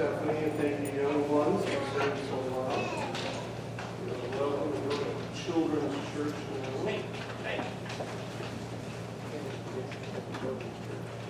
Stephanie, 0.00 0.44
and 0.44 0.54
thank 0.54 0.80
you, 0.80 1.02
young 1.02 1.28
ones, 1.28 1.62
for 1.62 2.00
saying 2.00 2.18
so 2.30 2.36
loud. 2.56 2.88
You're 4.06 4.16
welcome 4.40 4.72
to 4.72 4.78
go 4.88 4.96
to 4.96 5.04
children's 5.44 5.98
church 6.14 6.38
now. 6.56 6.88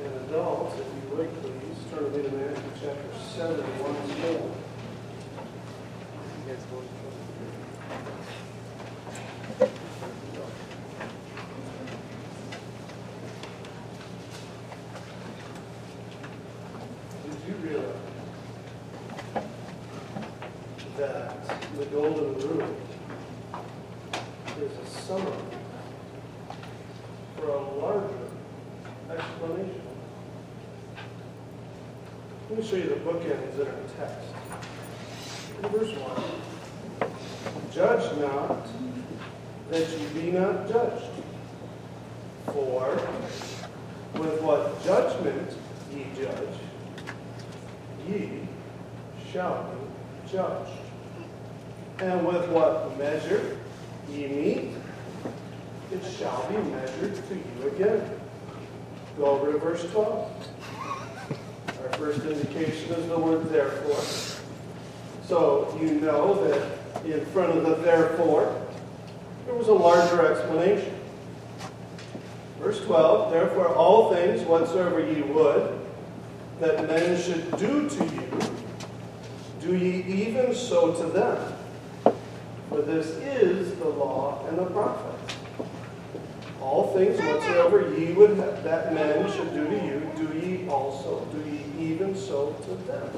And 0.04 0.12
adults, 0.28 0.74
if 0.78 0.86
you 0.86 1.02
would 1.16 1.30
please, 1.42 1.80
turn 1.90 2.02
with 2.04 2.14
me 2.14 2.20
to 2.22 2.30
Matthew 2.30 2.70
chapter 2.80 3.10
7 3.34 3.58
once 3.82 4.12
more. 4.20 4.54
Did 17.24 17.40
you 17.48 17.54
realize 17.68 17.96
that 20.96 21.24
the 21.78 21.84
golden 21.86 22.34
rule 22.34 22.76
is 24.60 24.72
a 24.76 24.86
summary 24.86 25.32
for 27.36 27.48
a 27.48 27.60
larger 27.78 28.26
explanation? 29.10 29.82
Let 32.50 32.58
me 32.58 32.59
show 32.70 32.76
you 32.76 32.84
the 32.84 32.94
bookends 32.94 33.58
in 33.58 33.66
our 33.66 33.74
text. 33.98 34.28
In 35.60 35.68
verse 35.70 35.92
1, 35.92 37.10
Judge 37.72 38.18
not 38.20 38.64
that 39.70 39.88
ye 39.88 40.06
be 40.14 40.30
not 40.30 40.68
judged. 40.68 41.04
For 42.46 42.96
with 44.14 44.40
what 44.42 44.84
judgment 44.84 45.52
ye 45.92 46.06
judge, 46.16 46.58
ye 48.08 48.46
shall 49.32 49.64
be 49.64 50.30
judged. 50.30 50.70
And 51.98 52.24
with 52.24 52.48
what 52.50 52.96
measure 52.96 53.58
ye 54.08 54.28
meet, 54.28 54.74
it 55.90 56.04
shall 56.04 56.48
be 56.48 56.56
measured 56.70 57.16
to 57.28 57.34
you 57.34 57.68
again. 57.68 58.10
Go 59.16 59.24
over 59.24 59.52
to 59.52 59.58
verse 59.58 59.90
12. 59.90 60.50
Our 61.82 61.88
first 61.94 62.24
indication 62.26 62.92
is 62.92 63.08
the 63.08 63.18
word 63.18 63.48
therefore. 63.48 64.02
So 65.26 65.78
you 65.80 65.92
know 66.00 66.46
that 66.46 67.04
in 67.06 67.19
front 67.32 67.56
of 67.56 67.64
the 67.64 67.76
therefore, 67.76 68.60
there 69.46 69.54
was 69.54 69.68
a 69.68 69.72
larger 69.72 70.26
explanation. 70.26 70.94
Verse 72.58 72.84
12, 72.84 73.32
therefore 73.32 73.68
all 73.74 74.12
things 74.14 74.42
whatsoever 74.42 75.00
ye 75.00 75.22
would 75.22 75.78
that 76.60 76.86
men 76.86 77.20
should 77.20 77.50
do 77.56 77.88
to 77.88 78.04
you, 78.04 78.40
do 79.60 79.76
ye 79.76 80.02
even 80.02 80.54
so 80.54 80.92
to 80.94 81.04
them. 81.10 81.54
For 82.68 82.82
this 82.82 83.06
is 83.06 83.74
the 83.76 83.88
law 83.88 84.46
and 84.48 84.58
the 84.58 84.66
prophets. 84.66 85.34
All 86.60 86.92
things 86.94 87.18
whatsoever 87.18 87.92
ye 87.96 88.12
would 88.12 88.36
that 88.36 88.94
men 88.94 89.30
should 89.32 89.54
do 89.54 89.66
to 89.66 89.86
you, 89.86 90.10
do 90.16 90.38
ye 90.38 90.68
also, 90.68 91.26
do 91.32 91.50
ye 91.50 91.92
even 91.92 92.14
so 92.14 92.54
to 92.64 92.74
them. 92.86 93.10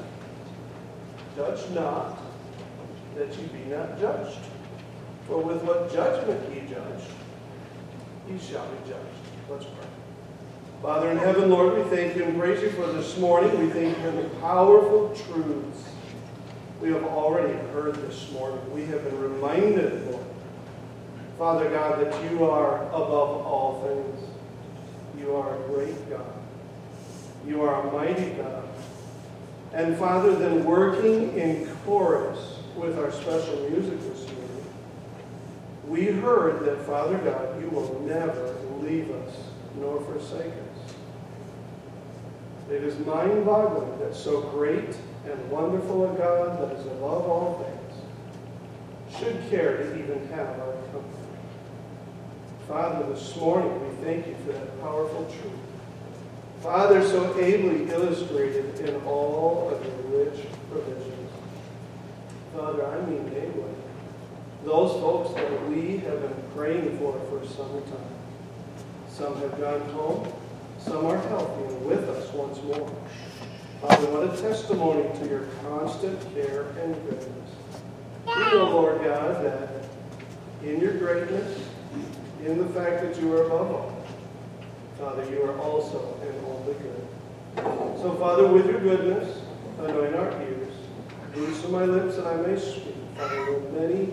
Judge 1.37 1.69
not, 1.71 2.19
that 3.17 3.39
you 3.39 3.47
be 3.49 3.71
not 3.71 3.99
judged. 3.99 4.39
For 5.27 5.39
with 5.39 5.63
what 5.63 5.93
judgment 5.93 6.41
ye 6.55 6.61
judge, 6.69 7.05
ye 8.29 8.39
shall 8.39 8.67
be 8.67 8.79
judged. 8.89 9.51
Let's 9.51 9.65
pray. 9.65 9.87
Father 10.83 11.11
in 11.11 11.19
heaven, 11.19 11.49
Lord, 11.51 11.77
we 11.77 11.97
thank 11.97 12.17
you 12.17 12.25
and 12.25 12.39
praise 12.39 12.61
you 12.61 12.71
for 12.71 12.87
this 12.87 13.17
morning. 13.19 13.57
We 13.59 13.71
thank 13.71 13.97
you 13.97 14.03
for 14.03 14.11
the 14.11 14.29
powerful 14.41 15.15
truths 15.15 15.85
we 16.81 16.91
have 16.91 17.05
already 17.05 17.55
heard 17.69 17.95
this 17.95 18.33
morning. 18.33 18.59
We 18.75 18.85
have 18.87 19.05
been 19.05 19.21
reminded, 19.21 20.11
Lord, 20.11 20.25
Father 21.39 21.71
God, 21.71 22.05
that 22.05 22.33
you 22.33 22.45
are 22.45 22.83
above 22.89 23.47
all 23.47 23.81
things. 23.87 24.29
You 25.21 25.37
are 25.37 25.55
a 25.55 25.69
great 25.69 26.11
God. 26.11 26.33
You 27.47 27.63
are 27.63 27.87
a 27.87 27.93
mighty 27.93 28.31
God. 28.31 28.65
And 29.73 29.97
Father, 29.97 30.35
then 30.35 30.65
working 30.65 31.39
in 31.39 31.69
chorus 31.85 32.52
with 32.77 32.99
our 32.99 33.13
special 33.13 33.69
music 33.71 34.01
this 34.01 34.27
morning, 34.27 34.67
we 35.87 36.07
heard 36.07 36.65
that, 36.65 36.87
Father 36.87 37.19
God, 37.19 37.61
you 37.61 37.69
will 37.69 38.01
never 38.07 38.57
leave 38.81 39.11
us 39.11 39.35
nor 39.79 40.01
forsake 40.01 40.53
us. 40.53 40.95
It 42.71 42.85
is 42.85 42.99
mind-boggling 43.05 43.99
that 43.99 44.15
so 44.15 44.43
great 44.43 44.97
and 45.29 45.51
wonderful 45.51 46.13
a 46.13 46.17
God 46.17 46.61
that 46.61 46.77
is 46.79 46.87
above 46.87 47.29
all 47.29 47.65
things 47.65 49.19
should 49.19 49.51
care 49.51 49.77
to 49.77 49.99
even 49.99 50.27
have 50.29 50.59
our 50.61 50.73
comfort. 50.93 51.03
Father, 52.67 53.13
this 53.13 53.37
morning 53.37 53.81
we 53.87 54.05
thank 54.05 54.27
you 54.27 54.35
for 54.47 54.53
that 54.53 54.81
powerful 54.81 55.25
truth. 55.27 55.53
Father, 56.63 57.07
so 57.07 57.39
ably 57.39 57.91
illustrated 57.91 58.81
in 58.81 58.95
all 59.03 59.69
of 59.71 59.85
your 59.85 60.25
rich 60.25 60.47
provisions. 60.71 61.12
Father, 62.55 62.87
I 62.87 63.01
mean 63.07 63.25
namely, 63.33 63.75
those 64.65 64.93
folks 65.01 65.35
that 65.35 65.69
we 65.69 65.99
have 65.99 66.21
been 66.21 66.43
praying 66.55 66.99
for 66.99 67.19
for 67.31 67.47
some 67.47 67.83
time. 67.85 68.13
Some 69.09 69.37
have 69.41 69.59
gone 69.59 69.81
home, 69.91 70.33
some 70.79 71.07
are 71.07 71.19
healthy 71.29 71.75
and 71.75 71.87
with 71.87 72.09
us 72.09 72.33
once 72.33 72.63
more. 72.63 72.91
Father, 73.81 74.07
what 74.11 74.33
a 74.33 74.41
testimony 74.41 75.09
to 75.19 75.29
your 75.29 75.47
constant 75.63 76.21
care 76.35 76.69
and 76.81 76.95
goodness. 77.05 77.51
We 78.27 78.35
know, 78.35 78.71
Lord 78.71 79.03
God, 79.03 79.45
that 79.45 79.85
in 80.63 80.81
your 80.81 80.99
greatness, 80.99 81.67
in 82.45 82.59
the 82.59 82.67
fact 82.67 83.03
that 83.03 83.21
you 83.21 83.33
are 83.35 83.45
above 83.47 83.71
all, 83.71 84.07
Father, 84.99 85.29
you 85.31 85.43
are 85.43 85.59
also 85.59 86.17
and 86.23 86.47
only 86.47 86.75
good. 86.75 88.01
So, 88.01 88.17
Father, 88.19 88.47
with 88.49 88.67
your 88.67 88.81
goodness, 88.81 89.41
anoint 89.81 90.15
our 90.15 90.31
ears, 90.43 90.62
loosen 91.35 91.73
my 91.73 91.85
lips 91.85 92.17
that 92.17 92.27
I 92.27 92.37
may 92.37 92.59
speak. 92.59 92.95
Father, 93.17 93.57
are 93.57 93.61
many 93.73 94.09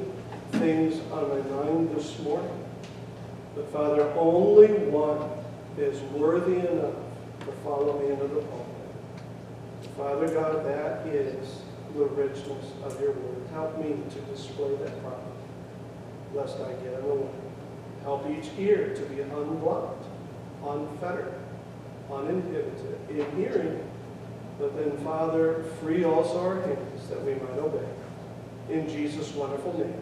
things 0.53 0.99
on 1.11 1.29
my 1.29 1.41
mind 1.63 1.95
this 1.95 2.19
morning. 2.19 2.65
But, 3.55 3.71
Father, 3.71 4.03
only 4.15 4.67
one 4.89 5.29
is 5.77 5.99
worthy 6.13 6.59
enough 6.59 6.95
to 7.41 7.51
follow 7.63 7.99
me 7.99 8.11
into 8.11 8.27
the 8.27 8.41
pulpit. 8.41 8.75
Father 9.97 10.27
God, 10.33 10.65
that 10.65 11.07
is 11.07 11.61
the 11.95 12.05
richness 12.05 12.71
of 12.83 12.99
your 13.01 13.11
word. 13.11 13.47
Help 13.51 13.77
me 13.79 13.95
to 14.09 14.19
display 14.31 14.75
that 14.77 15.01
properly, 15.01 15.25
lest 16.33 16.57
I 16.59 16.71
get 16.83 16.93
in 16.93 17.07
the 17.07 17.15
way. 17.15 17.29
Help 18.03 18.29
each 18.29 18.49
ear 18.57 18.93
to 18.95 19.01
be 19.03 19.21
unblocked, 19.21 20.05
unfettered, 20.63 21.33
uninhibited 22.11 22.97
in 23.09 23.35
hearing. 23.35 23.88
But 24.59 24.75
then, 24.75 24.97
Father, 24.97 25.63
free 25.81 26.03
also 26.03 26.39
our 26.41 26.61
hands 26.61 27.07
that 27.07 27.23
we 27.23 27.33
might 27.33 27.57
obey. 27.59 27.87
In 28.69 28.89
Jesus' 28.89 29.33
wonderful 29.33 29.77
name. 29.79 30.01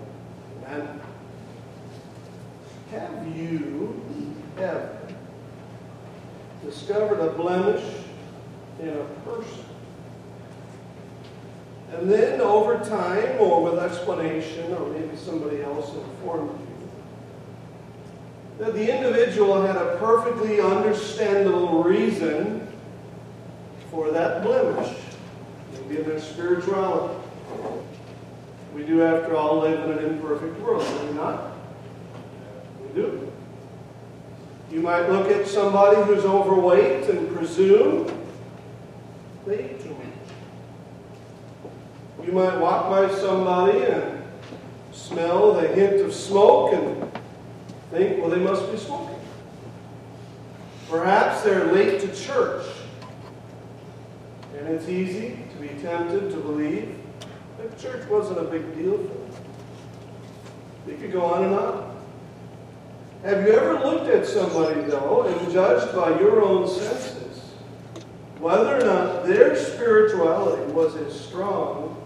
Amen. 0.65 0.99
Have 2.91 3.37
you 3.37 4.01
ever 4.57 4.97
discovered 6.65 7.19
a 7.19 7.33
blemish 7.33 7.83
in 8.81 8.89
a 8.89 9.03
person? 9.23 9.63
And 11.93 12.11
then 12.11 12.41
over 12.41 12.79
time, 12.79 13.39
or 13.39 13.63
with 13.63 13.79
explanation, 13.79 14.73
or 14.73 14.89
maybe 14.89 15.15
somebody 15.15 15.61
else 15.61 15.93
informed 15.93 16.59
you, 16.59 16.65
that 18.65 18.73
the 18.73 18.97
individual 18.97 19.61
had 19.61 19.75
a 19.75 19.97
perfectly 19.97 20.59
understandable 20.59 21.83
reason 21.83 22.66
for 23.97 24.11
that 24.11 24.43
blemish, 24.43 24.95
in 25.89 26.03
their 26.03 26.19
spirituality. 26.19 27.15
We 28.75 28.83
do, 28.83 29.01
after 29.01 29.35
all, 29.35 29.61
live 29.61 29.89
in 29.89 29.97
an 29.97 30.05
imperfect 30.05 30.61
world, 30.61 30.85
do 30.85 31.07
we 31.07 31.13
not? 31.13 31.53
We 32.79 33.01
do. 33.01 33.33
You 34.71 34.81
might 34.81 35.09
look 35.09 35.31
at 35.31 35.47
somebody 35.47 35.99
who's 36.03 36.25
overweight 36.25 37.09
and 37.09 37.35
presume 37.35 38.05
they 39.47 39.65
eat 39.65 39.81
too 39.81 39.89
much. 39.89 40.05
You 42.23 42.33
might 42.33 42.59
walk 42.59 42.91
by 42.91 43.11
somebody 43.15 43.79
and 43.79 44.21
smell 44.91 45.53
the 45.53 45.69
hint 45.69 46.01
of 46.01 46.13
smoke 46.13 46.71
and 46.71 47.11
think, 47.89 48.21
well, 48.21 48.29
they 48.29 48.41
must 48.41 48.71
be 48.71 48.77
smoking. 48.77 49.19
Perhaps 50.87 51.41
they're 51.41 51.73
late 51.73 51.99
to 52.01 52.15
church. 52.15 52.63
And 54.57 54.67
it's 54.67 54.87
easy 54.89 55.39
to 55.51 55.57
be 55.57 55.69
tempted 55.81 56.31
to 56.31 56.37
believe 56.37 56.95
that 57.57 57.79
church 57.79 58.07
wasn't 58.09 58.39
a 58.39 58.43
big 58.43 58.75
deal 58.75 58.97
for 58.97 59.03
them. 59.03 59.31
You 60.87 60.97
could 60.97 61.11
go 61.11 61.25
on 61.25 61.43
and 61.43 61.55
on. 61.55 61.97
Have 63.23 63.45
you 63.45 63.53
ever 63.53 63.79
looked 63.79 64.09
at 64.09 64.25
somebody, 64.25 64.81
though, 64.81 65.23
and 65.23 65.51
judged 65.51 65.95
by 65.95 66.19
your 66.19 66.41
own 66.41 66.67
senses 66.67 67.17
whether 68.39 68.77
or 68.77 68.85
not 68.85 69.25
their 69.25 69.55
spirituality 69.55 70.71
was 70.71 70.95
as 70.95 71.19
strong 71.19 71.99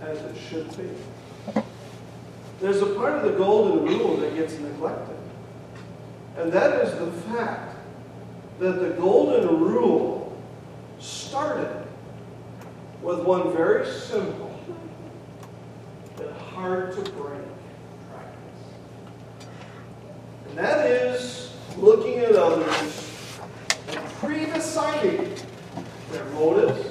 as 0.00 0.18
it 0.18 0.36
should 0.36 0.68
be. 0.76 1.62
There's 2.60 2.82
a 2.82 2.94
part 2.94 3.12
of 3.12 3.30
the 3.30 3.38
golden 3.38 3.86
rule 3.86 4.16
that 4.16 4.34
gets 4.34 4.58
neglected, 4.58 5.16
and 6.36 6.52
that 6.52 6.84
is 6.84 6.98
the 6.98 7.12
fact 7.30 7.76
that 8.58 8.80
the 8.80 8.90
golden 8.90 9.60
rule 9.60 10.25
started 10.98 11.86
with 13.02 13.20
one 13.20 13.52
very 13.52 13.86
simple 13.86 14.46
but 16.16 16.32
hard 16.32 16.92
to 16.94 17.02
break 17.12 17.42
practice. 18.10 18.62
And 20.48 20.58
that 20.58 20.86
is 20.90 21.52
looking 21.76 22.18
at 22.20 22.34
others 22.34 23.38
and 23.88 24.04
pre-deciding 24.20 25.36
their 26.10 26.24
motives, 26.26 26.88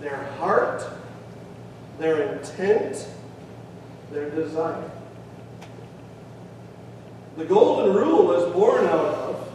their 0.00 0.22
heart, 0.38 0.84
their 1.98 2.34
intent, 2.34 3.06
their 4.12 4.30
desire. 4.30 4.90
The 7.36 7.44
golden 7.44 7.94
rule 7.94 8.32
is 8.32 8.52
born 8.52 8.84
out 8.86 9.04
of 9.04 9.48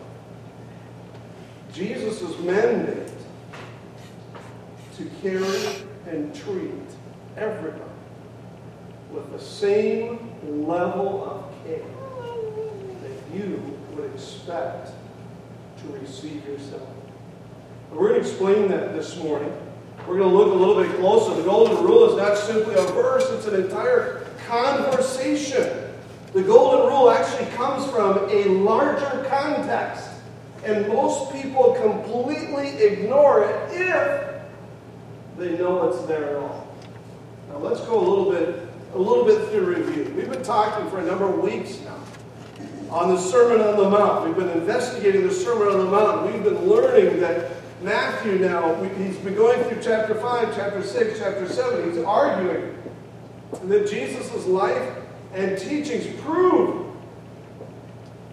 Jesus' 1.73 2.37
mandate 2.39 2.94
carry 5.25 5.81
and 6.05 6.35
treat 6.35 6.71
everybody 7.35 7.81
with 9.11 9.31
the 9.31 9.39
same 9.39 10.19
level 10.67 11.25
of 11.25 11.65
care 11.65 11.81
that 13.01 13.35
you 13.35 13.59
would 13.95 14.13
expect 14.13 14.91
to 15.79 15.87
receive 15.97 16.45
yourself. 16.45 16.87
We're 17.91 18.09
going 18.09 18.21
to 18.21 18.29
explain 18.29 18.67
that 18.67 18.93
this 18.93 19.17
morning. 19.17 19.51
We're 20.07 20.19
going 20.19 20.29
to 20.29 20.35
look 20.35 20.53
a 20.53 20.55
little 20.55 20.83
bit 20.83 20.95
closer. 20.99 21.33
The 21.33 21.41
Golden 21.41 21.83
Rule 21.83 22.07
is 22.11 22.17
not 22.17 22.37
simply 22.37 22.75
a 22.75 22.85
verse, 22.91 23.27
it's 23.31 23.47
an 23.47 23.55
entire 23.55 24.27
conversation. 24.47 25.91
The 26.33 26.43
Golden 26.43 26.87
Rule 26.87 27.09
actually 27.09 27.49
comes 27.55 27.89
from 27.89 28.29
a 28.29 28.43
larger 28.45 29.25
context, 29.27 30.07
and 30.63 30.87
most 30.87 31.33
people 31.33 31.73
completely 31.81 32.67
ignore 32.77 33.45
it 33.45 33.73
if 33.73 34.34
they 35.37 35.57
know 35.57 35.89
it's 35.89 36.05
there 36.05 36.29
at 36.29 36.35
all. 36.37 36.67
Now 37.49 37.57
let's 37.57 37.81
go 37.81 37.99
a 37.99 38.05
little 38.07 38.31
bit 38.31 38.67
a 38.93 38.97
little 38.97 39.25
bit 39.25 39.49
through 39.49 39.75
review. 39.75 40.13
We've 40.15 40.29
been 40.29 40.43
talking 40.43 40.89
for 40.89 40.99
a 40.99 41.05
number 41.05 41.25
of 41.25 41.39
weeks 41.39 41.79
now 41.81 41.99
on 42.89 43.13
the 43.13 43.19
Sermon 43.19 43.61
on 43.61 43.77
the 43.77 43.89
Mount. 43.89 44.25
We've 44.25 44.35
been 44.35 44.57
investigating 44.57 45.27
the 45.27 45.33
Sermon 45.33 45.67
on 45.67 45.79
the 45.79 45.91
Mount. 45.91 46.31
We've 46.31 46.43
been 46.43 46.65
learning 46.65 47.19
that 47.19 47.51
Matthew 47.81 48.39
now, 48.39 48.81
he's 48.83 49.17
been 49.17 49.35
going 49.35 49.61
through 49.65 49.81
chapter 49.81 50.15
5, 50.15 50.55
chapter 50.55 50.81
6, 50.81 51.19
chapter 51.19 51.47
7. 51.47 51.91
He's 51.91 52.03
arguing 52.03 52.77
that 53.65 53.89
Jesus' 53.89 54.45
life 54.45 54.95
and 55.33 55.57
teachings 55.57 56.07
prove 56.21 56.87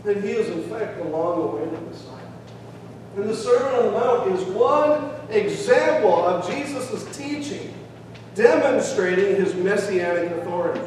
that 0.04 0.22
he 0.22 0.30
is 0.30 0.48
in 0.48 0.62
fact 0.70 0.98
the 0.98 1.04
long-awaited 1.04 1.82
Messiah. 1.88 2.18
And 3.16 3.28
the 3.28 3.36
Sermon 3.36 3.74
on 3.74 3.84
the 3.86 3.92
Mount 3.92 4.40
is 4.40 4.44
one 4.54 5.10
example 5.32 6.24
of 6.24 6.48
Jesus' 6.48 7.04
teaching 7.16 7.74
demonstrating 8.34 9.36
his 9.36 9.54
messianic 9.54 10.30
authority. 10.32 10.80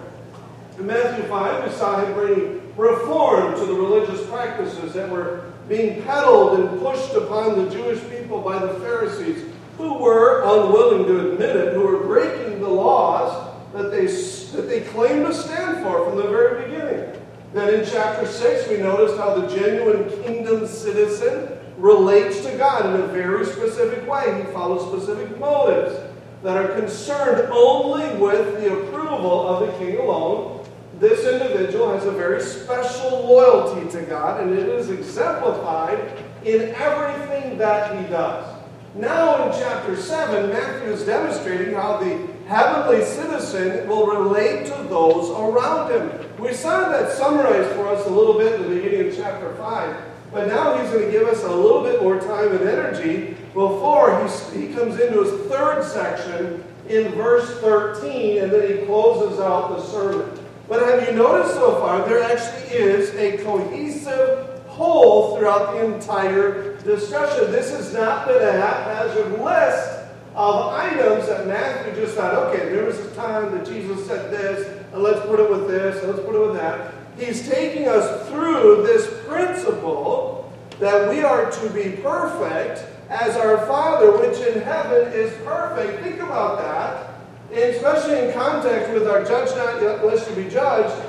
In 0.77 0.87
Matthew 0.87 1.25
5, 1.25 1.63
we 1.63 1.77
saw 1.77 2.03
him 2.03 2.13
bringing 2.13 2.73
reform 2.75 3.53
to 3.55 3.65
the 3.65 3.73
religious 3.73 4.25
practices 4.27 4.93
that 4.93 5.09
were 5.09 5.51
being 5.69 6.03
peddled 6.03 6.59
and 6.59 6.79
pushed 6.79 7.13
upon 7.13 7.63
the 7.63 7.69
Jewish 7.71 7.99
people 8.09 8.41
by 8.41 8.59
the 8.59 8.73
Pharisees, 8.79 9.45
who 9.77 9.93
were 9.95 10.41
unwilling 10.43 11.05
to 11.05 11.31
admit 11.31 11.55
it, 11.55 11.73
who 11.73 11.81
were 11.81 12.03
breaking 12.03 12.61
the 12.61 12.69
laws 12.69 13.53
that 13.73 13.91
they, 13.91 14.05
that 14.05 14.67
they 14.67 14.81
claimed 14.81 15.25
to 15.25 15.33
stand 15.33 15.83
for 15.83 16.05
from 16.05 16.17
the 16.17 16.27
very 16.27 16.65
beginning. 16.65 17.14
Then 17.55 17.73
in 17.73 17.85
chapter 17.89 18.27
6, 18.27 18.67
we 18.67 18.77
noticed 18.79 19.15
how 19.15 19.33
the 19.33 19.47
genuine 19.47 20.09
kingdom 20.23 20.67
citizen 20.67 21.57
relates 21.77 22.41
to 22.41 22.51
God 22.57 22.93
in 22.93 22.99
a 22.99 23.07
very 23.07 23.45
specific 23.45 24.05
way. 24.09 24.43
He 24.43 24.51
follows 24.51 24.85
specific 24.85 25.39
motives 25.39 25.97
that 26.43 26.57
are 26.57 26.77
concerned 26.77 27.47
only 27.53 28.13
with 28.17 28.59
the 28.59 28.73
approval 28.73 29.47
of 29.47 29.67
the 29.67 29.71
king 29.77 29.95
alone. 29.99 30.67
This 30.99 31.25
individual 31.25 31.93
has 31.93 32.05
a 32.05 32.11
very 32.11 32.41
special 32.41 33.25
loyalty 33.25 33.89
to 33.89 34.01
God, 34.01 34.41
and 34.41 34.51
it 34.51 34.67
is 34.67 34.89
exemplified 34.89 36.11
in 36.43 36.75
everything 36.75 37.57
that 37.57 37.97
he 37.97 38.05
does. 38.09 38.53
Now, 38.95 39.45
in 39.45 39.57
chapter 39.57 39.95
7, 39.95 40.49
Matthew 40.49 40.91
is 40.91 41.05
demonstrating 41.05 41.73
how 41.73 41.99
the 41.99 42.27
heavenly 42.49 43.05
citizen 43.05 43.87
will 43.87 44.07
relate 44.07 44.65
to 44.65 44.83
those 44.89 45.29
around 45.29 45.91
him. 45.93 46.24
We 46.39 46.53
saw 46.53 46.89
that 46.89 47.11
summarized 47.13 47.75
for 47.75 47.87
us 47.87 48.05
a 48.05 48.09
little 48.09 48.37
bit 48.37 48.59
in 48.59 48.63
the 48.63 48.75
beginning 48.75 49.07
of 49.07 49.15
chapter 49.15 49.53
5. 49.55 49.95
But 50.31 50.47
now 50.47 50.77
he's 50.77 50.91
going 50.91 51.05
to 51.05 51.11
give 51.11 51.27
us 51.27 51.43
a 51.43 51.55
little 51.55 51.81
bit 51.81 52.01
more 52.01 52.19
time 52.19 52.51
and 52.51 52.67
energy 52.67 53.37
before 53.53 54.27
he, 54.51 54.67
he 54.67 54.73
comes 54.73 54.99
into 54.99 55.23
his 55.23 55.49
third 55.49 55.83
section 55.83 56.61
in 56.89 57.13
verse 57.13 57.59
13, 57.61 58.43
and 58.43 58.51
then 58.51 58.79
he 58.79 58.85
closes 58.85 59.39
out 59.39 59.77
the 59.77 59.81
sermon. 59.83 60.37
But 60.67 60.81
have 60.83 61.07
you 61.07 61.15
noticed 61.15 61.55
so 61.55 61.79
far, 61.79 62.05
there 62.07 62.21
actually 62.21 62.75
is 62.77 63.15
a 63.15 63.37
cohesive 63.43 64.49
whole 64.67 65.37
throughout 65.37 65.73
the 65.73 65.95
entire 65.95 66.75
discussion. 66.81 67.49
This 67.51 67.71
has 67.71 67.93
not 67.93 68.27
been 68.27 68.41
a 68.41 68.51
haphazard 68.51 69.39
list 69.41 69.99
of 70.35 70.73
items 70.73 71.27
that 71.27 71.47
Matthew 71.47 71.95
just 71.95 72.15
thought, 72.15 72.33
okay, 72.33 72.69
there 72.69 72.83
was 72.83 72.99
a 72.99 73.15
time 73.15 73.57
that 73.57 73.65
Jesus 73.65 74.05
said 74.05 74.31
this, 74.31 74.74
and 74.95 75.03
let's 75.03 75.19
put 75.25 75.41
it 75.41 75.49
with 75.49 75.67
this, 75.67 76.01
and 76.01 76.11
let's 76.11 76.25
put 76.25 76.35
it 76.35 76.47
with 76.47 76.55
that. 76.55 76.93
He's 77.19 77.47
taking 77.49 77.89
us 77.89 78.29
through 78.29 78.83
this 78.87 79.05
principle 79.27 80.53
that 80.79 81.09
we 81.09 81.21
are 81.21 81.51
to 81.51 81.69
be 81.71 81.97
perfect 82.01 82.85
as 83.09 83.35
our 83.35 83.65
Father 83.67 84.17
which 84.17 84.39
in 84.39 84.61
heaven 84.61 85.11
is 85.11 85.33
perfect. 85.43 86.01
Think 86.01 86.21
about 86.21 86.59
that, 86.59 87.57
especially 87.57 88.25
in 88.25 88.33
context 88.33 88.93
with 88.93 89.05
our 89.07 89.25
judge 89.25 89.53
not 89.57 89.81
yet 89.81 90.05
lest 90.05 90.29
you 90.29 90.35
be 90.43 90.49
judged, 90.49 91.05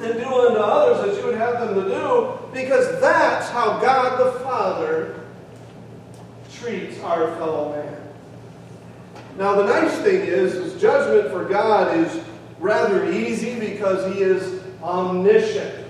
and 0.00 0.14
do 0.14 0.24
unto 0.24 0.58
others 0.58 1.10
as 1.10 1.18
you 1.18 1.26
would 1.26 1.36
have 1.36 1.60
them 1.60 1.74
to 1.74 1.88
do, 1.88 2.38
because 2.54 3.00
that's 3.02 3.50
how 3.50 3.80
God 3.80 4.18
the 4.18 4.40
Father 4.40 5.20
treats 6.54 6.98
our 7.00 7.36
fellow 7.36 7.70
man. 7.70 8.00
Now 9.36 9.56
the 9.56 9.64
nice 9.64 9.94
thing 9.98 10.22
is, 10.22 10.54
is 10.54 10.80
judgment 10.80 11.30
for 11.30 11.44
God 11.44 11.98
is 11.98 12.24
rather 12.64 13.12
easy 13.12 13.60
because 13.60 14.10
he 14.14 14.22
is 14.22 14.62
omniscient. 14.82 15.86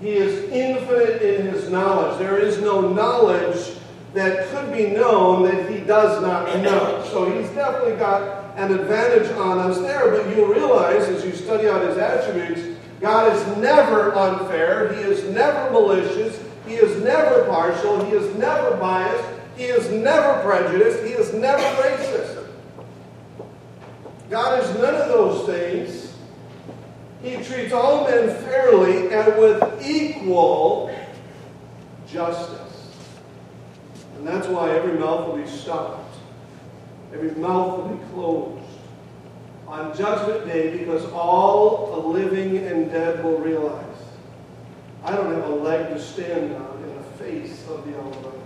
He 0.00 0.12
is 0.12 0.50
infinite 0.50 1.20
in 1.20 1.46
his 1.46 1.68
knowledge. 1.68 2.18
There 2.18 2.38
is 2.38 2.58
no 2.62 2.80
knowledge 2.80 3.76
that 4.14 4.48
could 4.48 4.72
be 4.72 4.86
known 4.86 5.42
that 5.42 5.70
he 5.70 5.80
does 5.80 6.22
not 6.22 6.58
know. 6.62 7.06
So 7.12 7.30
he's 7.30 7.50
definitely 7.50 7.96
got 7.96 8.56
an 8.56 8.72
advantage 8.72 9.30
on 9.32 9.58
us 9.58 9.78
there, 9.80 10.10
but 10.10 10.34
you'll 10.34 10.48
realize 10.48 11.06
as 11.06 11.22
you 11.22 11.32
study 11.32 11.68
out 11.68 11.86
his 11.86 11.98
attributes, 11.98 12.78
God 12.98 13.36
is 13.36 13.56
never 13.58 14.14
unfair. 14.14 14.94
He 14.94 15.02
is 15.02 15.24
never 15.24 15.70
malicious. 15.70 16.42
He 16.66 16.76
is 16.76 17.02
never 17.02 17.44
partial. 17.44 18.02
He 18.06 18.12
is 18.12 18.34
never 18.36 18.74
biased. 18.78 19.28
He 19.54 19.64
is 19.64 19.90
never 19.90 20.42
prejudiced. 20.42 21.04
He 21.04 21.12
is 21.12 21.34
never 21.34 21.62
racist. 21.82 22.39
God 24.30 24.62
is 24.62 24.80
none 24.80 24.94
of 24.94 25.08
those 25.08 25.46
things. 25.46 26.14
He 27.20 27.36
treats 27.42 27.72
all 27.72 28.08
men 28.08 28.28
fairly 28.44 29.12
and 29.12 29.36
with 29.36 29.84
equal 29.84 30.96
justice. 32.06 32.94
And 34.16 34.26
that's 34.26 34.46
why 34.46 34.70
every 34.70 34.98
mouth 34.98 35.26
will 35.26 35.36
be 35.36 35.48
stopped, 35.48 36.16
every 37.12 37.32
mouth 37.32 37.78
will 37.78 37.96
be 37.96 38.04
closed 38.12 38.64
on 39.66 39.96
Judgment 39.96 40.46
Day 40.46 40.78
because 40.78 41.04
all 41.12 41.90
the 41.92 42.08
living 42.08 42.58
and 42.58 42.90
dead 42.90 43.24
will 43.24 43.38
realize 43.38 43.84
I 45.02 45.16
don't 45.16 45.34
have 45.34 45.48
a 45.48 45.54
leg 45.54 45.88
to 45.88 46.00
stand 46.00 46.54
on 46.54 46.82
in 46.84 46.94
the 46.94 47.02
face 47.18 47.66
of 47.68 47.84
the 47.86 47.96
Almighty. 47.96 48.39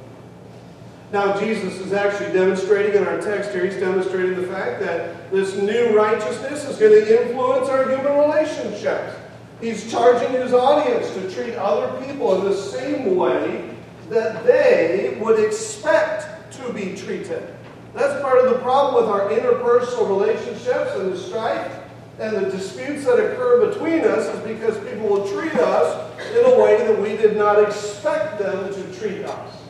Now, 1.13 1.39
Jesus 1.39 1.79
is 1.81 1.93
actually 1.93 2.33
demonstrating 2.33 2.95
in 2.95 3.07
our 3.07 3.21
text 3.21 3.53
here, 3.53 3.65
he's 3.65 3.77
demonstrating 3.77 4.35
the 4.35 4.47
fact 4.49 4.81
that 4.81 5.31
this 5.31 5.55
new 5.57 5.97
righteousness 5.97 6.65
is 6.65 6.77
going 6.77 6.93
to 6.93 7.23
influence 7.23 7.69
our 7.69 7.89
human 7.89 8.19
relationships. 8.19 9.15
He's 9.61 9.91
charging 9.91 10.33
his 10.33 10.53
audience 10.53 11.13
to 11.15 11.31
treat 11.31 11.55
other 11.55 12.05
people 12.05 12.41
in 12.41 12.51
the 12.51 12.57
same 12.57 13.17
way 13.17 13.71
that 14.11 14.45
they 14.45 15.17
would 15.21 15.39
expect 15.39 16.53
to 16.55 16.73
be 16.73 16.97
treated. 16.97 17.55
That's 17.95 18.21
part 18.21 18.45
of 18.45 18.53
the 18.53 18.59
problem 18.59 19.03
with 19.03 19.13
our 19.13 19.31
interpersonal 19.31 20.09
relationships 20.09 20.91
and 20.97 21.13
the 21.13 21.17
strife 21.17 21.81
and 22.19 22.37
the 22.37 22.51
disputes 22.51 23.05
that 23.05 23.15
occur 23.15 23.71
between 23.71 24.01
us 24.01 24.27
is 24.27 24.41
because 24.41 24.77
people 24.89 25.09
will 25.09 25.29
treat 25.29 25.55
us 25.55 26.13
in 26.31 26.45
a 26.45 26.63
way 26.63 26.79
that 26.79 27.01
we 27.01 27.17
did 27.17 27.37
not 27.37 27.63
expect 27.63 28.39
them 28.39 28.73
to 28.73 28.99
treat 28.99 29.25
us. 29.25 29.64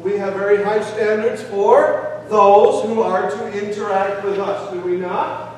We 0.00 0.16
have 0.16 0.34
very 0.34 0.62
high 0.62 0.82
standards 0.82 1.42
for 1.42 2.24
those 2.28 2.84
who 2.84 3.02
are 3.02 3.30
to 3.30 3.66
interact 3.66 4.24
with 4.24 4.38
us, 4.38 4.72
do 4.72 4.80
we 4.80 4.96
not? 4.96 5.56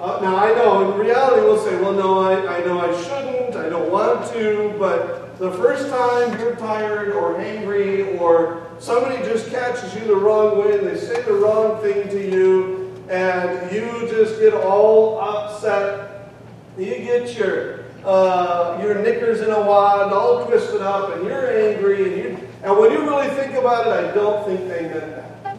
Uh, 0.00 0.18
now, 0.20 0.36
I 0.36 0.54
know 0.54 0.92
in 0.92 0.98
reality 0.98 1.40
we'll 1.42 1.58
say, 1.58 1.80
well, 1.80 1.92
no, 1.92 2.20
I, 2.20 2.58
I 2.58 2.64
know 2.64 2.80
I 2.80 3.02
shouldn't, 3.02 3.56
I 3.56 3.68
don't 3.68 3.90
want 3.90 4.30
to, 4.32 4.74
but 4.78 5.38
the 5.38 5.52
first 5.52 5.88
time 5.88 6.38
you're 6.38 6.56
tired 6.56 7.12
or 7.12 7.40
angry 7.40 8.18
or 8.18 8.66
somebody 8.78 9.16
just 9.24 9.50
catches 9.50 9.94
you 9.94 10.04
the 10.06 10.16
wrong 10.16 10.58
way 10.58 10.78
and 10.78 10.86
they 10.86 10.98
say 10.98 11.22
the 11.22 11.32
wrong 11.32 11.80
thing 11.80 12.08
to 12.08 12.30
you 12.30 12.86
and 13.08 13.72
you 13.72 14.08
just 14.10 14.40
get 14.40 14.52
all 14.52 15.20
upset, 15.20 16.32
you 16.76 16.96
get 16.96 17.36
your 17.36 17.84
uh, 18.04 18.78
your 18.80 19.02
knickers 19.02 19.40
in 19.40 19.50
a 19.50 19.60
wad, 19.60 20.12
all 20.12 20.46
twisted 20.46 20.80
up, 20.80 21.16
and 21.16 21.24
you're 21.24 21.50
angry, 21.50 22.04
and 22.04 22.16
you 22.16 22.45
and 22.66 22.76
when 22.78 22.90
you 22.90 22.98
really 23.02 23.28
think 23.28 23.54
about 23.54 23.86
it, 23.86 23.92
I 23.92 24.12
don't 24.12 24.44
think 24.44 24.68
they 24.68 24.82
meant 24.88 25.14
that. 25.14 25.56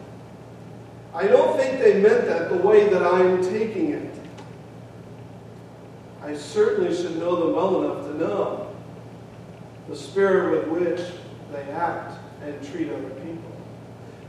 I 1.14 1.26
don't 1.26 1.56
think 1.56 1.80
they 1.80 2.02
meant 2.02 2.26
that 2.26 2.50
the 2.50 2.58
way 2.58 2.86
that 2.90 3.02
I'm 3.02 3.42
taking 3.42 3.92
it. 3.92 4.14
I 6.22 6.36
certainly 6.36 6.94
should 6.94 7.16
know 7.16 7.36
them 7.36 7.56
well 7.56 7.82
enough 7.82 8.06
to 8.08 8.18
know 8.18 8.74
the 9.88 9.96
spirit 9.96 10.68
with 10.68 10.82
which 10.82 11.00
they 11.50 11.62
act 11.72 12.18
and 12.42 12.70
treat 12.70 12.90
other 12.90 13.08
people. 13.08 13.56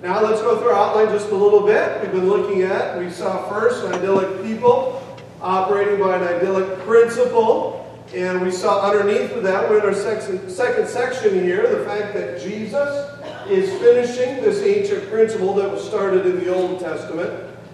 Now 0.02 0.22
let's 0.22 0.42
go 0.42 0.58
through 0.62 0.70
our 0.70 0.90
outline 0.90 1.08
just 1.08 1.32
a 1.32 1.36
little 1.36 1.68
bit. 1.68 2.02
We've 2.02 2.14
been 2.14 2.30
looking 2.30 2.62
at, 2.62 2.98
we 2.98 3.10
saw 3.10 3.50
first 3.50 3.84
an 3.84 3.96
idyllic 3.96 4.42
people 4.42 5.06
operating 5.42 6.00
by 6.00 6.16
an 6.16 6.24
idyllic 6.24 6.80
principle. 6.80 7.89
And 8.14 8.42
we 8.42 8.50
saw 8.50 8.90
underneath 8.90 9.32
of 9.34 9.44
that, 9.44 9.70
we're 9.70 9.80
in 9.80 9.86
our 9.86 9.94
second, 9.94 10.50
second 10.50 10.88
section 10.88 11.44
here, 11.44 11.78
the 11.78 11.86
fact 11.86 12.16
that 12.16 12.42
Jesus 12.42 13.08
is 13.48 13.70
finishing 13.80 14.42
this 14.44 14.64
ancient 14.64 15.10
principle 15.12 15.54
that 15.56 15.70
was 15.70 15.84
started 15.84 16.26
in 16.26 16.40
the 16.40 16.54
Old 16.54 16.80
Testament. 16.80 17.32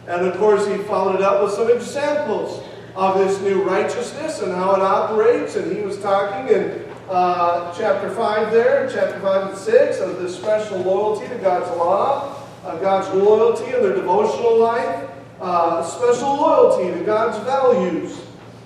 And 0.07 0.27
of 0.27 0.37
course, 0.37 0.67
he 0.67 0.77
followed 0.79 1.15
it 1.15 1.21
up 1.21 1.41
with 1.41 1.53
some 1.53 1.69
examples 1.69 2.61
of 2.95 3.17
this 3.17 3.39
new 3.41 3.63
righteousness 3.63 4.41
and 4.41 4.51
how 4.51 4.75
it 4.75 4.81
operates. 4.81 5.55
And 5.55 5.75
he 5.75 5.81
was 5.83 6.01
talking 6.01 6.53
in 6.53 6.85
uh, 7.09 7.73
chapter 7.77 8.09
5 8.09 8.51
there, 8.51 8.89
chapter 8.91 9.19
5 9.21 9.49
and 9.49 9.57
6, 9.57 9.99
of 9.99 10.21
this 10.21 10.35
special 10.35 10.79
loyalty 10.79 11.29
to 11.29 11.35
God's 11.35 11.69
law, 11.77 12.43
uh, 12.65 12.77
God's 12.79 13.07
loyalty 13.15 13.65
in 13.65 13.81
their 13.81 13.95
devotional 13.95 14.57
life, 14.57 15.09
uh, 15.39 15.81
special 15.81 16.35
loyalty 16.35 16.97
to 16.97 17.05
God's 17.05 17.37
values. 17.45 18.24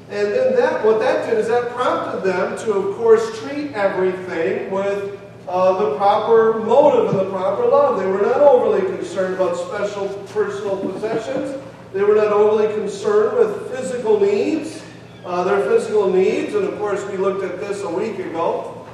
And 0.10 0.34
then 0.34 0.56
that, 0.56 0.84
what 0.84 1.00
that 1.02 1.30
did 1.30 1.38
is 1.38 1.50
that 1.50 1.70
prompted 1.70 2.24
them 2.24 2.58
to, 2.66 2.74
of 2.74 2.96
course, 2.96 3.40
treat 3.42 3.74
everything 3.74 4.72
with 4.72 5.20
uh, 5.48 5.84
the 5.84 5.98
proper 5.98 6.60
motive 6.66 7.12
and 7.12 7.20
the 7.20 7.30
proper 7.30 7.68
love. 7.68 8.00
They 8.00 8.08
were 8.08 8.24
not 8.24 8.42
overly 8.42 8.82
concerned 8.98 9.36
about 9.36 9.56
special 9.56 10.08
personal 10.34 10.78
possessions. 10.78 11.62
They 11.94 12.02
were 12.02 12.16
not 12.16 12.34
overly 12.34 12.74
concerned 12.74 13.38
with 13.38 13.70
physical 13.70 14.20
needs, 14.20 14.84
uh, 15.26 15.44
their 15.44 15.62
physical 15.70 16.12
needs. 16.12 16.56
And 16.56 16.66
of 16.66 16.80
course, 16.80 17.06
we 17.06 17.18
looked 17.18 17.44
at 17.44 17.60
this 17.60 17.84
a 17.84 17.90
week 17.90 18.18
ago 18.18 18.88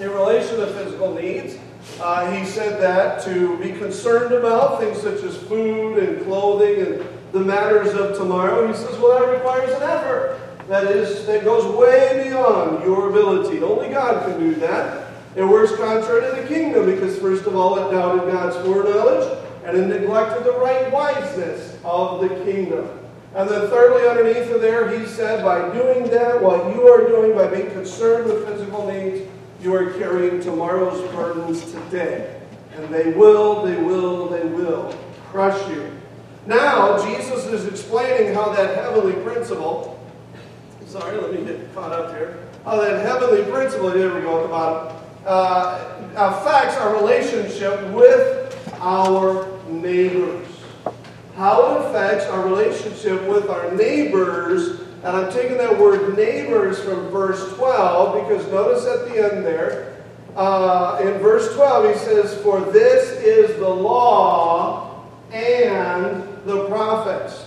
in 0.00 0.08
relation 0.10 0.56
to 0.60 0.66
physical 0.68 1.14
needs. 1.14 1.58
Uh, 2.00 2.30
he 2.30 2.46
said 2.46 2.80
that 2.80 3.22
to 3.24 3.58
be 3.58 3.72
concerned 3.72 4.32
about 4.32 4.80
things 4.80 5.02
such 5.02 5.22
as 5.22 5.36
food 5.36 5.98
and 5.98 6.24
clothing 6.24 6.86
and 6.86 7.06
the 7.32 7.40
matters 7.40 7.92
of 7.92 8.16
tomorrow. 8.16 8.66
He 8.66 8.72
says, 8.72 8.98
well, 8.98 9.20
that 9.20 9.30
requires 9.30 9.70
an 9.74 9.82
effort 9.82 10.40
that 10.68 10.84
is 10.84 11.26
that 11.26 11.44
goes 11.44 11.64
way 11.76 12.24
beyond 12.28 12.84
your 12.84 13.10
ability. 13.10 13.62
Only 13.62 13.88
God 13.88 14.26
can 14.26 14.40
do 14.40 14.54
that. 14.56 15.08
It 15.36 15.44
works 15.44 15.74
contrary 15.76 16.30
to 16.30 16.42
the 16.42 16.48
kingdom 16.48 16.86
because, 16.86 17.18
first 17.18 17.44
of 17.46 17.56
all, 17.56 17.76
it 17.78 17.90
doubted 17.90 18.30
God's 18.30 18.56
foreknowledge 18.64 19.38
and 19.64 19.76
it 19.76 19.86
neglected 19.86 20.44
the 20.44 20.52
right 20.58 20.92
wiseness 20.92 21.76
of 21.84 22.20
the 22.20 22.28
kingdom. 22.44 22.88
And 23.34 23.48
then, 23.48 23.68
thirdly, 23.68 24.08
underneath 24.08 24.48
of 24.52 24.60
there, 24.60 24.96
he 24.96 25.06
said, 25.06 25.42
by 25.42 25.72
doing 25.72 26.08
that, 26.10 26.40
what 26.40 26.72
you 26.74 26.86
are 26.86 27.08
doing, 27.08 27.34
by 27.34 27.48
being 27.48 27.70
concerned 27.72 28.26
with 28.26 28.46
physical 28.46 28.86
needs, 28.86 29.28
you 29.60 29.74
are 29.74 29.92
carrying 29.94 30.40
tomorrow's 30.40 31.00
burdens 31.10 31.72
today. 31.72 32.40
And 32.76 32.94
they 32.94 33.12
will, 33.12 33.64
they 33.64 33.76
will, 33.76 34.28
they 34.28 34.44
will 34.44 34.96
crush 35.30 35.68
you. 35.70 35.90
Now, 36.46 37.04
Jesus 37.04 37.46
is 37.46 37.66
explaining 37.66 38.34
how 38.34 38.52
that 38.52 38.76
heavenly 38.76 39.14
principle 39.24 39.93
sorry, 40.94 41.20
let 41.20 41.34
me 41.34 41.44
get 41.44 41.74
caught 41.74 41.90
up 41.90 42.10
here. 42.10 42.38
Oh, 42.64 42.80
that 42.80 43.04
heavenly 43.04 43.42
principle, 43.50 43.90
here 43.90 44.14
we 44.14 44.20
go 44.20 44.44
at 44.44 44.94
the 45.24 45.28
uh, 45.28 46.00
affects 46.14 46.76
our 46.76 46.94
relationship 46.94 47.90
with 47.90 48.72
our 48.80 49.48
neighbors. 49.68 50.46
How 51.34 51.62
it 51.62 51.86
affects 51.86 52.26
our 52.26 52.46
relationship 52.46 53.26
with 53.26 53.50
our 53.50 53.72
neighbors, 53.72 54.82
and 55.02 55.16
I'm 55.16 55.32
taking 55.32 55.56
that 55.56 55.76
word 55.76 56.16
neighbors 56.16 56.78
from 56.78 57.08
verse 57.08 57.52
12 57.54 58.28
because 58.28 58.46
notice 58.52 58.86
at 58.86 59.08
the 59.08 59.34
end 59.34 59.44
there, 59.44 59.96
uh, 60.36 61.00
in 61.02 61.14
verse 61.14 61.52
12 61.56 61.92
he 61.92 61.98
says, 61.98 62.40
For 62.42 62.60
this 62.60 63.10
is 63.20 63.58
the 63.58 63.68
law 63.68 65.02
and 65.32 66.22
the 66.44 66.68
prophets. 66.68 67.43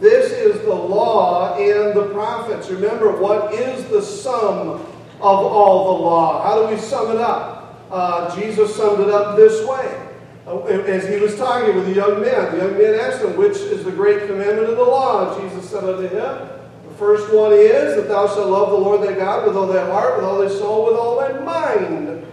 This 0.00 0.30
is 0.30 0.60
the 0.62 0.74
law 0.74 1.56
and 1.56 1.96
the 1.96 2.12
prophets. 2.12 2.70
Remember, 2.70 3.20
what 3.20 3.52
is 3.52 3.84
the 3.86 4.00
sum 4.00 4.68
of 4.68 4.84
all 5.20 5.96
the 5.96 6.02
law? 6.04 6.42
How 6.42 6.62
do 6.62 6.72
we 6.72 6.80
sum 6.80 7.10
it 7.10 7.16
up? 7.16 7.58
Uh, 7.90 8.34
Jesus 8.38 8.76
summed 8.76 9.00
it 9.00 9.10
up 9.10 9.36
this 9.36 9.66
way. 9.66 10.08
Uh, 10.46 10.60
as 10.62 11.06
he 11.08 11.16
was 11.16 11.36
talking 11.36 11.74
with 11.74 11.86
the 11.86 11.94
young 11.94 12.20
man, 12.20 12.52
the 12.52 12.64
young 12.64 12.78
man 12.78 12.94
asked 12.94 13.24
him, 13.24 13.36
Which 13.36 13.56
is 13.56 13.84
the 13.84 13.90
great 13.90 14.26
commandment 14.28 14.68
of 14.68 14.76
the 14.76 14.84
law? 14.84 15.38
Jesus 15.40 15.68
said 15.68 15.84
unto 15.84 16.06
him, 16.06 16.48
The 16.88 16.94
first 16.96 17.32
one 17.34 17.52
is 17.52 17.96
that 17.96 18.08
thou 18.08 18.26
shalt 18.28 18.48
love 18.48 18.70
the 18.70 18.76
Lord 18.76 19.02
thy 19.02 19.14
God 19.14 19.46
with 19.46 19.56
all 19.56 19.66
thy 19.66 19.84
heart, 19.90 20.16
with 20.16 20.24
all 20.24 20.38
thy 20.38 20.48
soul, 20.48 20.86
with 20.86 20.96
all 20.96 21.18
thy 21.18 21.40
mind. 21.40 22.24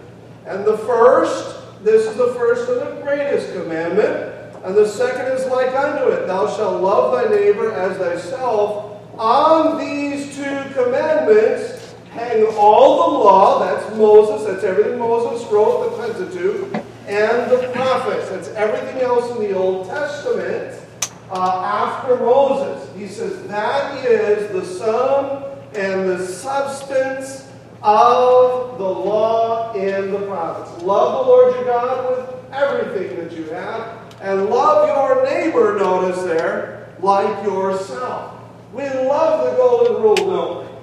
And 0.46 0.64
the 0.64 0.78
first, 0.78 1.58
this 1.82 2.06
is 2.06 2.16
the 2.16 2.32
first 2.34 2.70
and 2.70 2.80
the 2.80 3.02
greatest 3.02 3.52
commandment. 3.54 4.35
And 4.66 4.74
the 4.74 4.88
second 4.88 5.26
is 5.26 5.46
like 5.46 5.72
unto 5.76 6.08
it 6.08 6.26
Thou 6.26 6.48
shalt 6.48 6.82
love 6.82 7.12
thy 7.12 7.32
neighbor 7.32 7.70
as 7.70 7.98
thyself. 7.98 9.00
On 9.16 9.78
these 9.78 10.34
two 10.34 10.74
commandments 10.74 11.94
hang 12.10 12.44
all 12.56 13.12
the 13.12 13.18
law, 13.18 13.58
that's 13.60 13.96
Moses, 13.96 14.44
that's 14.44 14.64
everything 14.64 14.98
Moses 14.98 15.46
wrote, 15.52 15.90
the 15.90 16.02
Pentateuch, 16.02 16.84
and 17.06 17.48
the 17.48 17.70
prophets, 17.74 18.28
that's 18.30 18.48
everything 18.48 19.02
else 19.02 19.30
in 19.36 19.38
the 19.38 19.54
Old 19.54 19.86
Testament 19.86 20.82
uh, 21.30 21.62
after 21.62 22.16
Moses. 22.16 22.90
He 22.96 23.06
says 23.06 23.46
that 23.46 24.04
is 24.04 24.50
the 24.50 24.64
sum 24.64 25.44
and 25.76 26.08
the 26.08 26.26
substance 26.26 27.48
of 27.84 28.78
the 28.78 28.84
law 28.84 29.72
and 29.74 30.12
the 30.12 30.26
prophets. 30.26 30.82
Love 30.82 31.24
the 31.24 31.30
Lord 31.30 31.54
your 31.54 31.64
God 31.66 32.10
with 32.10 32.52
everything 32.52 33.16
that 33.18 33.32
you 33.32 33.44
have 33.50 34.05
and 34.20 34.46
love 34.46 34.88
your 34.88 35.24
neighbor, 35.24 35.76
notice 35.78 36.22
there, 36.24 36.94
like 37.00 37.44
yourself. 37.44 38.40
We 38.72 38.84
love 38.84 39.50
the 39.50 39.56
golden 39.56 40.02
rule, 40.02 40.14
don't 40.14 40.60
we? 40.62 40.76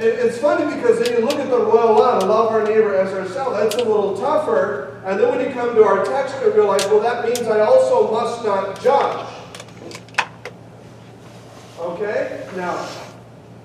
It's 0.00 0.38
funny 0.38 0.74
because 0.76 1.00
then 1.00 1.18
you 1.18 1.26
look 1.26 1.38
at 1.40 1.50
the 1.50 1.58
royal 1.58 1.94
law 1.94 2.18
love 2.18 2.52
our 2.52 2.62
neighbor 2.64 2.94
as 2.94 3.12
ourselves. 3.12 3.58
That's 3.58 3.74
a 3.74 3.84
little 3.84 4.16
tougher. 4.16 5.02
And 5.04 5.18
then 5.18 5.28
when 5.30 5.44
you 5.44 5.52
come 5.52 5.74
to 5.74 5.82
our 5.82 6.04
text, 6.04 6.36
you 6.40 6.52
realize, 6.52 6.84
well, 6.86 7.00
that 7.00 7.24
means 7.24 7.42
I 7.48 7.60
also 7.60 8.12
must 8.12 8.44
not 8.44 8.80
judge. 8.80 9.26
Okay? 11.80 12.46
Now, 12.56 12.88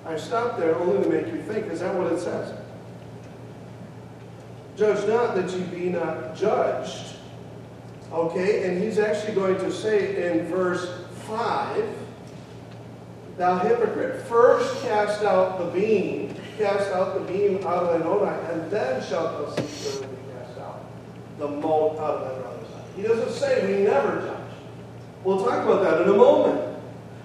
I 0.06 0.16
stopped 0.16 0.58
there 0.58 0.76
only 0.76 1.02
to 1.02 1.08
make 1.08 1.26
you 1.26 1.42
think. 1.42 1.66
Is 1.66 1.80
that 1.80 1.94
what 1.94 2.12
it 2.12 2.20
says? 2.20 2.52
Judge 4.76 5.06
not 5.08 5.36
that 5.36 5.50
ye 5.50 5.62
be 5.64 5.90
not 5.90 6.36
judged. 6.36 7.13
Okay, 8.14 8.68
and 8.68 8.80
he's 8.80 9.00
actually 9.00 9.34
going 9.34 9.56
to 9.56 9.72
say 9.72 10.30
in 10.30 10.46
verse 10.46 10.88
5, 11.26 11.84
Thou 13.36 13.58
hypocrite, 13.58 14.22
first 14.28 14.80
cast 14.82 15.24
out 15.24 15.58
the 15.58 15.64
beam, 15.76 16.32
cast 16.56 16.92
out 16.92 17.14
the 17.14 17.32
beam 17.32 17.56
out 17.66 17.82
of 17.82 17.98
thine 17.98 18.08
own 18.08 18.28
eye, 18.28 18.38
and 18.52 18.70
then 18.70 19.02
shalt 19.02 19.56
thou 19.56 19.56
see 19.56 19.98
clearly 19.98 20.16
cast 20.32 20.60
out 20.60 20.84
the 21.40 21.48
mote 21.48 21.98
out 21.98 22.18
of 22.18 22.28
thy 22.28 22.40
brother's 22.40 22.68
eye. 22.68 22.96
He 22.96 23.02
doesn't 23.02 23.32
say 23.32 23.66
we 23.66 23.82
never 23.82 24.20
judge. 24.20 24.54
We'll 25.24 25.44
talk 25.44 25.64
about 25.64 25.82
that 25.82 26.02
in 26.02 26.08
a 26.08 26.16
moment. 26.16 26.78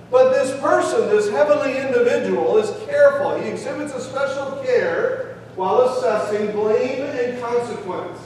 But 0.09 0.31
this 0.33 0.59
person, 0.59 1.01
this 1.09 1.29
heavenly 1.29 1.77
individual, 1.77 2.57
is 2.57 2.71
careful. 2.87 3.39
He 3.39 3.47
exhibits 3.47 3.93
a 3.93 4.01
special 4.01 4.59
care 4.63 5.37
while 5.55 5.81
assessing 5.81 6.51
blame 6.51 7.03
and 7.03 7.39
consequence 7.39 8.19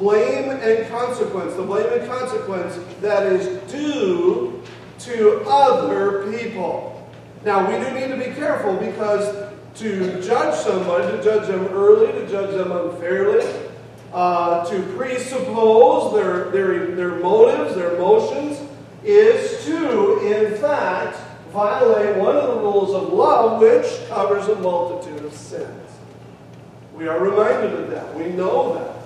blame 0.00 0.48
and 0.48 0.88
consequence, 0.88 1.54
the 1.54 1.62
blame 1.62 1.86
and 1.92 2.08
consequence 2.08 2.78
that 3.00 3.30
is 3.32 3.46
due 3.70 4.60
to 4.98 5.44
other 5.46 6.32
people. 6.32 7.08
Now, 7.44 7.70
we 7.70 7.82
do 7.82 7.90
need 7.92 8.08
to 8.08 8.16
be 8.16 8.34
careful 8.34 8.76
because 8.76 9.50
to 9.76 10.22
judge 10.22 10.54
somebody, 10.56 11.16
to 11.16 11.22
judge 11.22 11.46
them 11.46 11.66
early, 11.68 12.12
to 12.12 12.26
judge 12.28 12.50
them 12.56 12.72
unfairly, 12.72 13.46
uh, 14.12 14.68
to 14.68 14.82
presuppose 14.96 16.14
their, 16.14 16.50
their, 16.50 16.94
their 16.96 17.14
motives, 17.16 17.76
their 17.76 17.94
emotions, 17.94 18.58
is 19.04 19.64
to, 19.66 20.18
in 20.26 20.56
fact, 20.58 21.18
violate 21.50 22.16
one 22.16 22.36
of 22.36 22.54
the 22.54 22.60
rules 22.60 22.94
of 22.94 23.12
love, 23.12 23.60
which 23.60 23.86
covers 24.08 24.48
a 24.48 24.56
multitude 24.56 25.24
of 25.24 25.32
sins. 25.32 25.90
We 26.94 27.08
are 27.08 27.18
reminded 27.18 27.72
of 27.72 27.90
that. 27.90 28.14
We 28.14 28.28
know 28.28 28.74
that. 28.74 28.99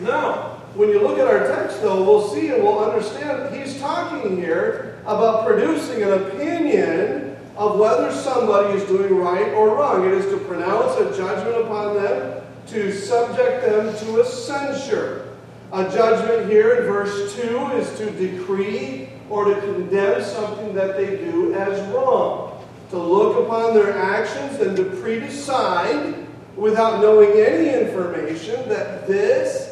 Now, 0.00 0.58
when 0.74 0.90
you 0.90 1.00
look 1.00 1.18
at 1.18 1.26
our 1.26 1.48
text, 1.48 1.82
though, 1.82 2.02
we'll 2.04 2.28
see 2.28 2.48
and 2.48 2.62
we'll 2.62 2.78
understand 2.78 3.54
he's 3.54 3.80
talking 3.80 4.36
here 4.36 5.00
about 5.06 5.46
producing 5.46 6.02
an 6.02 6.12
opinion 6.12 7.36
of 7.56 7.78
whether 7.80 8.12
somebody 8.12 8.78
is 8.78 8.84
doing 8.84 9.16
right 9.16 9.52
or 9.54 9.76
wrong. 9.76 10.06
It 10.06 10.12
is 10.12 10.26
to 10.26 10.38
pronounce 10.38 10.96
a 11.00 11.16
judgment 11.16 11.66
upon 11.66 11.96
them, 11.96 12.44
to 12.68 12.92
subject 12.92 13.64
them 13.64 13.96
to 13.98 14.20
a 14.20 14.24
censure. 14.24 15.36
A 15.72 15.84
judgment 15.90 16.50
here 16.50 16.76
in 16.76 16.84
verse 16.84 17.34
2 17.34 17.70
is 17.72 17.98
to 17.98 18.10
decree 18.12 19.08
or 19.28 19.46
to 19.46 19.60
condemn 19.60 20.22
something 20.22 20.72
that 20.74 20.96
they 20.96 21.16
do 21.16 21.52
as 21.54 21.80
wrong. 21.92 22.64
To 22.90 22.98
look 22.98 23.44
upon 23.44 23.74
their 23.74 23.92
actions 23.92 24.60
and 24.60 24.76
to 24.76 24.84
predecide 24.84 26.26
without 26.56 27.02
knowing 27.02 27.32
any 27.32 27.70
information 27.70 28.68
that 28.68 29.06
this 29.06 29.67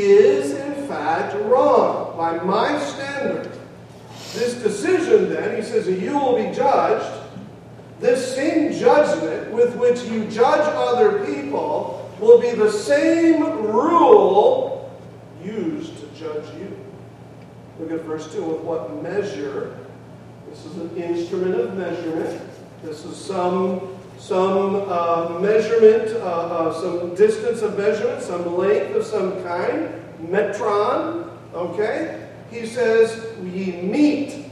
is 0.00 0.52
in 0.52 0.86
fact 0.86 1.34
wrong 1.44 2.16
by 2.16 2.38
my 2.44 2.78
standard. 2.78 3.50
This 4.34 4.54
decision, 4.54 5.30
then, 5.30 5.56
he 5.56 5.62
says, 5.62 5.88
you 5.88 6.18
will 6.18 6.36
be 6.36 6.54
judged. 6.54 7.22
This 8.00 8.34
same 8.34 8.72
judgment 8.72 9.50
with 9.52 9.74
which 9.76 10.02
you 10.04 10.26
judge 10.26 10.60
other 10.74 11.24
people 11.24 12.12
will 12.20 12.40
be 12.40 12.50
the 12.50 12.70
same 12.70 13.42
rule 13.42 14.94
used 15.42 15.98
to 15.98 16.06
judge 16.18 16.44
you. 16.58 16.76
Look 17.78 17.90
at 17.92 18.02
verse 18.02 18.30
2 18.32 18.42
with 18.42 18.60
what 18.60 19.02
measure. 19.02 19.78
This 20.48 20.64
is 20.66 20.76
an 20.76 20.96
instrument 20.96 21.54
of 21.54 21.74
measurement. 21.74 22.42
This 22.82 23.04
is 23.04 23.16
some 23.16 23.95
some 24.18 24.76
uh, 24.88 25.38
measurement, 25.40 26.10
uh, 26.22 26.24
uh, 26.24 26.80
some 26.80 27.14
distance 27.14 27.62
of 27.62 27.76
measurement, 27.76 28.22
some 28.22 28.56
length 28.56 28.94
of 28.94 29.04
some 29.04 29.42
kind, 29.42 29.90
metron, 30.22 31.30
okay? 31.54 32.28
He 32.50 32.66
says, 32.66 33.36
ye 33.42 33.82
meet, 33.82 34.46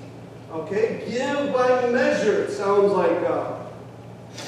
okay? 0.52 1.04
Give 1.08 1.52
by 1.52 1.88
measure. 1.90 2.42
It 2.44 2.50
sounds 2.50 2.92
like 2.92 3.16
uh, 3.22 3.56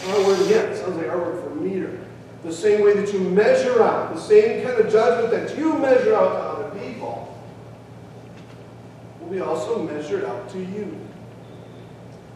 our 0.09 0.27
word 0.27 0.41
again, 0.47 0.73
it 0.73 0.77
sounds 0.77 0.97
like 0.97 1.09
our 1.09 1.19
word 1.19 1.43
for 1.43 1.55
meter. 1.55 1.99
The 2.45 2.53
same 2.53 2.83
way 2.83 2.95
that 2.95 3.13
you 3.13 3.21
measure 3.21 3.83
out, 3.83 4.15
the 4.15 4.21
same 4.21 4.65
kind 4.65 4.79
of 4.79 4.93
judgment 4.93 5.31
that 5.33 5.59
you 5.59 5.79
measure 5.79 6.15
out 6.15 6.33
to 6.33 6.39
other 6.39 6.81
people, 6.81 7.35
will 9.21 9.29
be 9.29 9.41
also 9.41 9.83
measured 9.83 10.25
out 10.25 10.49
to 10.51 10.59
you. 10.59 10.97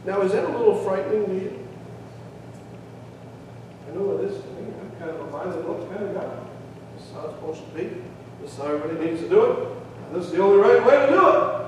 Now, 0.04 0.22
is 0.22 0.32
that 0.32 0.44
a 0.44 0.58
little 0.58 0.82
frightening 0.82 1.26
to 1.26 1.34
you? 1.34 1.59
I 3.90 3.94
know 3.94 4.18
it 4.18 4.30
is 4.30 4.40
to 4.40 4.48
me. 4.50 4.72
I'm 4.80 4.90
kind 5.00 5.10
of 5.10 5.20
a 5.20 5.26
violent 5.30 5.66
look 5.68 5.90
kind 5.90 6.04
of 6.04 6.14
guy. 6.14 6.30
This 6.96 7.06
is 7.06 7.12
how 7.12 7.26
it's 7.26 7.34
supposed 7.34 7.64
to 7.64 7.70
be. 7.74 8.02
This 8.40 8.52
is 8.52 8.58
how 8.58 8.66
everybody 8.66 9.10
needs 9.10 9.20
to 9.22 9.28
do 9.28 9.44
it. 9.44 9.68
And 10.06 10.14
this 10.14 10.26
is 10.26 10.32
the 10.32 10.42
only 10.42 10.58
right 10.58 10.84
way 10.86 11.06
to 11.06 11.12
do 11.12 11.28
it. 11.28 11.66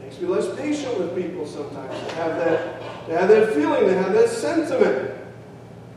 Makes 0.00 0.20
me 0.20 0.28
less 0.28 0.56
patient 0.56 0.96
with 0.96 1.16
people 1.16 1.44
sometimes 1.44 1.90
to 2.06 2.14
have 2.14 2.36
that, 2.36 2.80
to 3.06 3.18
have 3.18 3.28
that 3.28 3.52
feeling, 3.52 3.86
to 3.86 3.94
have 3.94 4.12
that 4.12 4.28
sentiment. 4.28 5.10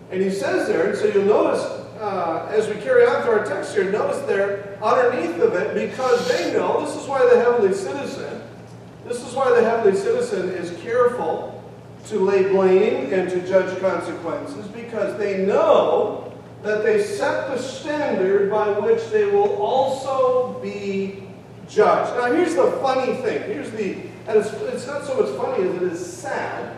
And 0.10 0.22
he 0.22 0.32
says 0.32 0.68
there, 0.68 0.90
and 0.90 0.98
so 0.98 1.06
you'll 1.06 1.26
notice 1.26 1.62
uh, 2.00 2.50
as 2.52 2.68
we 2.68 2.82
carry 2.82 3.06
on 3.06 3.22
through 3.22 3.34
our 3.34 3.46
text 3.46 3.76
here, 3.76 3.92
notice 3.92 4.26
there 4.26 4.80
underneath 4.82 5.40
of 5.40 5.54
it, 5.54 5.76
because 5.76 6.28
they 6.28 6.52
know 6.52 6.84
this 6.84 6.96
is 6.96 7.08
why 7.08 7.24
the 7.32 7.40
heavenly 7.40 7.76
citizen, 7.76 8.42
this 9.06 9.24
is 9.24 9.36
why 9.36 9.52
the 9.52 9.64
heavenly 9.64 9.96
citizen 9.96 10.50
is 10.50 10.76
careful 10.82 11.51
to 12.08 12.20
lay 12.20 12.44
blame 12.44 13.14
and 13.14 13.30
to 13.30 13.48
judge 13.48 13.80
consequences 13.80 14.68
because 14.68 15.18
they 15.18 15.46
know 15.46 16.34
that 16.64 16.84
they 16.84 17.04
set 17.04 17.48
the 17.48 17.58
standard 17.58 18.50
by 18.50 18.68
which 18.80 19.04
they 19.10 19.26
will 19.26 19.56
also 19.62 20.60
be 20.62 21.24
judged. 21.68 22.16
Now, 22.18 22.32
here's 22.32 22.56
the 22.56 22.72
funny 22.82 23.16
thing. 23.22 23.44
Here's 23.44 23.72
the, 23.72 23.94
and 24.28 24.38
it's, 24.38 24.52
it's 24.54 24.88
not 24.88 25.06
so 25.06 25.20
much 25.20 25.36
funny 25.38 25.68
as 25.68 25.76
it 25.76 25.84
is 25.84 26.14
sad, 26.14 26.76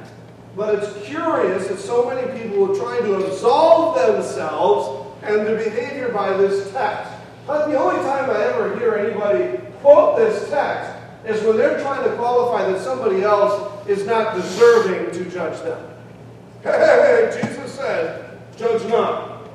but 0.56 0.76
it's 0.76 1.06
curious 1.06 1.68
that 1.68 1.80
so 1.80 2.10
many 2.10 2.40
people 2.40 2.72
are 2.72 2.76
trying 2.76 3.04
to 3.04 3.26
absolve 3.26 3.96
themselves 3.96 5.10
and 5.24 5.46
their 5.46 5.58
behavior 5.58 6.10
by 6.10 6.36
this 6.38 6.72
text. 6.72 7.12
But 7.48 7.68
the 7.68 7.78
only 7.78 8.02
time 8.04 8.30
I 8.30 8.44
ever 8.44 8.78
hear 8.78 8.96
anybody 8.96 9.58
quote 9.82 10.18
this 10.18 10.50
text 10.50 10.92
is 11.26 11.44
when 11.44 11.58
they're 11.58 11.82
trying 11.82 12.10
to 12.10 12.16
qualify 12.16 12.72
that 12.72 12.82
somebody 12.82 13.24
else 13.24 13.73
is 13.88 14.06
not 14.06 14.36
deserving 14.36 15.12
to 15.12 15.30
judge 15.30 15.60
them. 15.62 15.90
Hey, 16.64 17.42
Jesus 17.42 17.74
said, 17.74 18.40
judge 18.58 18.88
not. 18.90 19.50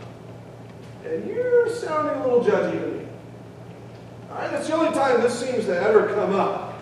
And 1.04 1.26
you're 1.26 1.68
sounding 1.70 2.20
a 2.20 2.26
little 2.26 2.44
judgy 2.44 2.78
to 2.78 2.86
me. 2.86 3.06
All 4.30 4.36
right, 4.36 4.50
that's 4.50 4.68
the 4.68 4.74
only 4.74 4.92
time 4.92 5.22
this 5.22 5.38
seems 5.38 5.64
to 5.64 5.80
ever 5.80 6.08
come 6.14 6.34
up. 6.34 6.74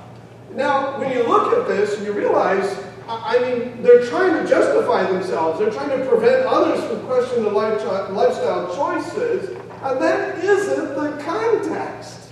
Now, 0.55 0.99
when 0.99 1.13
you 1.13 1.23
look 1.23 1.53
at 1.53 1.69
this, 1.69 2.01
you 2.05 2.13
realize, 2.13 2.83
I 3.09 3.39
mean, 3.39 3.83
they're 3.83 4.05
trying 4.07 4.43
to 4.43 4.49
justify 4.49 5.05
themselves. 5.05 5.61
They're 5.61 5.71
trying 5.71 5.91
to 5.97 6.05
prevent 6.07 6.47
others 6.47 6.83
from 6.85 7.07
questioning 7.07 7.45
the 7.45 7.51
lifestyle 7.51 8.75
choices, 8.75 9.51
and 9.83 10.01
that 10.01 10.43
isn't 10.43 10.95
the 10.95 11.23
context. 11.23 12.31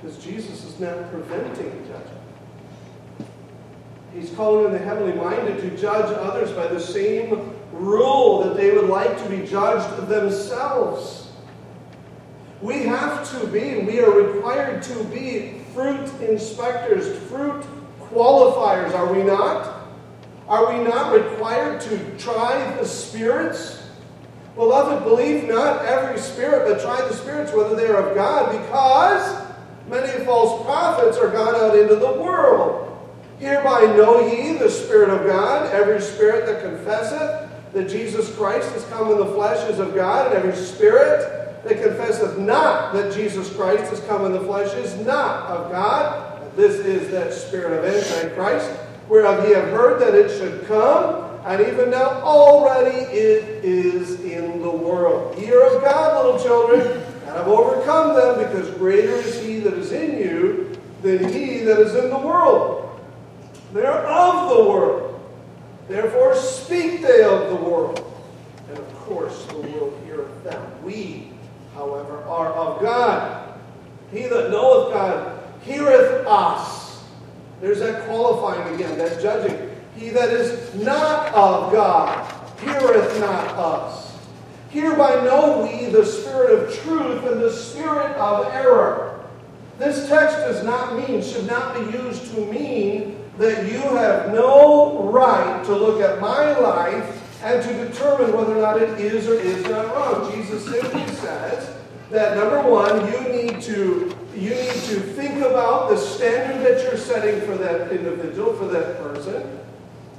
Because 0.00 0.18
Jesus 0.18 0.64
is 0.64 0.80
not 0.80 1.10
preventing 1.12 1.86
judgment. 1.86 2.19
He's 4.14 4.30
calling 4.30 4.66
on 4.66 4.72
the 4.72 4.78
heavenly 4.78 5.12
minded 5.12 5.60
to 5.60 5.76
judge 5.76 6.12
others 6.16 6.50
by 6.52 6.66
the 6.66 6.80
same 6.80 7.54
rule 7.72 8.42
that 8.44 8.56
they 8.56 8.72
would 8.72 8.88
like 8.88 9.16
to 9.22 9.28
be 9.28 9.46
judged 9.46 10.08
themselves. 10.08 11.30
We 12.60 12.82
have 12.82 13.30
to 13.30 13.46
be, 13.46 13.78
we 13.78 14.00
are 14.00 14.10
required 14.10 14.82
to 14.84 15.04
be 15.04 15.60
fruit 15.72 16.10
inspectors, 16.20 17.16
fruit 17.28 17.64
qualifiers, 18.00 18.92
are 18.94 19.12
we 19.12 19.22
not? 19.22 19.80
Are 20.48 20.76
we 20.76 20.82
not 20.82 21.12
required 21.14 21.80
to 21.82 22.18
try 22.18 22.76
the 22.76 22.84
spirits? 22.84 23.88
Beloved, 24.56 25.04
believe 25.04 25.48
not 25.48 25.84
every 25.84 26.18
spirit, 26.18 26.68
but 26.68 26.82
try 26.82 27.00
the 27.08 27.14
spirits 27.14 27.52
whether 27.52 27.76
they 27.76 27.86
are 27.86 28.08
of 28.08 28.16
God, 28.16 28.50
because 28.50 29.46
many 29.88 30.24
false 30.24 30.62
prophets 30.64 31.16
are 31.16 31.30
gone 31.30 31.54
out 31.54 31.78
into 31.78 31.94
the 31.94 32.12
world. 32.20 32.89
Hereby 33.40 33.96
know 33.96 34.26
ye 34.26 34.58
the 34.58 34.70
Spirit 34.70 35.08
of 35.08 35.26
God. 35.26 35.72
Every 35.72 36.00
spirit 36.00 36.46
that 36.46 36.62
confesseth 36.62 37.50
that 37.72 37.88
Jesus 37.88 38.34
Christ 38.36 38.70
is 38.76 38.84
come 38.84 39.10
in 39.10 39.18
the 39.18 39.32
flesh 39.32 39.68
is 39.70 39.78
of 39.78 39.94
God, 39.94 40.26
and 40.26 40.36
every 40.36 40.54
spirit 40.54 41.64
that 41.64 41.82
confesseth 41.82 42.38
not 42.38 42.92
that 42.92 43.14
Jesus 43.14 43.54
Christ 43.54 43.92
is 43.92 44.00
come 44.00 44.26
in 44.26 44.32
the 44.32 44.40
flesh 44.40 44.72
is 44.74 44.94
not 45.06 45.46
of 45.46 45.70
God. 45.70 46.54
This 46.56 46.74
is 46.74 47.10
that 47.12 47.32
spirit 47.32 47.78
of 47.78 47.84
Antichrist, 47.84 48.70
whereof 49.08 49.48
ye 49.48 49.54
have 49.54 49.68
heard 49.68 50.00
that 50.00 50.14
it 50.14 50.36
should 50.36 50.66
come, 50.66 51.26
and 51.46 51.66
even 51.66 51.90
now 51.90 52.20
already 52.22 52.96
it 52.96 53.64
is 53.64 54.20
in 54.20 54.60
the 54.60 54.70
world. 54.70 55.38
Ye 55.38 55.50
are 55.50 55.76
of 55.76 55.82
God, 55.82 56.26
little 56.26 56.42
children, 56.42 56.80
and 56.80 57.36
have 57.36 57.48
overcome 57.48 58.14
them, 58.14 58.46
because 58.46 58.68
greater 58.76 59.14
is 59.14 59.40
he 59.42 59.60
that 59.60 59.74
is 59.74 59.92
in 59.92 60.18
you 60.18 60.76
than 61.02 61.32
he 61.32 61.60
that 61.60 61.78
is 61.78 61.94
in 61.94 62.10
the 62.10 62.18
world. 62.18 62.79
They 63.72 63.84
are 63.84 64.04
of 64.04 64.56
the 64.56 64.70
world. 64.70 65.30
Therefore 65.88 66.34
speak 66.34 67.02
they 67.02 67.22
of 67.22 67.48
the 67.48 67.56
world. 67.56 68.04
And 68.68 68.78
of 68.78 68.94
course 68.96 69.46
the 69.46 69.58
world 69.58 70.00
heareth 70.04 70.44
them. 70.44 70.84
We, 70.84 71.30
however, 71.74 72.22
are 72.24 72.52
of 72.52 72.80
God. 72.80 73.58
He 74.12 74.22
that 74.22 74.50
knoweth 74.50 74.92
God 74.92 75.42
heareth 75.62 76.26
us. 76.26 77.04
There's 77.60 77.80
that 77.80 78.06
qualifying 78.06 78.74
again, 78.74 78.98
that 78.98 79.20
judging. 79.20 79.70
He 79.96 80.10
that 80.10 80.30
is 80.30 80.74
not 80.76 81.32
of 81.34 81.72
God 81.72 82.26
heareth 82.60 83.20
not 83.20 83.46
us. 83.56 84.16
Hereby 84.70 85.24
know 85.24 85.62
we 85.62 85.86
the 85.86 86.04
spirit 86.04 86.58
of 86.58 86.74
truth 86.82 87.24
and 87.26 87.40
the 87.40 87.52
spirit 87.52 88.12
of 88.16 88.46
error. 88.54 89.24
This 89.78 90.08
text 90.08 90.36
does 90.36 90.64
not 90.64 90.96
mean, 90.96 91.22
should 91.22 91.46
not 91.46 91.74
be 91.74 91.98
used 91.98 92.32
to 92.34 92.46
mean 92.46 93.19
that 93.40 93.72
you 93.72 93.80
have 93.80 94.34
no 94.34 95.02
right 95.04 95.64
to 95.64 95.74
look 95.74 96.02
at 96.02 96.20
my 96.20 96.58
life 96.58 97.42
and 97.42 97.62
to 97.62 97.88
determine 97.88 98.36
whether 98.36 98.54
or 98.54 98.60
not 98.60 98.80
it 98.80 99.00
is 99.00 99.26
or 99.26 99.40
is 99.40 99.64
not 99.64 99.86
wrong. 99.96 100.30
Jesus 100.30 100.62
simply 100.62 101.06
says 101.14 101.74
that 102.10 102.36
number 102.36 102.60
one, 102.68 103.10
you 103.10 103.32
need 103.32 103.62
to 103.62 104.14
you 104.36 104.50
need 104.50 104.82
to 104.90 105.00
think 105.00 105.38
about 105.38 105.88
the 105.88 105.96
standard 105.96 106.62
that 106.66 106.82
you're 106.82 106.98
setting 106.98 107.40
for 107.46 107.56
that 107.56 107.90
individual, 107.90 108.52
for 108.52 108.66
that 108.66 108.98
person. 108.98 109.58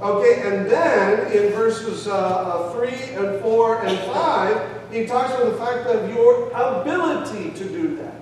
Okay, 0.02 0.42
and 0.42 0.68
then 0.68 1.32
in 1.32 1.54
verses 1.54 2.08
uh, 2.08 2.16
uh, 2.16 2.74
3 2.74 2.90
and 2.90 3.42
4 3.42 3.86
and 3.86 4.00
5, 4.00 4.92
He 4.92 5.06
talks 5.06 5.32
about 5.34 5.52
the 5.52 5.58
fact 5.58 5.88
of 5.88 6.10
your 6.10 6.50
ability 6.50 7.52
to 7.52 7.70
do 7.70 7.96
that. 7.98 8.21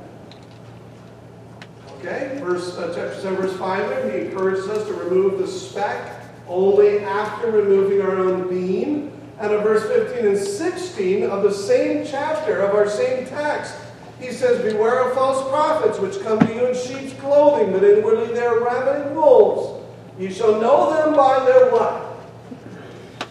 Okay, 2.00 2.40
verse 2.42 2.78
uh, 2.78 2.94
chapter 2.96 3.22
7, 3.22 3.36
verse 3.36 3.58
5 3.58 3.90
there, 3.90 4.10
he 4.10 4.28
encourages 4.28 4.70
us 4.70 4.88
to 4.88 4.94
remove 4.94 5.38
the 5.38 5.48
speck 5.48 6.24
only 6.48 7.00
after 7.00 7.52
removing 7.52 8.02
our 8.02 8.16
own 8.16 8.48
beam. 8.48 9.12
And 9.38 9.54
in 9.54 9.62
verse 9.62 9.86
15 9.86 10.26
and 10.28 10.38
16 10.38 11.24
of 11.24 11.44
the 11.44 11.52
same 11.52 12.06
chapter 12.06 12.62
of 12.62 12.74
our 12.74 12.90
same 12.90 13.26
text, 13.26 13.76
he 14.20 14.32
says, 14.32 14.62
Beware 14.62 15.10
of 15.10 15.14
false 15.14 15.50
prophets, 15.50 16.00
which 16.00 16.22
come 16.22 16.40
to 16.40 16.54
you 16.54 16.68
in 16.68 16.76
sheep's 16.76 17.14
clothing, 17.20 17.74
but 17.74 17.84
inwardly 17.84 18.34
they 18.34 18.46
are 18.46 18.64
ravening 18.64 19.16
wolves. 19.16 19.86
You 20.18 20.32
shall 20.32 20.60
know 20.60 20.94
them 20.94 21.16
by 21.16 21.44
their 21.46 21.70
what? 21.70 22.18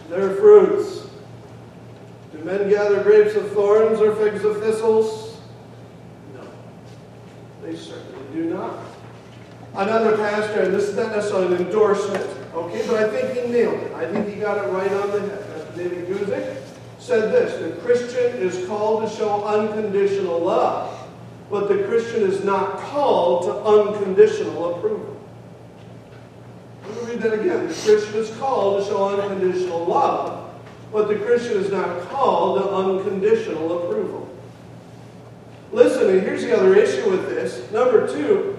Their 0.09 0.35
fruits. 0.35 1.07
Do 2.31 2.43
men 2.43 2.69
gather 2.69 3.03
grapes 3.03 3.35
of 3.35 3.51
thorns 3.51 3.99
or 3.99 4.15
figs 4.15 4.43
of 4.43 4.59
thistles? 4.59 5.37
No. 6.35 6.41
They 7.63 7.75
certainly 7.75 8.18
do 8.33 8.45
not. 8.45 8.77
Another 9.75 10.17
pastor, 10.17 10.61
and 10.61 10.73
this 10.73 10.89
is 10.89 10.95
not 10.95 11.15
necessarily 11.15 11.55
an 11.55 11.65
endorsement, 11.65 12.25
okay, 12.53 12.85
but 12.87 12.95
I 13.03 13.09
think 13.09 13.37
he 13.37 13.51
nailed 13.51 13.79
it. 13.79 13.93
I 13.93 14.11
think 14.11 14.27
he 14.27 14.35
got 14.35 14.57
it 14.57 14.69
right 14.71 14.91
on 14.91 15.11
the 15.11 15.19
head. 15.21 15.75
David 15.75 16.07
Guzik 16.07 16.57
said 16.97 17.31
this 17.31 17.61
The 17.61 17.79
Christian 17.81 18.35
is 18.37 18.67
called 18.67 19.09
to 19.09 19.15
show 19.15 19.43
unconditional 19.45 20.39
love, 20.39 21.07
but 21.49 21.69
the 21.69 21.83
Christian 21.83 22.23
is 22.23 22.43
not 22.43 22.79
called 22.79 23.43
to 23.43 23.53
unconditional 23.63 24.75
approval. 24.75 25.17
Let 26.83 27.03
me 27.03 27.11
read 27.11 27.21
that 27.21 27.33
again. 27.33 27.67
The 27.67 27.73
Christian 27.73 28.15
is 28.15 28.35
called 28.37 28.83
to 28.83 28.89
show 28.89 29.19
unconditional 29.19 29.85
love, 29.85 30.51
but 30.91 31.07
the 31.07 31.15
Christian 31.15 31.57
is 31.57 31.71
not 31.71 32.09
called 32.09 32.59
to 32.59 32.69
unconditional 32.69 33.83
approval. 33.83 34.18
Listen, 35.71 36.09
and 36.09 36.21
here's 36.21 36.43
the 36.43 36.55
other 36.55 36.75
issue 36.75 37.09
with 37.09 37.29
this. 37.29 37.71
Number 37.71 38.07
two, 38.11 38.57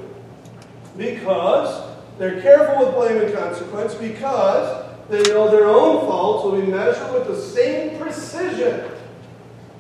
because 0.97 1.97
they're 2.19 2.41
careful 2.41 2.87
with 2.87 2.95
blame 2.95 3.21
and 3.23 3.35
consequence, 3.35 3.95
because 3.95 4.87
they 5.09 5.23
know 5.23 5.51
their 5.51 5.67
own 5.67 6.07
faults 6.07 6.45
will 6.45 6.61
be 6.61 6.67
measured 6.67 7.13
with 7.13 7.27
the 7.27 7.41
same 7.41 7.99
precision, 7.99 8.91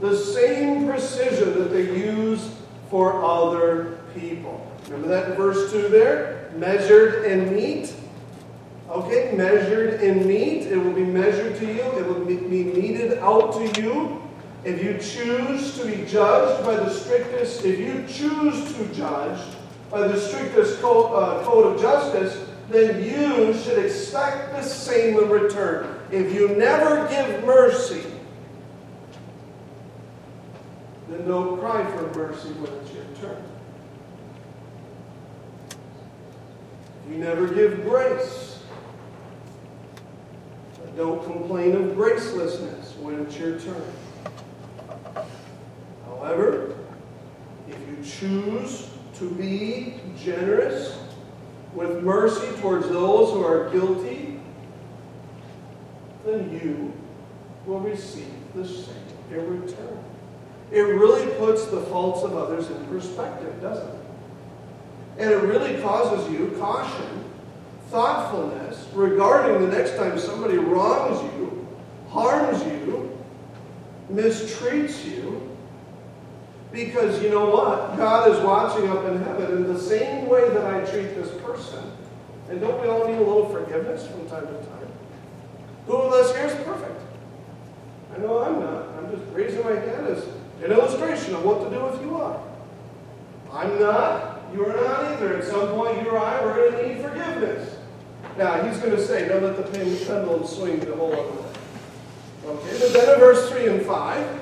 the 0.01 0.17
same 0.17 0.89
precision 0.89 1.59
that 1.59 1.71
they 1.71 1.83
use 1.97 2.51
for 2.89 3.25
other 3.25 4.01
people. 4.15 4.67
Remember 4.89 5.09
that 5.09 5.37
verse 5.37 5.71
2 5.71 5.89
there? 5.89 6.51
Measured 6.57 7.27
and 7.27 7.55
meet. 7.55 7.95
Okay, 8.89 9.33
measured 9.37 10.01
and 10.01 10.27
meet. 10.27 10.67
It 10.67 10.77
will 10.77 10.93
be 10.93 11.05
measured 11.05 11.57
to 11.59 11.67
you, 11.67 11.83
it 11.97 12.05
will 12.05 12.25
be 12.25 12.35
meted 12.39 13.19
out 13.19 13.53
to 13.53 13.81
you. 13.81 14.21
If 14.63 14.83
you 14.83 14.99
choose 14.99 15.79
to 15.79 15.87
be 15.87 16.05
judged 16.05 16.65
by 16.67 16.77
the 16.77 16.91
strictest, 16.91 17.65
if 17.65 17.79
you 17.79 18.05
choose 18.07 18.75
to 18.75 18.95
judge 18.95 19.41
by 19.91 20.07
the 20.07 20.21
strictest 20.21 20.81
code, 20.83 21.13
uh, 21.15 21.43
code 21.45 21.75
of 21.75 21.81
justice, 21.81 22.47
then 22.69 23.03
you 23.03 23.55
should 23.55 23.85
expect 23.85 24.53
the 24.53 24.63
same 24.63 25.19
in 25.19 25.31
return. 25.31 25.99
If 26.13 26.35
you 26.35 26.49
never 26.57 27.09
give 27.09 27.43
mercy, 27.45 28.03
then 31.09 31.27
don't 31.27 31.59
cry 31.59 31.85
for 31.97 32.13
mercy 32.15 32.51
when 32.51 32.73
it's 32.81 32.93
your 32.93 33.05
turn. 33.21 33.43
If 37.07 37.13
you 37.13 37.19
never 37.19 37.49
give 37.49 37.83
grace, 37.83 38.59
don't 40.97 41.25
complain 41.25 41.75
of 41.75 41.97
gracelessness 41.97 42.97
when 42.99 43.21
it's 43.21 43.39
your 43.39 43.59
turn. 43.59 43.83
However, 46.31 46.77
if 47.69 47.77
you 47.89 48.05
choose 48.05 48.89
to 49.15 49.31
be 49.31 49.95
generous 50.17 50.97
with 51.75 52.05
mercy 52.05 52.47
towards 52.61 52.89
those 52.89 53.33
who 53.33 53.45
are 53.45 53.69
guilty, 53.71 54.39
then 56.25 56.53
you 56.53 56.93
will 57.67 57.81
receive 57.81 58.33
the 58.55 58.65
same 58.65 58.95
in 59.33 59.61
return. 59.61 60.05
It 60.71 60.83
really 60.83 61.27
puts 61.35 61.67
the 61.67 61.81
faults 61.81 62.23
of 62.23 62.37
others 62.37 62.71
in 62.71 62.85
perspective, 62.87 63.61
doesn't 63.61 63.89
it? 63.89 64.05
And 65.19 65.31
it 65.33 65.43
really 65.43 65.83
causes 65.83 66.31
you 66.33 66.55
caution, 66.61 67.25
thoughtfulness 67.89 68.87
regarding 68.95 69.69
the 69.69 69.77
next 69.77 69.97
time 69.97 70.17
somebody 70.17 70.59
wrongs 70.59 71.21
you, 71.35 71.67
harms 72.09 72.63
you, 72.63 73.19
mistreats 74.13 75.05
you, 75.05 75.40
because 76.73 77.23
you 77.23 77.31
know 77.31 77.51
what? 77.51 77.97
God 77.97 78.31
is 78.31 78.39
watching 78.45 78.89
up 78.89 79.05
in 79.07 79.23
heaven 79.23 79.57
in 79.57 79.73
the 79.73 79.79
same 79.79 80.29
way 80.29 80.49
that 80.51 80.65
I 80.65 80.81
treat 80.91 81.15
this 81.15 81.31
person. 81.43 81.93
And 82.49 82.61
don't 82.61 82.81
we 82.81 82.89
all 82.89 83.07
need 83.07 83.17
a 83.17 83.23
little 83.23 83.49
forgiveness 83.49 84.07
from 84.07 84.29
time 84.29 84.47
to 84.47 84.53
time? 84.53 84.89
Who 85.87 85.95
of 85.95 86.13
us 86.13 86.35
here 86.35 86.47
is 86.47 86.55
perfect? 86.65 87.01
I 88.15 88.19
know 88.19 88.43
I'm 88.43 88.61
not. 88.61 88.89
I'm 88.99 89.11
just 89.11 89.23
raising 89.33 89.65
my 89.65 89.75
hand 89.75 90.07
as 90.07 90.25
an 90.63 90.73
illustration 90.73 91.35
of 91.35 91.45
what 91.45 91.63
to 91.63 91.71
do 91.71 91.87
if 91.87 92.01
you 92.03 92.17
are. 92.17 92.41
I'm 93.53 93.79
not. 93.81 94.43
You 94.53 94.67
are 94.67 94.75
not 94.75 95.05
either. 95.13 95.39
At 95.39 95.45
some 95.45 95.69
point, 95.71 96.03
you 96.03 96.11
or 96.11 96.19
I, 96.19 96.45
we're 96.45 96.71
going 96.71 96.73
to 96.73 96.89
need 96.89 97.03
forgiveness. 97.03 97.77
Now, 98.37 98.63
he's 98.63 98.79
going 98.79 98.95
to 98.95 99.05
say, 99.05 99.29
don't 99.29 99.43
let 99.43 99.57
the 99.57 99.63
pendulum 99.63 100.47
swing 100.47 100.81
the 100.81 100.95
whole 100.95 101.13
other 101.13 101.31
way. 101.31 101.51
Okay, 102.47 102.79
but 102.81 102.93
then 102.93 103.15
in 103.15 103.21
verse 103.21 103.51
3 103.51 103.67
and 103.69 103.87
5, 103.87 104.41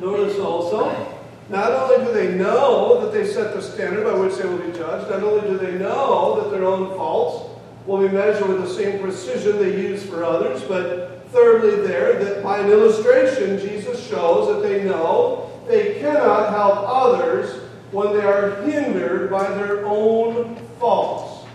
notice 0.00 0.38
also, 0.38 1.11
not 1.52 1.70
only 1.70 2.06
do 2.06 2.12
they 2.14 2.34
know 2.34 2.98
that 3.02 3.12
they 3.12 3.26
set 3.26 3.54
the 3.54 3.60
standard 3.60 4.04
by 4.04 4.14
which 4.14 4.36
they 4.36 4.48
will 4.48 4.56
be 4.56 4.72
judged, 4.72 5.10
not 5.10 5.22
only 5.22 5.46
do 5.50 5.58
they 5.58 5.78
know 5.78 6.40
that 6.40 6.50
their 6.50 6.64
own 6.64 6.96
faults 6.96 7.50
will 7.86 7.98
be 7.98 8.08
measured 8.08 8.48
with 8.48 8.62
the 8.62 8.68
same 8.68 9.00
precision 9.00 9.58
they 9.58 9.76
use 9.76 10.02
for 10.02 10.24
others, 10.24 10.62
but 10.62 11.26
thirdly, 11.28 11.86
there, 11.86 12.24
that 12.24 12.42
by 12.42 12.60
an 12.60 12.70
illustration, 12.70 13.58
Jesus 13.58 14.02
shows 14.08 14.48
that 14.48 14.66
they 14.66 14.82
know 14.84 15.50
they 15.68 16.00
cannot 16.00 16.50
help 16.50 16.78
others 16.86 17.60
when 17.90 18.16
they 18.16 18.24
are 18.24 18.62
hindered 18.62 19.30
by 19.30 19.46
their 19.52 19.84
own 19.84 20.56
faults. 20.80 21.46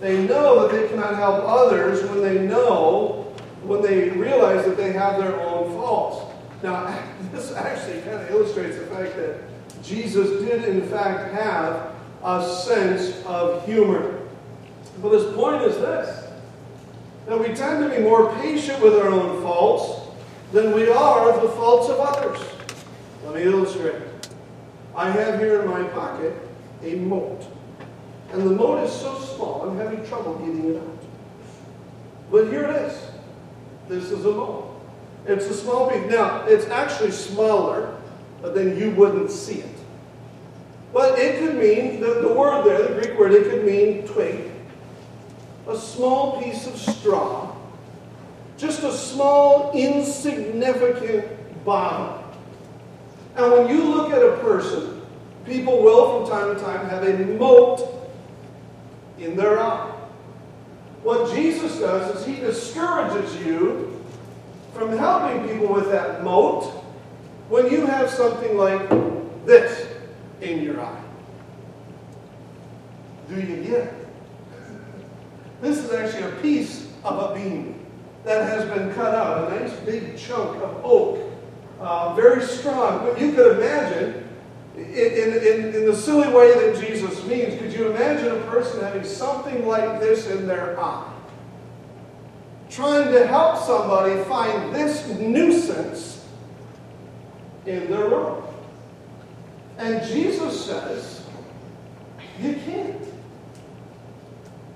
They 0.00 0.26
know 0.26 0.66
that 0.66 0.76
they 0.76 0.88
cannot 0.88 1.14
help 1.14 1.42
others 1.46 2.02
when 2.10 2.20
they 2.20 2.38
know, 2.38 3.32
when 3.62 3.80
they 3.80 4.10
realize 4.10 4.66
that 4.66 4.76
they 4.76 4.92
have 4.92 5.18
their 5.18 5.40
own 5.40 5.72
faults. 5.72 6.31
Now, 6.62 6.96
this 7.32 7.52
actually 7.52 8.00
kind 8.02 8.22
of 8.22 8.30
illustrates 8.30 8.78
the 8.78 8.86
fact 8.86 9.16
that 9.16 9.40
Jesus 9.82 10.40
did, 10.42 10.64
in 10.64 10.86
fact, 10.88 11.34
have 11.34 11.92
a 12.24 12.48
sense 12.48 13.24
of 13.26 13.64
humor. 13.66 14.20
But 15.00 15.10
his 15.12 15.34
point 15.34 15.62
is 15.62 15.76
this 15.76 16.28
that 17.26 17.38
we 17.38 17.54
tend 17.54 17.88
to 17.88 17.96
be 17.96 18.02
more 18.02 18.34
patient 18.36 18.82
with 18.82 18.94
our 18.94 19.08
own 19.08 19.42
faults 19.42 20.08
than 20.52 20.72
we 20.72 20.88
are 20.90 21.30
of 21.30 21.42
the 21.42 21.48
faults 21.50 21.88
of 21.88 21.98
others. 22.00 22.40
Let 23.24 23.36
me 23.36 23.42
illustrate. 23.44 24.02
I 24.96 25.10
have 25.10 25.38
here 25.38 25.62
in 25.62 25.70
my 25.70 25.84
pocket 25.84 26.34
a 26.82 26.96
mote. 26.96 27.46
And 28.32 28.42
the 28.42 28.50
mote 28.50 28.84
is 28.84 28.92
so 28.92 29.18
small, 29.20 29.62
I'm 29.62 29.76
having 29.76 30.04
trouble 30.06 30.36
getting 30.38 30.74
it 30.74 30.78
out. 30.78 31.04
But 32.30 32.48
here 32.48 32.64
it 32.64 32.82
is. 32.82 33.00
This 33.88 34.10
is 34.10 34.24
a 34.24 34.30
mote. 34.32 34.71
It's 35.26 35.46
a 35.46 35.54
small 35.54 35.90
piece. 35.90 36.10
Now, 36.10 36.44
it's 36.46 36.66
actually 36.66 37.12
smaller, 37.12 37.96
but 38.40 38.54
then 38.54 38.76
you 38.76 38.90
wouldn't 38.90 39.30
see 39.30 39.60
it. 39.60 39.68
But 40.92 41.18
it 41.18 41.38
could 41.38 41.56
mean, 41.56 42.00
the, 42.00 42.20
the 42.20 42.32
word 42.32 42.64
there, 42.64 42.88
the 42.88 43.00
Greek 43.00 43.18
word, 43.18 43.32
it 43.32 43.48
could 43.48 43.64
mean 43.64 44.06
twig, 44.06 44.50
a 45.68 45.76
small 45.76 46.42
piece 46.42 46.66
of 46.66 46.76
straw, 46.76 47.54
just 48.58 48.82
a 48.82 48.92
small, 48.92 49.72
insignificant 49.72 51.64
bottom. 51.64 52.22
And 53.36 53.50
when 53.52 53.68
you 53.68 53.82
look 53.84 54.12
at 54.12 54.22
a 54.22 54.36
person, 54.38 55.00
people 55.46 55.82
will 55.82 56.26
from 56.26 56.30
time 56.30 56.54
to 56.54 56.60
time 56.60 56.88
have 56.88 57.04
a 57.04 57.24
mote 57.38 57.88
in 59.18 59.36
their 59.36 59.58
eye. 59.58 59.88
What 61.02 61.34
Jesus 61.34 61.78
does 61.78 62.16
is 62.16 62.26
he 62.26 62.36
discourages 62.36 63.34
you 63.44 64.01
from 64.72 64.96
helping 64.96 65.48
people 65.48 65.72
with 65.72 65.90
that 65.90 66.24
mote 66.24 66.64
when 67.48 67.70
you 67.70 67.86
have 67.86 68.08
something 68.08 68.56
like 68.56 68.88
this 69.44 69.86
in 70.40 70.62
your 70.62 70.80
eye. 70.80 71.02
Do 73.28 73.40
you 73.40 73.62
get 73.62 73.86
it? 73.86 74.08
This 75.60 75.78
is 75.78 75.92
actually 75.92 76.24
a 76.24 76.42
piece 76.42 76.88
of 77.04 77.30
a 77.30 77.34
beam 77.34 77.86
that 78.24 78.48
has 78.48 78.68
been 78.70 78.92
cut 78.94 79.14
out, 79.14 79.50
a 79.50 79.60
nice 79.60 79.72
big 79.80 80.16
chunk 80.16 80.60
of 80.62 80.80
oak, 80.84 81.20
uh, 81.80 82.14
very 82.14 82.44
strong. 82.44 83.04
But 83.04 83.20
you 83.20 83.32
could 83.32 83.58
imagine, 83.58 84.28
in, 84.76 84.84
in, 84.84 85.74
in 85.74 85.86
the 85.86 85.94
silly 85.94 86.32
way 86.32 86.54
that 86.54 86.80
Jesus 86.84 87.24
means, 87.26 87.60
could 87.60 87.72
you 87.72 87.90
imagine 87.90 88.28
a 88.28 88.40
person 88.46 88.80
having 88.80 89.04
something 89.04 89.66
like 89.66 90.00
this 90.00 90.28
in 90.28 90.46
their 90.46 90.78
eye? 90.80 91.11
Trying 92.72 93.12
to 93.12 93.26
help 93.26 93.58
somebody 93.58 94.22
find 94.24 94.74
this 94.74 95.06
nuisance 95.18 96.26
in 97.66 97.90
their 97.90 98.08
room. 98.08 98.42
And 99.76 100.02
Jesus 100.08 100.64
says, 100.64 101.26
you 102.40 102.54
can't. 102.64 102.96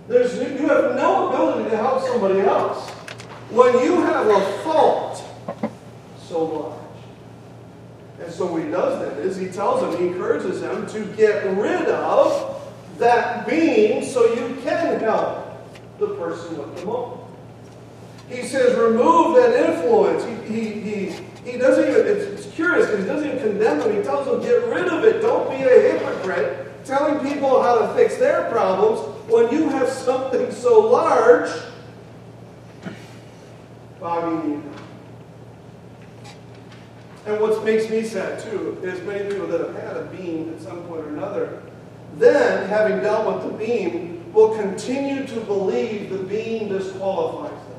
There's, 0.09 0.37
you 0.37 0.69
have 0.69 0.95
no 0.97 1.31
ability 1.31 1.71
to 1.71 1.77
help 1.79 2.03
somebody 2.03 2.41
else 2.41 2.91
when 3.51 3.73
you 3.83 4.03
have 4.03 4.27
a 4.27 4.41
fault 4.63 5.25
so 6.23 6.45
large. 6.45 6.81
And 8.21 8.33
so 8.33 8.47
what 8.47 8.63
he 8.63 8.71
does 8.71 9.01
then 9.01 9.27
is 9.27 9.37
he 9.37 9.49
tells 9.49 9.81
them, 9.81 9.99
he 9.99 10.09
encourages 10.09 10.61
them 10.61 10.87
to 10.89 11.05
get 11.17 11.45
rid 11.57 11.87
of 11.87 12.63
that 12.99 13.49
being 13.49 14.05
so 14.05 14.35
you 14.35 14.61
can 14.63 15.01
help 15.01 15.47
the 15.99 16.09
person 16.09 16.59
with 16.59 16.77
the 16.77 16.85
moment. 16.85 17.26
He 18.29 18.43
says, 18.43 18.77
remove 18.77 19.37
that 19.37 19.71
influence. 19.71 20.25
He, 20.25 20.55
he, 20.55 20.81
he, 20.81 21.51
he 21.51 21.59
doesn't 21.59 21.89
even, 21.89 22.07
it's, 22.07 22.47
curious 22.57 22.87
because 22.87 23.03
he 23.03 23.07
doesn't 23.07 23.29
even 23.29 23.39
condemn 23.39 23.79
them. 23.81 23.95
He 23.95 24.03
tells 24.03 24.27
them, 24.27 24.41
get 24.41 24.67
rid 24.69 24.89
of 24.89 25.05
it. 25.05 25.21
Don't 25.21 25.51
be 25.51 25.57
a 25.57 25.93
hypocrite 25.93 26.85
telling 26.87 27.21
people 27.21 27.63
how 27.63 27.79
to 27.79 27.95
fix 27.95 28.17
their 28.17 28.49
problems 28.51 29.01
when 29.29 29.53
you 29.53 29.69
have 29.69 29.89
something 29.89 30.51
so 30.51 30.81
large 30.81 31.51
you. 34.01 34.63
And 37.27 37.41
what 37.41 37.65
makes 37.65 37.91
me 37.91 38.05
sad 38.05 38.41
too 38.41 38.79
is 38.83 39.03
many 39.03 39.29
people 39.29 39.49
that 39.49 39.61
have 39.61 39.75
had 39.75 39.97
a 39.97 40.05
beam 40.05 40.55
at 40.55 40.61
some 40.61 40.83
point 40.85 41.05
or 41.05 41.09
another, 41.09 41.63
then 42.15 42.69
having 42.69 43.01
dealt 43.01 43.43
with 43.43 43.51
the 43.51 43.59
beam, 43.59 44.33
will 44.33 44.57
continue 44.57 45.27
to 45.27 45.41
believe 45.41 46.11
the 46.11 46.19
beam 46.19 46.69
disqualifies 46.69 47.51
them. 47.51 47.77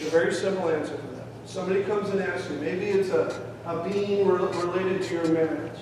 A 0.00 0.03
very 0.14 0.32
simple 0.32 0.68
answer 0.68 0.96
for 0.96 1.06
that. 1.16 1.26
Somebody 1.44 1.82
comes 1.82 2.08
and 2.10 2.20
asks 2.20 2.48
you, 2.48 2.56
maybe 2.58 2.86
it's 2.86 3.10
a, 3.10 3.52
a 3.66 3.88
being 3.88 4.28
re- 4.28 4.46
related 4.60 5.02
to 5.02 5.14
your 5.14 5.28
marriage. 5.30 5.80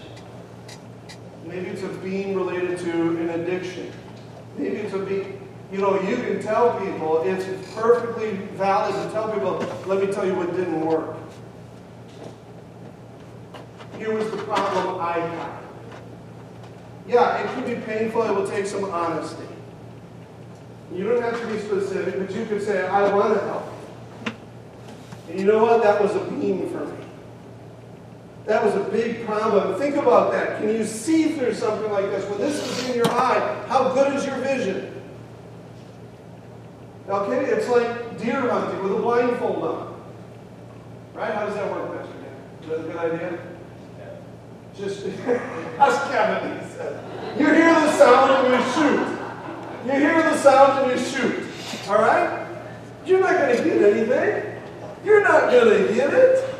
Maybe 1.45 1.67
it's 1.67 1.83
a 1.83 1.89
being 1.89 2.35
related 2.35 2.79
to 2.79 2.91
an 2.91 3.29
addiction. 3.29 3.93
Maybe 4.57 4.77
it's 4.77 4.95
a 4.95 5.01
being, 5.01 5.47
you 5.71 5.79
know, 5.79 6.01
you 6.01 6.17
can 6.17 6.41
tell 6.41 6.81
people, 6.81 7.23
it's 7.27 7.45
perfectly 7.75 8.37
valid 8.57 8.95
to 8.95 9.13
tell 9.13 9.31
people, 9.31 9.59
let 9.87 10.01
me 10.01 10.11
tell 10.11 10.25
you 10.25 10.35
what 10.35 10.57
didn't 10.57 10.81
work. 10.81 11.15
Here 13.99 14.15
was 14.15 14.31
the 14.31 14.39
problem 14.39 14.99
I 14.99 15.19
had. 15.19 15.63
Yeah, 17.07 17.37
it 17.37 17.47
can 17.53 17.65
be 17.67 17.85
painful, 17.85 18.23
it 18.23 18.35
will 18.35 18.49
take 18.49 18.65
some 18.65 18.85
honesty. 18.85 19.45
You 20.95 21.05
don't 21.05 21.21
have 21.21 21.39
to 21.39 21.47
be 21.49 21.59
specific, 21.59 22.19
but 22.19 22.35
you 22.35 22.47
could 22.47 22.63
say, 22.63 22.87
I 22.87 23.15
want 23.15 23.35
to 23.35 23.41
help. 23.45 23.72
And 25.29 25.39
you 25.39 25.47
know 25.47 25.63
what? 25.63 25.83
That 25.83 26.01
was 26.01 26.15
a 26.15 26.25
beam 26.31 26.69
for 26.71 26.85
me. 26.85 27.05
That 28.47 28.65
was 28.65 28.75
a 28.75 28.91
big 28.91 29.25
problem. 29.25 29.79
Think 29.79 29.97
about 29.97 30.33
that. 30.33 30.59
Can 30.59 30.69
you 30.69 30.85
see 30.85 31.33
through 31.33 31.55
something 31.55 31.91
like 31.93 32.07
this? 32.07 32.29
When 32.29 32.39
this 32.39 32.57
is 32.57 32.89
in 32.91 32.97
your 32.97 33.09
eye, 33.09 33.65
how 33.69 33.95
good 33.95 34.15
is 34.15 34.27
your 34.27 34.37
vision? 34.37 35.01
Okay, 37.09 37.45
it's 37.51 37.69
like 37.69 38.19
deer 38.19 38.41
hunting 38.51 38.83
with 38.83 38.93
a 38.93 38.97
blindfold 38.97 39.65
on. 39.65 40.03
Right? 41.15 41.33
How 41.33 41.47
does 41.47 41.55
that 41.55 41.71
work, 41.71 41.97
Pastor 41.97 42.15
Dan? 42.15 42.63
Is 42.63 42.69
that 42.69 42.79
a 42.79 42.83
good 42.83 42.97
idea? 42.97 43.39
Just 44.77 45.07
ask 45.79 46.11
Kevin, 46.11 46.59
he 46.59 46.73
said. 46.73 47.39
You 47.39 47.47
hear 47.47 47.75
the 47.75 47.93
sound 47.93 48.47
and 48.47 48.65
you 48.65 48.73
shoot. 48.73 49.23
You 49.87 50.01
hear 50.01 50.23
the 50.23 50.37
sound 50.39 50.91
and 50.91 50.99
you 50.99 51.07
shoot. 51.07 51.47
All 51.89 51.97
right? 51.97 52.47
You're 53.05 53.21
not 53.21 53.39
going 53.39 53.57
to 53.57 53.63
get 53.63 53.83
anything. 53.83 54.52
You're 55.05 55.23
not 55.23 55.51
going 55.51 55.87
to 55.87 55.95
get 55.95 56.15
it. 56.15 56.55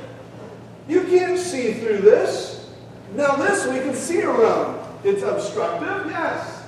You 0.89 1.05
can't 1.05 1.39
see 1.39 1.75
through 1.75 1.99
this. 1.99 2.71
Now, 3.15 3.37
this 3.37 3.67
we 3.67 3.79
can 3.81 3.95
see 3.95 4.23
around. 4.23 4.81
It's 5.05 5.23
obstructive, 5.23 6.11
yes. 6.11 6.65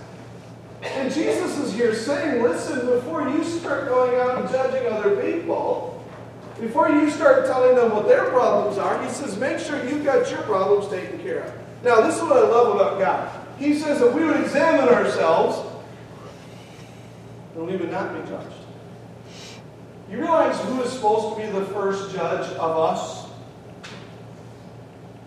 And 0.82 1.12
Jesus 1.12 1.58
is 1.58 1.72
here 1.72 1.94
saying, 1.94 2.42
listen, 2.42 2.87
before 2.87 3.28
you 3.28 3.42
start 3.42 3.88
going 3.88 4.20
out 4.20 4.40
and 4.40 4.50
judging 4.50 4.92
other 4.92 5.16
people, 5.22 6.04
before 6.60 6.90
you 6.90 7.10
start 7.10 7.46
telling 7.46 7.74
them 7.74 7.90
what 7.92 8.06
their 8.06 8.26
problems 8.26 8.78
are, 8.78 9.02
he 9.02 9.10
says, 9.10 9.37
make 9.38 9.58
sure 9.58 9.82
you've 9.84 10.04
got 10.04 10.30
your 10.30 10.42
problems 10.42 10.88
taken 10.90 11.18
care 11.20 11.44
of. 11.44 11.54
Now, 11.82 12.00
this 12.00 12.16
is 12.16 12.22
what 12.22 12.37
I 12.37 12.48
love 12.48 12.76
about 12.76 12.98
God. 12.98 13.30
He 13.58 13.74
says 13.74 14.00
that 14.00 14.12
we 14.12 14.24
would 14.24 14.40
examine 14.40 14.88
ourselves 14.92 15.70
and 17.54 17.66
we 17.66 17.76
would 17.76 17.90
not 17.90 18.12
be 18.12 18.28
judged. 18.28 18.63
You 20.14 20.20
realize 20.20 20.61
who 20.61 20.81
is 20.81 20.92
supposed 20.92 21.37
to 21.37 21.42
be 21.42 21.50
the 21.50 21.66
first 21.72 22.14
judge 22.14 22.48
of 22.53 22.77
us? 22.79 23.27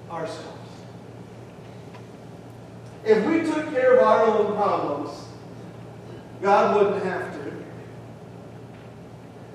Ourselves. 0.10 0.72
If 3.04 3.26
we 3.26 3.42
took 3.42 3.70
care 3.74 3.98
of 3.98 4.08
our 4.08 4.24
own 4.28 4.56
problems, 4.56 5.26
God 6.42 6.78
wouldn't 6.78 7.04
have 7.04 7.34
to. 7.34 7.52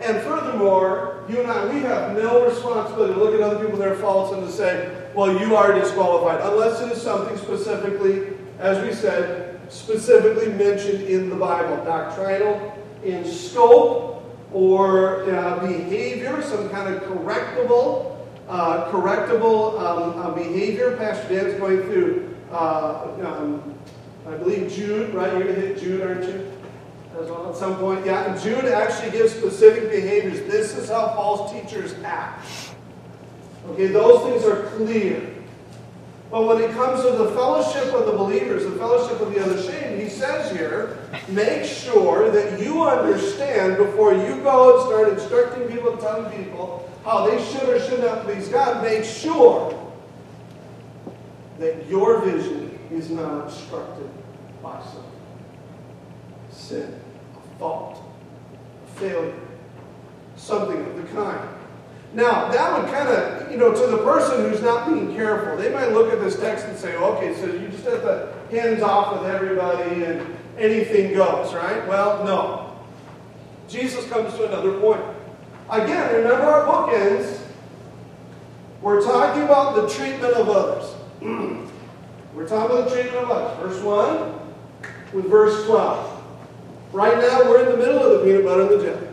And 0.01 0.21
furthermore, 0.23 1.25
you 1.31 1.41
and 1.41 1.51
I, 1.51 1.73
we 1.73 1.81
have 1.81 2.15
no 2.15 2.45
responsibility 2.45 3.15
to 3.15 3.19
look 3.19 3.35
at 3.35 3.41
other 3.41 3.65
people, 3.65 3.79
their 3.79 3.95
faults, 3.95 4.37
and 4.37 4.47
to 4.47 4.53
say, 4.53 4.95
well, 5.15 5.41
you 5.41 5.57
are 5.57 5.73
disqualified, 5.73 6.43
unless 6.43 6.83
it 6.83 6.93
is 6.93 7.01
something 7.01 7.39
specifically, 7.39 8.35
as 8.59 8.85
we 8.85 8.93
said, 8.93 9.59
specifically 9.73 10.53
mentioned 10.53 11.05
in 11.05 11.31
the 11.31 11.37
Bible, 11.37 11.83
doctrinal, 11.87 12.77
in 13.03 13.25
scope, 13.25 14.12
or 14.53 15.31
uh, 15.31 15.67
behavior, 15.67 16.43
some 16.43 16.69
kind 16.71 16.95
of 16.95 17.03
correctable, 17.03 18.17
uh, 18.49 18.91
correctable 18.91 19.79
um, 19.81 20.19
uh, 20.21 20.31
behavior. 20.35 20.97
Pastor 20.97 21.29
Dan 21.35 21.47
is 21.47 21.59
going 21.59 21.83
through, 21.83 22.37
uh, 22.51 23.09
um, 23.25 23.75
I 24.27 24.37
believe, 24.37 24.71
Jude, 24.71 25.15
right? 25.15 25.33
You're 25.33 25.45
going 25.45 25.55
to 25.55 25.61
hit 25.61 25.79
Jude, 25.79 26.03
aren't 26.03 26.25
you? 26.25 26.53
Well 27.15 27.51
at 27.51 27.57
some 27.57 27.77
point. 27.77 28.05
Yeah, 28.07 28.37
Jude 28.39 28.65
actually 28.65 29.11
gives 29.11 29.33
specific 29.33 29.91
behaviors. 29.91 30.41
This 30.51 30.77
is 30.77 30.89
how 30.89 31.09
false 31.09 31.53
teachers 31.53 31.95
act. 32.05 32.47
Okay, 33.69 33.89
those 33.89 34.23
things 34.25 34.45
are 34.45 34.65
clear. 34.77 35.42
But 36.33 36.47
when 36.47 36.63
it 36.63 36.71
comes 36.71 37.03
to 37.03 37.11
the 37.11 37.31
fellowship 37.33 37.93
of 37.93 38.07
the 38.07 38.13
believers, 38.13 38.65
the 38.65 38.71
fellowship 38.79 39.21
of 39.21 39.35
the 39.35 39.45
unashamed, 39.45 40.01
he 40.01 40.09
says 40.09 40.51
here, 40.51 40.97
make 41.29 41.67
sure 41.67 42.31
that 42.31 42.59
you 42.59 42.83
understand 42.85 43.77
before 43.77 44.15
you 44.15 44.43
go 44.43 44.79
and 44.79 44.89
start 44.89 45.09
instructing 45.11 45.69
people 45.69 45.93
and 45.93 46.01
telling 46.01 46.33
people 46.43 46.91
how 47.05 47.27
they 47.27 47.45
should 47.45 47.69
or 47.69 47.79
should 47.79 48.01
not 48.01 48.25
please 48.25 48.49
God, 48.49 48.83
make 48.83 49.05
sure 49.05 49.79
that 51.59 51.87
your 51.87 52.23
vision 52.23 52.79
is 52.91 53.11
not 53.11 53.45
obstructed 53.45 54.09
by 54.63 54.83
some 54.85 55.05
sin, 56.51 56.99
a 57.37 57.59
fault, 57.59 58.03
a 58.87 58.99
failure, 58.99 59.35
something 60.37 60.81
of 60.81 60.97
the 60.97 61.03
kind. 61.15 61.47
Now, 62.15 62.51
that 62.51 62.79
would 62.79 62.93
kind 62.93 63.09
of, 63.09 63.51
you 63.51 63.57
know, 63.57 63.73
to 63.73 63.87
the 63.87 63.99
person 63.99 64.51
who's 64.51 64.61
not 64.61 64.89
being 64.89 65.15
careful, 65.15 65.57
they 65.57 65.73
might 65.73 65.93
look 65.93 66.13
at 66.13 66.21
this 66.21 66.39
text 66.39 66.67
and 66.67 66.77
say, 66.77 66.95
okay, 66.97 67.35
so 67.35 67.47
you 67.47 67.69
just 67.69 67.85
have 67.85 68.03
to 68.03 68.33
hands 68.51 68.83
off 68.83 69.19
with 69.19 69.31
everybody 69.31 70.05
and 70.05 70.37
anything 70.59 71.15
goes, 71.15 71.55
right? 71.55 71.87
Well, 71.89 72.25
no. 72.25 72.79
Jesus 73.69 74.07
comes 74.09 74.35
to 74.35 74.47
another 74.47 74.79
point. 74.79 75.03
Again, 75.71 76.15
remember 76.15 76.45
our 76.45 76.67
bookends. 76.67 77.41
We're 78.83 79.03
talking 79.03 79.45
about 79.45 79.77
the 79.77 79.89
treatment 79.89 80.35
of 80.35 80.49
others. 80.49 80.95
We're 82.35 82.49
talking 82.49 82.77
about 82.77 82.89
the 82.89 82.95
treatment 82.95 83.25
of 83.25 83.31
others. 83.31 83.75
Verse 83.75 83.83
1 83.83 84.43
with 85.13 85.27
verse 85.27 85.65
12. 85.67 86.23
Right 86.93 87.17
now, 87.19 87.49
we're 87.49 87.65
in 87.65 87.71
the 87.71 87.77
middle 87.77 88.03
of 88.03 88.21
the 88.21 88.27
peanut 88.27 88.45
butter 88.45 88.63
and 88.63 88.71
the 88.71 88.85
jelly. 88.85 89.09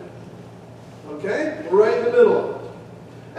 Okay? 1.12 1.66
We're 1.70 1.86
right 1.86 1.98
in 1.98 2.06
the 2.06 2.12
middle. 2.12 2.59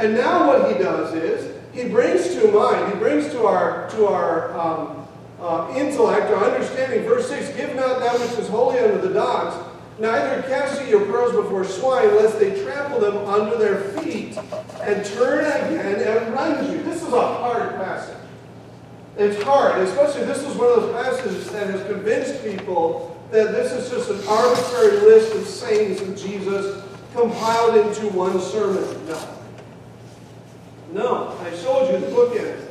And 0.00 0.14
now 0.14 0.46
what 0.46 0.72
he 0.72 0.82
does 0.82 1.14
is 1.14 1.54
he 1.74 1.86
brings 1.90 2.34
to 2.34 2.50
mind, 2.50 2.90
he 2.90 2.98
brings 2.98 3.30
to 3.32 3.44
our 3.44 3.86
to 3.90 4.06
our 4.06 4.58
um, 4.58 5.06
uh, 5.38 5.74
intellect, 5.76 6.32
our 6.32 6.42
understanding. 6.42 7.04
Verse 7.04 7.28
six: 7.28 7.54
Give 7.54 7.74
not 7.76 8.00
that 8.00 8.18
which 8.18 8.38
is 8.38 8.48
holy 8.48 8.78
unto 8.78 9.06
the 9.06 9.12
dogs, 9.12 9.54
neither 9.98 10.40
cast 10.48 10.82
ye 10.82 10.88
your 10.88 11.04
pearls 11.04 11.36
before 11.36 11.66
swine, 11.66 12.16
lest 12.16 12.38
they 12.40 12.62
trample 12.62 12.98
them 12.98 13.18
under 13.28 13.58
their 13.58 13.82
feet 14.00 14.38
and 14.80 15.04
turn 15.04 15.44
again 15.44 15.96
and 16.00 16.32
rend 16.32 16.72
you. 16.72 16.82
This 16.82 17.02
is 17.02 17.12
a 17.12 17.20
hard 17.20 17.76
passage. 17.76 18.16
It's 19.18 19.42
hard, 19.42 19.82
especially 19.82 20.24
this 20.24 20.38
is 20.38 20.56
one 20.56 20.68
of 20.68 20.76
those 20.76 20.92
passages 21.04 21.50
that 21.50 21.68
has 21.68 21.86
convinced 21.86 22.42
people 22.42 23.20
that 23.32 23.52
this 23.52 23.70
is 23.72 23.90
just 23.90 24.08
an 24.08 24.26
arbitrary 24.26 24.96
list 25.02 25.34
of 25.34 25.46
sayings 25.46 26.00
of 26.00 26.16
Jesus 26.16 26.82
compiled 27.12 27.76
into 27.86 28.08
one 28.16 28.40
sermon. 28.40 29.06
No. 29.06 29.39
No, 30.92 31.36
I 31.40 31.56
showed 31.56 31.92
you 31.92 32.00
the 32.00 32.12
bookends. 32.12 32.66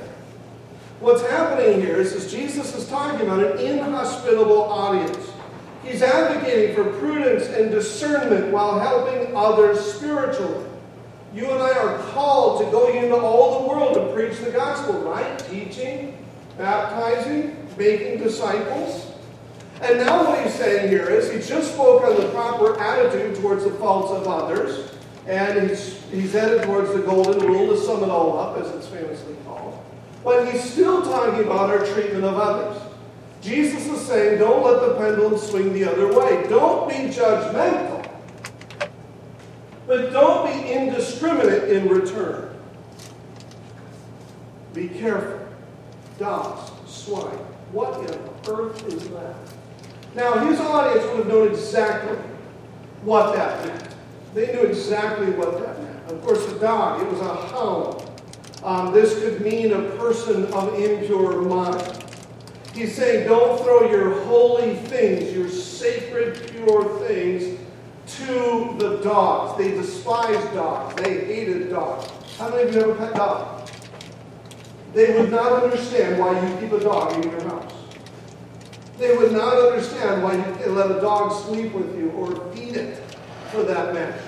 What's 0.99 1.21
happening 1.21 1.81
here 1.81 1.95
is, 1.95 2.11
is 2.11 2.29
Jesus 2.29 2.75
is 2.75 2.87
talking 2.89 3.21
about 3.21 3.39
an 3.39 3.57
inhospitable 3.59 4.63
audience. 4.63 5.31
He's 5.83 6.01
advocating 6.01 6.75
for 6.75 6.91
prudence 6.99 7.47
and 7.47 7.71
discernment 7.71 8.51
while 8.51 8.77
helping 8.77 9.33
others 9.35 9.79
spiritually. 9.79 10.65
You 11.33 11.49
and 11.51 11.61
I 11.61 11.77
are 11.77 11.97
called 12.09 12.65
to 12.65 12.71
go 12.71 12.91
into 12.91 13.15
all 13.15 13.61
the 13.61 13.69
world 13.69 13.95
and 13.95 14.13
preach 14.13 14.37
the 14.39 14.51
gospel, 14.51 14.99
right? 15.01 15.39
Teaching, 15.49 16.17
baptizing, 16.57 17.55
making 17.77 18.21
disciples. 18.21 19.09
And 19.81 19.99
now 19.99 20.25
what 20.25 20.43
he's 20.43 20.53
saying 20.53 20.89
here 20.89 21.09
is 21.09 21.31
he 21.31 21.39
just 21.39 21.73
spoke 21.73 22.03
on 22.03 22.17
the 22.17 22.27
proper 22.29 22.77
attitude 22.77 23.35
towards 23.37 23.63
the 23.63 23.71
faults 23.71 24.11
of 24.11 24.27
others, 24.27 24.91
and 25.29 25.69
he's, 25.69 26.01
he's 26.11 26.33
headed 26.33 26.63
towards 26.63 26.91
the 26.91 27.01
golden 27.01 27.39
rule 27.45 27.67
to 27.67 27.79
sum 27.79 28.03
it 28.03 28.09
all 28.09 28.39
up, 28.39 28.57
as 28.57 28.71
it's 28.71 28.87
famously 28.87 29.35
called. 29.45 29.77
But 30.23 30.51
he's 30.51 30.63
still 30.63 31.03
talking 31.03 31.43
about 31.45 31.69
our 31.69 31.85
treatment 31.85 32.23
of 32.23 32.35
others. 32.35 32.81
Jesus 33.39 33.85
is 33.85 34.01
saying, 34.01 34.39
don't 34.39 34.63
let 34.63 34.81
the 34.81 34.95
pendulum 34.95 35.37
swing 35.37 35.71
the 35.71 35.85
other 35.85 36.07
way. 36.07 36.47
Don't 36.49 36.89
be 36.89 36.95
judgmental, 36.95 38.09
but 39.85 40.11
don't 40.11 40.51
be 40.51 40.71
indiscriminate 40.71 41.69
in 41.69 41.87
return. 41.87 42.59
Be 44.73 44.87
careful. 44.87 45.47
Dogs, 46.17 46.71
swine, 46.87 47.37
what 47.71 47.99
in 47.99 48.19
earth 48.49 48.83
is 48.87 49.07
that? 49.09 49.35
Now, 50.15 50.39
his 50.39 50.59
audience 50.59 51.05
would 51.05 51.17
have 51.17 51.27
known 51.27 51.49
exactly 51.49 52.17
what 53.03 53.35
that 53.35 53.65
meant. 53.65 53.88
They 54.33 54.53
knew 54.53 54.61
exactly 54.61 55.31
what 55.31 55.59
that 55.59 55.81
meant. 55.81 56.11
Of 56.11 56.21
course, 56.21 56.45
the 56.45 56.59
dog, 56.59 57.01
it 57.01 57.11
was 57.11 57.21
a 57.21 57.35
hound. 57.47 58.03
Um, 58.63 58.93
this 58.93 59.19
could 59.19 59.41
mean 59.41 59.71
a 59.71 59.81
person 59.97 60.45
of 60.53 60.73
impure 60.79 61.41
mind. 61.41 62.05
He's 62.73 62.95
saying, 62.95 63.27
don't 63.27 63.59
throw 63.61 63.89
your 63.89 64.21
holy 64.25 64.75
things, 64.75 65.33
your 65.33 65.49
sacred, 65.49 66.51
pure 66.51 66.99
things, 67.07 67.59
to 68.07 68.75
the 68.77 68.99
dogs. 69.03 69.57
They 69.57 69.71
despise 69.71 70.43
dogs. 70.53 70.95
They 71.01 71.25
hated 71.25 71.69
dogs. 71.69 72.09
How 72.37 72.49
many 72.49 72.69
of 72.69 72.75
you 72.75 72.81
have 72.81 72.89
a 72.89 72.95
pet 72.95 73.15
dog? 73.15 73.69
They 74.93 75.19
would 75.19 75.31
not 75.31 75.63
understand 75.63 76.19
why 76.19 76.39
you 76.39 76.57
keep 76.57 76.71
a 76.71 76.79
dog 76.79 77.13
in 77.13 77.31
your 77.31 77.41
house. 77.41 77.73
They 78.97 79.15
would 79.15 79.31
not 79.31 79.57
understand 79.57 80.23
why 80.23 80.35
you 80.35 80.71
let 80.71 80.91
a 80.91 80.99
dog 80.99 81.31
sleep 81.45 81.73
with 81.73 81.97
you 81.97 82.09
or 82.11 82.35
feed 82.53 82.75
it, 82.75 83.01
for 83.49 83.63
that 83.63 83.93
matter. 83.93 84.21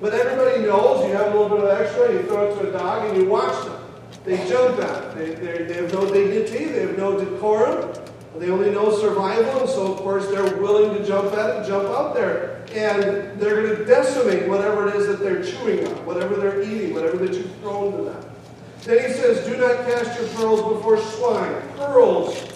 But 0.00 0.14
everybody 0.14 0.62
knows 0.62 1.06
you 1.06 1.14
have 1.14 1.34
a 1.34 1.38
little 1.38 1.56
bit 1.56 1.64
of 1.64 1.80
extra, 1.80 2.12
you 2.12 2.22
throw 2.22 2.50
it 2.50 2.60
to 2.60 2.68
a 2.68 2.72
dog, 2.72 3.08
and 3.08 3.16
you 3.16 3.28
watch 3.28 3.64
them. 3.64 3.80
They 4.24 4.36
jump 4.48 4.78
at 4.80 5.16
it. 5.16 5.16
They, 5.16 5.34
they, 5.34 5.64
they 5.64 5.74
have 5.74 5.92
no 5.92 6.12
dignity, 6.12 6.66
they 6.66 6.80
have 6.80 6.98
no 6.98 7.18
decorum, 7.18 7.92
they 8.38 8.50
only 8.50 8.70
know 8.70 8.96
survival, 8.98 9.60
and 9.60 9.68
so, 9.68 9.92
of 9.92 9.98
course, 9.98 10.26
they're 10.28 10.56
willing 10.56 10.98
to 10.98 11.06
jump 11.06 11.32
at 11.34 11.64
it, 11.64 11.68
jump 11.68 11.88
out 11.88 12.14
there. 12.14 12.64
And 12.72 13.40
they're 13.40 13.62
going 13.62 13.76
to 13.76 13.84
decimate 13.84 14.48
whatever 14.48 14.88
it 14.88 14.96
is 14.96 15.06
that 15.06 15.20
they're 15.20 15.44
chewing 15.44 15.86
on, 15.86 16.06
whatever 16.06 16.34
they're 16.34 16.62
eating, 16.62 16.94
whatever 16.94 17.18
that 17.18 17.32
you've 17.34 17.54
thrown 17.58 17.96
to 17.96 18.02
them. 18.04 18.30
Then 18.82 19.06
he 19.06 19.14
says, 19.14 19.46
Do 19.46 19.56
not 19.56 19.86
cast 19.86 20.18
your 20.18 20.28
pearls 20.30 20.60
before 20.60 20.98
swine. 20.98 21.62
Pearls 21.76 22.54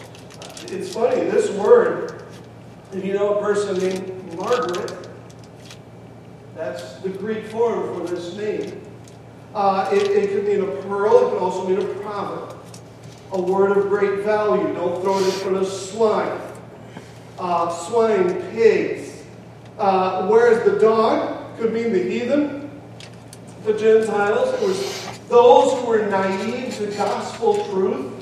it's 0.70 0.92
funny, 0.92 1.22
this 1.22 1.50
word, 1.52 2.22
if 2.92 3.02
you 3.04 3.14
know 3.14 3.38
a 3.38 3.42
person 3.42 3.78
named 3.78 4.34
Margaret, 4.34 5.07
that's 6.58 6.94
the 6.96 7.08
Greek 7.08 7.46
form 7.46 7.94
for 7.94 8.12
this 8.12 8.34
name. 8.34 8.82
Uh, 9.54 9.88
it, 9.92 10.02
it 10.10 10.30
could 10.30 10.44
mean 10.44 10.60
a 10.60 10.82
pearl, 10.82 11.28
it 11.28 11.30
could 11.30 11.38
also 11.38 11.68
mean 11.68 11.78
a 11.78 11.94
proverb. 12.00 12.58
A 13.30 13.40
word 13.40 13.76
of 13.76 13.88
great 13.88 14.24
value. 14.24 14.74
Don't 14.74 15.00
throw 15.00 15.18
it 15.20 15.24
in 15.26 15.30
front 15.30 15.56
of 15.58 15.68
swine. 15.68 16.40
Uh, 17.38 17.70
swine, 17.70 18.42
pigs. 18.50 19.22
Uh, 19.78 20.26
whereas 20.26 20.68
the 20.68 20.80
dog 20.80 21.56
could 21.58 21.72
mean 21.72 21.92
the 21.92 22.02
heathen, 22.02 22.68
the 23.64 23.74
Gentiles. 23.74 24.50
Those 25.28 25.78
who 25.78 25.86
were 25.86 26.06
naive 26.06 26.74
to 26.78 26.86
gospel 26.96 27.64
truth. 27.66 28.14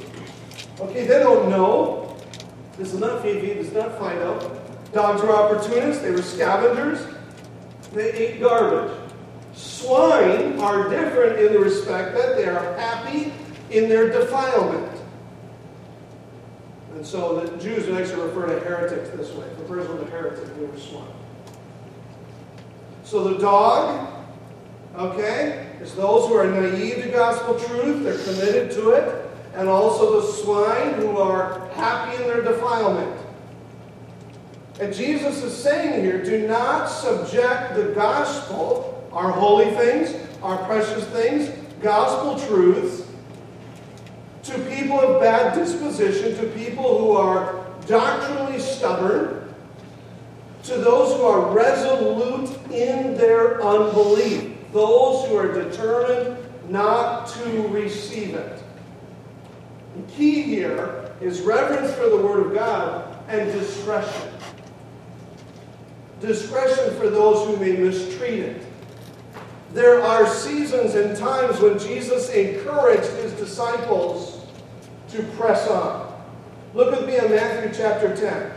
Okay, 0.80 1.06
they 1.06 1.20
don't 1.20 1.48
know. 1.48 2.18
This 2.76 2.92
is 2.92 3.00
not 3.00 3.22
this 3.22 3.68
is 3.68 3.72
not 3.72 3.98
Fido. 3.98 4.60
Dogs 4.92 5.22
were 5.22 5.34
opportunists, 5.34 6.02
they 6.02 6.10
were 6.10 6.20
scavengers, 6.20 7.15
they 7.92 8.12
ate 8.12 8.40
garbage. 8.40 8.92
Swine 9.54 10.58
are 10.60 10.88
different 10.88 11.38
in 11.38 11.52
the 11.52 11.58
respect 11.58 12.14
that 12.14 12.36
they 12.36 12.44
are 12.44 12.78
happy 12.78 13.32
in 13.70 13.88
their 13.88 14.10
defilement. 14.10 15.00
And 16.94 17.06
so 17.06 17.40
the 17.40 17.56
Jews 17.58 17.86
would 17.86 18.00
actually 18.00 18.22
refer 18.22 18.46
to 18.46 18.60
heretics 18.60 19.10
this 19.10 19.32
way. 19.32 19.46
If 19.46 19.58
a 19.58 19.64
person 19.64 19.98
was 19.98 20.06
a 20.06 20.10
heretic, 20.10 20.56
they 20.56 20.64
were 20.64 20.78
swine. 20.78 21.06
So 23.04 23.24
the 23.24 23.38
dog, 23.38 24.08
okay, 24.96 25.66
is 25.80 25.94
those 25.94 26.28
who 26.28 26.34
are 26.34 26.46
naive 26.46 27.04
to 27.04 27.10
gospel 27.10 27.58
truth, 27.58 28.02
they're 28.02 28.34
committed 28.34 28.72
to 28.72 28.90
it 28.90 29.26
and 29.56 29.70
also 29.70 30.20
the 30.20 30.32
swine 30.32 30.94
who 30.94 31.16
are 31.16 31.66
happy 31.70 32.22
in 32.22 32.28
their 32.28 32.42
defilement. 32.42 33.25
And 34.78 34.92
Jesus 34.92 35.42
is 35.42 35.56
saying 35.56 36.04
here 36.04 36.22
do 36.22 36.46
not 36.46 36.86
subject 36.86 37.74
the 37.74 37.92
gospel, 37.94 39.08
our 39.10 39.30
holy 39.30 39.70
things, 39.70 40.14
our 40.42 40.58
precious 40.66 41.06
things, 41.06 41.50
gospel 41.80 42.38
truths, 42.46 43.08
to 44.42 44.58
people 44.70 45.00
of 45.00 45.20
bad 45.20 45.54
disposition, 45.54 46.36
to 46.36 46.46
people 46.58 46.98
who 46.98 47.12
are 47.12 47.64
doctrinally 47.86 48.60
stubborn, 48.60 49.54
to 50.64 50.76
those 50.76 51.16
who 51.16 51.22
are 51.22 51.52
resolute 51.54 52.50
in 52.70 53.16
their 53.16 53.62
unbelief, 53.64 54.52
those 54.72 55.26
who 55.26 55.36
are 55.36 55.52
determined 55.52 56.36
not 56.68 57.28
to 57.28 57.68
receive 57.68 58.34
it. 58.34 58.62
The 59.96 60.12
key 60.12 60.42
here 60.42 61.10
is 61.20 61.40
reverence 61.40 61.94
for 61.94 62.08
the 62.10 62.16
Word 62.16 62.46
of 62.46 62.54
God 62.54 63.16
and 63.28 63.50
discretion. 63.52 64.35
Discretion 66.20 66.94
for 66.96 67.10
those 67.10 67.46
who 67.46 67.56
may 67.62 67.76
mistreat 67.76 68.38
it. 68.38 68.66
There 69.72 70.00
are 70.00 70.26
seasons 70.26 70.94
and 70.94 71.16
times 71.16 71.60
when 71.60 71.78
Jesus 71.78 72.30
encouraged 72.30 73.10
his 73.22 73.32
disciples 73.32 74.46
to 75.10 75.22
press 75.36 75.68
on. 75.68 76.14
Look 76.72 76.90
with 76.90 77.06
me 77.06 77.18
in 77.18 77.30
Matthew 77.30 77.72
chapter 77.74 78.16
10. 78.16 78.52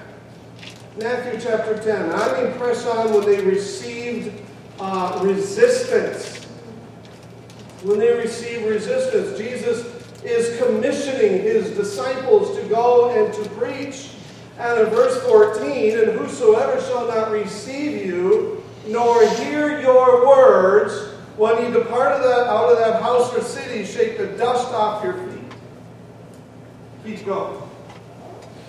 Matthew 0.98 1.39
chapter 1.41 1.78
10. 1.78 2.12
I 2.12 2.41
mean, 2.43 2.54
press 2.58 2.86
on 2.86 3.13
when 3.13 3.26
they 3.26 3.43
received 3.43 4.34
uh, 4.80 5.19
resistance. 5.22 6.45
When 7.84 8.00
they 8.00 8.13
received 8.13 8.65
resistance, 8.65 9.38
Jesus 9.38 9.86
is 10.24 10.58
commissioning 10.62 11.41
his 11.41 11.72
disciples 11.72 12.58
to 12.58 12.63
go 12.67 13.10
and 13.12 13.34
to 13.34 13.50
preach. 13.52 14.12
And 14.60 14.82
in 14.82 14.86
verse 14.88 15.24
14, 15.24 15.98
and 16.00 16.12
whosoever 16.12 16.82
shall 16.82 17.08
not 17.08 17.32
receive 17.32 18.06
you, 18.06 18.62
nor 18.88 19.26
hear 19.36 19.80
your 19.80 20.28
words, 20.28 21.13
when 21.38 21.63
you 21.63 21.72
depart 21.72 22.12
of 22.12 22.24
that, 22.24 22.48
out 22.48 22.69
of 22.69 22.78
that 22.78 23.02
house 23.02 23.34
or 23.34 23.41
city, 23.41 23.86
shake 23.86 24.17
the 24.17 24.28
dust 24.38 24.67
off 24.74 25.02
your 25.02 25.13
feet. 25.13 25.54
Keep 27.06 27.26
going. 27.26 27.62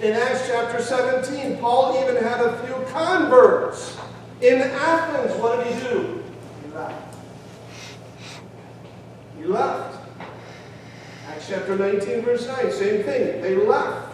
In 0.01 0.13
Acts 0.13 0.47
chapter 0.47 0.81
17, 0.81 1.59
Paul 1.59 2.01
even 2.01 2.23
had 2.23 2.41
a 2.41 2.57
few 2.65 2.75
converts. 2.93 3.99
In 4.41 4.61
Athens, 4.61 5.35
what 5.41 5.65
did 5.65 5.75
he 5.75 5.81
do? 5.89 6.23
He 6.63 6.73
left. 6.73 7.17
He 9.37 9.45
left. 9.45 9.97
Acts 11.27 11.49
chapter 11.49 11.77
19, 11.77 12.23
verse 12.23 12.47
9, 12.47 12.71
same 12.71 13.03
thing. 13.03 13.43
They 13.43 13.57
left. 13.57 14.10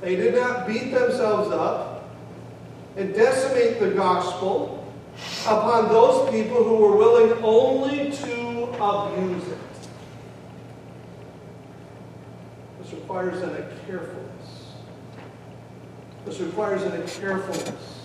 They 0.00 0.16
did 0.16 0.34
not 0.34 0.66
beat 0.66 0.92
themselves 0.92 1.50
up 1.50 2.08
and 2.96 3.14
decimate 3.14 3.80
the 3.80 3.90
gospel 3.90 4.86
upon 5.44 5.88
those 5.88 6.30
people 6.30 6.62
who 6.62 6.76
were 6.76 6.96
willing 6.96 7.32
only 7.42 8.10
to 8.10 8.64
abuse 8.80 9.48
it. 9.48 9.58
This 12.82 12.92
requires 12.92 13.40
then 13.40 13.50
a 13.50 13.86
carefulness. 13.86 14.72
This 16.24 16.40
requires 16.40 16.82
then 16.82 17.00
a 17.00 17.04
carefulness. 17.06 18.02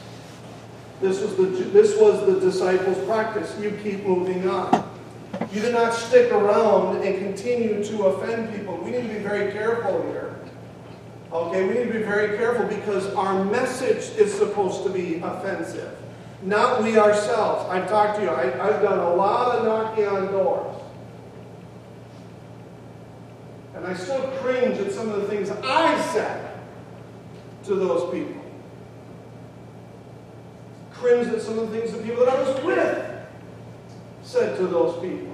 This 1.02 1.20
was 1.20 1.36
the, 1.36 1.46
this 1.46 1.98
was 2.00 2.26
the 2.28 2.40
disciples' 2.40 3.04
practice. 3.06 3.56
You 3.60 3.72
keep 3.84 4.06
moving 4.06 4.48
on. 4.48 4.88
You 5.52 5.62
do 5.62 5.72
not 5.72 5.94
stick 5.94 6.32
around 6.32 7.04
and 7.04 7.18
continue 7.18 7.84
to 7.84 8.04
offend 8.06 8.56
people. 8.56 8.78
We 8.78 8.92
need 8.92 9.02
to 9.02 9.08
be 9.08 9.20
very 9.20 9.52
careful 9.52 10.04
here. 10.12 10.31
Okay, 11.32 11.66
we 11.66 11.74
need 11.76 11.86
to 11.86 11.94
be 11.94 12.04
very 12.04 12.38
careful 12.38 12.66
because 12.66 13.08
our 13.14 13.46
message 13.46 14.18
is 14.18 14.34
supposed 14.34 14.84
to 14.84 14.90
be 14.90 15.22
offensive, 15.24 15.98
not 16.42 16.84
we 16.84 16.98
ourselves. 16.98 17.70
I've 17.70 17.88
talked 17.88 18.18
to 18.18 18.24
you, 18.24 18.30
I, 18.30 18.48
have 18.48 18.82
done 18.82 19.00
a 19.00 19.16
lot 19.16 19.58
of 19.58 19.66
knocking 19.66 20.08
on 20.08 20.32
doors. 20.32 20.76
And 23.76 23.86
I 23.86 23.94
still 23.94 24.22
cringe 24.42 24.78
at 24.80 24.92
some 24.92 25.10
of 25.10 25.22
the 25.22 25.28
things 25.28 25.50
I 25.50 26.02
said 26.12 26.60
to 27.64 27.76
those 27.76 28.14
people. 28.14 28.42
Cringe 30.92 31.28
at 31.28 31.42
some 31.42 31.58
of 31.58 31.72
the 31.72 31.80
things 31.80 31.94
the 31.94 32.04
people 32.04 32.26
that 32.26 32.36
I 32.36 32.44
was 32.44 32.64
with 32.66 33.08
said 34.22 34.58
to 34.58 34.68
those 34.68 35.02
people. 35.02 35.34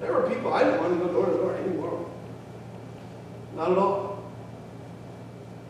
There 0.00 0.14
were 0.14 0.28
people, 0.28 0.54
I 0.54 0.64
didn't 0.64 0.80
want 0.80 0.98
to 0.98 1.06
go 1.06 1.12
door 1.12 1.26
to 1.26 1.32
door 1.32 1.54
anymore. 1.56 2.10
Not 3.54 3.72
at 3.72 3.78
all. 3.78 4.05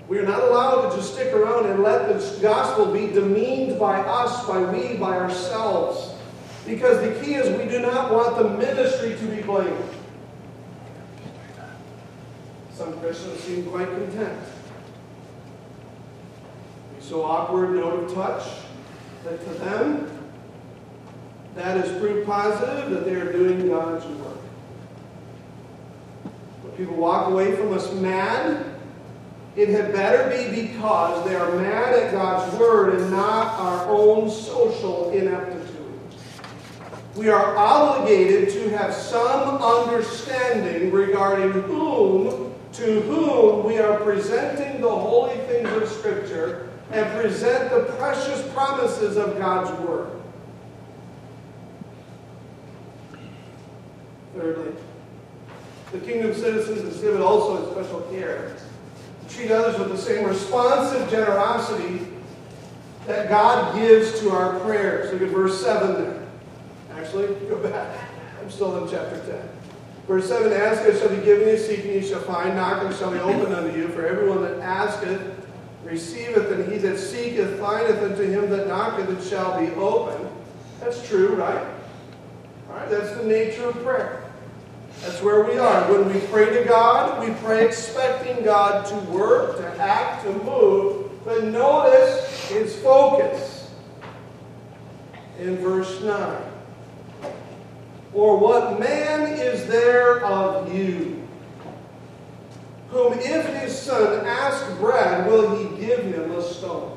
We 0.08 0.18
are 0.18 0.26
not 0.26 0.40
allowed 0.40 0.90
to 0.90 0.96
just 0.96 1.14
stick 1.14 1.32
around 1.32 1.66
and 1.66 1.82
let 1.82 2.08
the 2.08 2.38
gospel 2.40 2.92
be 2.92 3.08
demeaned 3.08 3.78
by 3.80 3.98
us, 4.00 4.46
by 4.46 4.60
we, 4.60 4.96
by 4.96 5.16
ourselves. 5.16 6.14
Because 6.64 7.00
the 7.00 7.20
key 7.24 7.34
is 7.34 7.56
we 7.58 7.68
do 7.68 7.80
not 7.80 8.12
want 8.12 8.36
the 8.36 8.48
ministry 8.50 9.16
to 9.16 9.36
be 9.36 9.42
blamed. 9.42 9.90
Some 12.72 12.98
Christians 13.00 13.40
seem 13.40 13.66
quite 13.66 13.88
content. 13.88 14.38
So 17.00 17.24
awkward 17.24 17.70
note 17.74 18.04
of 18.04 18.14
touch 18.14 18.48
that 19.24 19.42
to 19.44 19.50
them, 19.60 20.10
that 21.54 21.78
is 21.78 21.98
proof 22.00 22.26
positive 22.26 22.90
that 22.90 23.04
they 23.04 23.14
are 23.14 23.32
doing 23.32 23.68
God's 23.68 24.04
work. 24.06 24.38
But 26.62 26.76
people 26.76 26.96
walk 26.96 27.28
away 27.28 27.56
from 27.56 27.72
us 27.72 27.92
mad, 27.94 28.75
it 29.56 29.70
had 29.70 29.90
better 29.92 30.28
be 30.28 30.66
because 30.66 31.26
they 31.26 31.34
are 31.34 31.56
mad 31.56 31.94
at 31.94 32.12
God's 32.12 32.54
word 32.58 33.00
and 33.00 33.10
not 33.10 33.58
our 33.58 33.88
own 33.88 34.30
social 34.30 35.10
ineptitude. 35.10 35.72
We 37.14 37.30
are 37.30 37.56
obligated 37.56 38.50
to 38.50 38.68
have 38.76 38.92
some 38.92 39.62
understanding 39.62 40.92
regarding 40.92 41.52
whom, 41.52 42.52
to 42.74 43.00
whom 43.00 43.64
we 43.64 43.78
are 43.78 43.98
presenting 44.00 44.82
the 44.82 44.90
holy 44.90 45.38
things 45.46 45.70
of 45.70 45.88
Scripture 45.88 46.68
and 46.92 47.10
present 47.18 47.70
the 47.70 47.90
precious 47.94 48.46
promises 48.52 49.16
of 49.16 49.38
God's 49.38 49.70
word. 49.80 50.10
Thirdly, 54.36 54.72
the 55.92 55.98
kingdom 56.00 56.34
citizens 56.34 56.80
exhibit 56.80 57.22
also 57.22 57.72
special 57.72 58.02
care 58.10 58.54
treat 59.28 59.50
others 59.50 59.78
with 59.78 59.90
the 59.90 59.98
same 59.98 60.24
responsive 60.26 61.08
generosity 61.10 62.06
that 63.06 63.28
God 63.28 63.74
gives 63.76 64.20
to 64.20 64.30
our 64.30 64.58
prayers. 64.60 65.12
Look 65.12 65.22
at 65.22 65.28
verse 65.28 65.60
7 65.60 66.02
there. 66.02 66.26
Actually, 66.92 67.28
go 67.48 67.58
back. 67.58 67.98
I'm 68.40 68.50
still 68.50 68.84
in 68.84 68.90
chapter 68.90 69.18
10. 69.18 69.48
Verse 70.06 70.28
7 70.28 70.52
Ask, 70.52 70.82
it 70.82 70.98
shall 70.98 71.08
be 71.08 71.22
given 71.24 71.48
you, 71.48 71.58
seek, 71.58 71.84
and 71.84 71.94
you 71.94 72.02
shall 72.02 72.20
find, 72.20 72.54
knock, 72.54 72.84
and 72.84 72.94
shall 72.94 73.10
be 73.10 73.18
opened 73.18 73.54
unto 73.54 73.76
you. 73.76 73.88
For 73.88 74.06
everyone 74.06 74.42
that 74.42 74.60
asketh 74.60 75.20
receiveth, 75.84 76.50
and 76.52 76.70
he 76.72 76.78
that 76.78 76.98
seeketh 76.98 77.58
findeth, 77.58 78.02
and 78.02 78.16
to 78.16 78.26
him 78.26 78.50
that 78.50 78.66
knocketh 78.68 79.08
it 79.10 79.28
shall 79.28 79.60
be 79.60 79.70
opened. 79.74 80.28
That's 80.80 81.06
true, 81.06 81.34
right? 81.34 81.66
All 82.68 82.76
right, 82.76 82.88
that's 82.88 83.16
the 83.16 83.24
nature 83.24 83.68
of 83.68 83.74
prayer. 83.82 84.15
That's 85.02 85.22
where 85.22 85.44
we 85.44 85.58
are. 85.58 85.90
When 85.90 86.12
we 86.12 86.20
pray 86.28 86.46
to 86.58 86.64
God, 86.64 87.26
we 87.26 87.34
pray 87.34 87.66
expecting 87.66 88.44
God 88.44 88.86
to 88.86 88.96
work, 89.10 89.58
to 89.58 89.66
act, 89.80 90.24
to 90.24 90.32
move. 90.44 91.10
But 91.24 91.44
notice 91.44 92.48
his 92.48 92.76
focus 92.80 93.70
in 95.38 95.58
verse 95.58 96.02
9. 96.02 96.42
Or 98.14 98.38
what 98.38 98.80
man 98.80 99.32
is 99.32 99.66
there 99.66 100.24
of 100.24 100.74
you, 100.74 101.22
whom 102.88 103.14
if 103.14 103.46
his 103.60 103.78
son 103.78 104.24
ask 104.24 104.78
bread, 104.78 105.26
will 105.26 105.56
he 105.58 105.84
give 105.84 106.04
him 106.04 106.30
a 106.32 106.42
stone? 106.42 106.95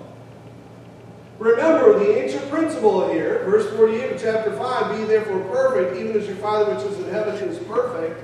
Remember 1.39 1.97
the 1.97 2.21
ancient 2.21 2.49
principle 2.49 3.09
here, 3.09 3.45
verse 3.45 3.73
48 3.77 4.11
of 4.11 4.21
chapter 4.21 4.51
5 4.51 4.97
Be 4.97 5.05
therefore 5.05 5.39
perfect, 5.45 5.97
even 5.97 6.19
as 6.19 6.27
your 6.27 6.35
Father 6.35 6.75
which 6.75 6.83
is 6.85 6.99
in 6.99 7.09
heaven 7.09 7.35
is 7.35 7.57
perfect. 7.59 8.21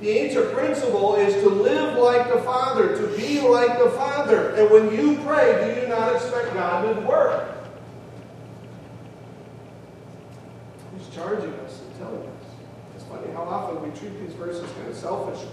The 0.00 0.10
ancient 0.10 0.52
principle 0.52 1.16
is 1.16 1.34
to 1.42 1.48
live 1.48 1.98
like 1.98 2.32
the 2.32 2.40
Father, 2.42 2.96
to 2.96 3.16
be 3.16 3.40
like 3.40 3.78
the 3.80 3.90
Father. 3.90 4.50
And 4.50 4.70
when 4.70 4.94
you 4.94 5.16
pray, 5.24 5.74
do 5.74 5.80
you 5.80 5.88
not 5.88 6.14
expect 6.14 6.54
God 6.54 6.94
to 6.94 7.00
work? 7.00 7.56
He's 10.96 11.08
charging 11.12 11.52
us 11.54 11.80
and 11.80 11.98
telling 11.98 12.22
us. 12.22 12.44
It's 12.94 13.04
funny 13.04 13.32
how 13.32 13.42
often 13.42 13.82
we 13.82 13.98
treat 13.98 14.20
these 14.20 14.34
verses 14.34 14.70
kind 14.72 14.88
of 14.88 14.96
selfishly. 14.96 15.48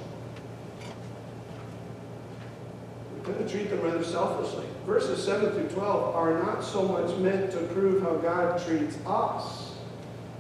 Going 3.24 3.38
to 3.38 3.50
treat 3.50 3.70
them 3.70 3.82
rather 3.82 4.04
selfishly. 4.04 4.66
Verses 4.86 5.24
7 5.24 5.52
through 5.52 5.70
12 5.70 6.16
are 6.16 6.44
not 6.44 6.64
so 6.64 6.88
much 6.88 7.16
meant 7.18 7.52
to 7.52 7.58
prove 7.68 8.02
how 8.02 8.16
God 8.16 8.64
treats 8.66 8.98
us, 9.06 9.76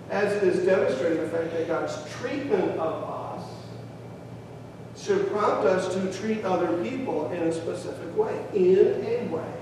as 0.09 0.33
it 0.33 0.43
is 0.43 0.65
demonstrating 0.65 1.21
the 1.21 1.29
fact 1.29 1.51
that 1.51 1.67
God's 1.67 1.97
treatment 2.15 2.77
of 2.77 3.03
us 3.03 3.49
should 4.97 5.29
prompt 5.31 5.65
us 5.65 5.93
to 5.93 6.13
treat 6.19 6.43
other 6.43 6.81
people 6.83 7.31
in 7.31 7.43
a 7.43 7.53
specific 7.53 8.15
way, 8.15 8.45
in 8.53 9.03
a 9.05 9.33
way 9.33 9.53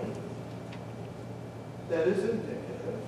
that 1.89 2.07
is 2.07 2.23
indicative 2.23 3.01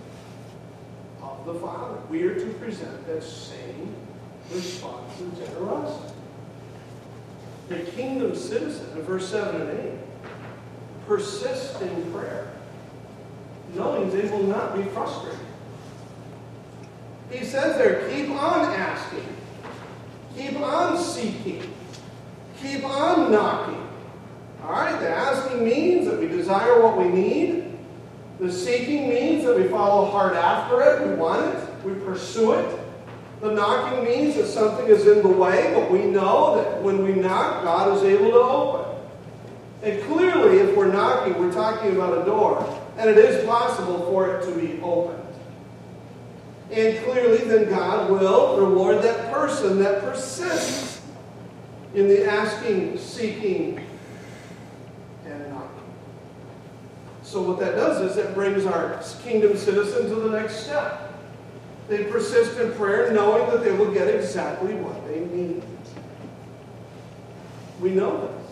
of 1.22 1.46
the 1.46 1.54
Father. 1.56 1.98
We 2.10 2.24
are 2.24 2.36
to 2.36 2.54
present 2.54 3.08
that 3.08 3.24
same 3.24 3.96
response 4.52 5.20
of 5.22 5.38
generosity. 5.38 6.14
The 7.70 7.80
kingdom 7.80 8.36
citizen 8.36 8.98
in 8.98 9.04
verse 9.04 9.30
7 9.30 9.62
and 9.62 9.80
8 9.80 9.92
persist 11.08 11.82
in 11.82 12.12
prayer, 12.12 12.52
knowing 13.74 14.10
they 14.10 14.30
will 14.30 14.44
not 14.44 14.76
be 14.76 14.84
frustrated. 14.84 15.40
He 17.30 17.44
says 17.44 17.78
there, 17.78 18.10
keep 18.10 18.30
on 18.30 18.66
asking, 18.66 19.26
keep 20.36 20.60
on 20.60 20.98
seeking, 20.98 21.74
keep 22.62 22.84
on 22.84 23.32
knocking. 23.32 23.90
All 24.64 24.72
right, 24.72 24.98
the 25.00 25.10
asking 25.10 25.66
means 25.66 26.06
that 26.08 26.20
we 26.20 26.28
desire 26.28 26.82
what 26.82 26.98
we 26.98 27.10
need. 27.10 27.78
The 28.40 28.52
seeking 28.52 29.10
means 29.10 29.44
that 29.46 29.58
we 29.58 29.68
follow 29.68 30.10
hard 30.10 30.36
after 30.36 30.82
it, 30.82 31.08
we 31.08 31.16
want 31.16 31.54
it, 31.54 31.86
we 31.86 31.94
pursue 31.94 32.54
it. 32.54 32.80
The 33.42 33.52
knocking 33.52 34.06
means 34.06 34.36
that 34.36 34.48
something 34.48 34.88
is 34.88 35.06
in 35.06 35.22
the 35.22 35.28
way, 35.28 35.74
but 35.74 35.92
we 35.92 36.06
know 36.06 36.56
that 36.56 36.82
when 36.82 37.04
we 37.04 37.14
knock, 37.14 37.64
God 37.64 37.98
is 37.98 38.04
able 38.04 38.32
to 38.32 38.38
open. 38.38 38.93
And 39.84 40.02
clearly, 40.04 40.60
if 40.60 40.78
we're 40.78 40.92
knocking, 40.92 41.38
we're 41.38 41.52
talking 41.52 41.92
about 41.92 42.22
a 42.22 42.26
door, 42.26 42.82
and 42.98 43.10
it 43.10 43.18
is 43.18 43.46
possible 43.46 44.00
for 44.10 44.34
it 44.34 44.46
to 44.46 44.58
be 44.58 44.82
opened. 44.82 45.20
And 46.72 47.04
clearly, 47.04 47.40
then 47.40 47.70
God 47.70 48.10
will 48.10 48.58
reward 48.58 49.04
that 49.04 49.32
person 49.32 49.80
that 49.80 50.02
persists 50.02 51.02
in 51.94 52.08
the 52.08 52.26
asking, 52.26 52.98
seeking, 52.98 53.86
and 55.26 55.50
knocking. 55.50 55.70
So, 57.22 57.42
what 57.42 57.60
that 57.60 57.76
does 57.76 58.10
is 58.10 58.18
it 58.18 58.34
brings 58.34 58.66
our 58.66 59.04
kingdom 59.22 59.58
citizen 59.58 60.08
to 60.08 60.16
the 60.16 60.30
next 60.30 60.64
step. 60.64 61.14
They 61.90 62.06
persist 62.06 62.58
in 62.58 62.72
prayer 62.74 63.12
knowing 63.12 63.50
that 63.52 63.66
they 63.66 63.74
will 63.74 63.94
get 63.94 64.08
exactly 64.08 64.76
what 64.76 65.06
they 65.08 65.20
need. 65.20 65.62
We 67.82 67.90
know 67.90 68.28
this. 68.28 68.43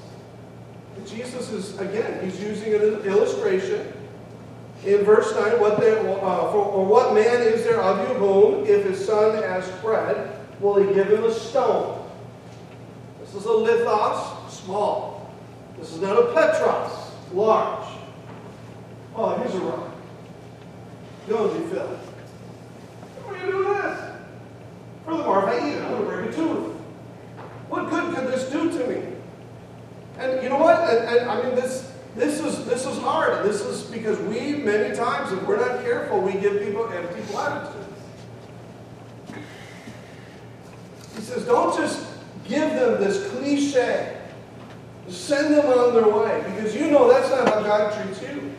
Jesus 1.05 1.51
is, 1.51 1.77
again, 1.79 2.23
he's 2.23 2.39
using 2.41 2.73
an 2.73 3.01
illustration. 3.03 3.93
In 4.85 5.03
verse 5.03 5.33
9, 5.35 5.59
what 5.59 5.73
uh, 5.73 6.51
for, 6.51 6.57
or 6.57 6.85
what 6.85 7.13
man 7.13 7.41
is 7.41 7.63
there 7.63 7.81
of 7.81 8.07
you 8.07 8.15
whom, 8.15 8.65
if 8.65 8.85
his 8.85 9.05
son 9.05 9.43
asks 9.43 9.71
bread, 9.81 10.35
will 10.59 10.75
he 10.81 10.93
give 10.93 11.07
him 11.07 11.23
a 11.23 11.33
stone? 11.33 12.09
This 13.19 13.35
is 13.35 13.45
a 13.45 13.49
lithos, 13.49 14.49
small. 14.49 15.31
This 15.79 15.93
is 15.93 16.01
not 16.01 16.17
a 16.17 16.33
petros, 16.33 17.11
large. 17.33 17.87
Oh, 19.15 19.37
here's 19.37 19.53
a 19.53 19.59
rock. 19.59 19.91
Go, 21.27 21.53
you 21.53 21.67
fill 21.67 21.87
What 23.23 23.35
are 23.35 23.45
you 23.45 23.51
doing 23.51 23.73
this? 23.73 24.11
Furthermore, 25.05 25.43
if 25.43 25.45
I 25.45 25.67
eat 25.67 25.73
it, 25.73 25.81
I'm 25.83 25.91
going 25.91 26.03
to 26.03 26.09
break 26.09 26.31
a 26.31 26.35
tooth. 26.35 26.75
What 27.69 27.89
good 27.89 28.15
could 28.15 28.27
this 28.27 28.49
do 28.49 28.69
to 28.71 28.87
me? 28.87 29.10
And 30.21 30.43
you 30.43 30.49
know 30.49 30.57
what? 30.57 30.79
And, 30.89 31.17
and, 31.17 31.29
I 31.29 31.43
mean, 31.43 31.55
this 31.55 31.91
this 32.15 32.39
is 32.39 32.65
this 32.65 32.85
is 32.85 32.97
hard. 32.99 33.43
This 33.45 33.61
is 33.61 33.83
because 33.83 34.19
we 34.19 34.53
many 34.53 34.95
times, 34.95 35.31
if 35.31 35.41
we're 35.47 35.57
not 35.57 35.83
careful, 35.83 36.21
we 36.21 36.33
give 36.33 36.61
people 36.61 36.87
empty 36.89 37.21
platitudes. 37.31 37.77
He 41.15 41.21
says, 41.21 41.45
don't 41.45 41.75
just 41.75 42.05
give 42.45 42.69
them 42.71 43.01
this 43.01 43.29
cliche. 43.31 44.17
Send 45.07 45.53
them 45.53 45.65
on 45.65 45.93
their 45.93 46.07
way 46.07 46.43
because 46.45 46.75
you 46.75 46.89
know 46.89 47.07
that's 47.09 47.29
not 47.29 47.47
how 47.47 47.63
God 47.63 47.93
treats 47.93 48.21
you. 48.21 48.53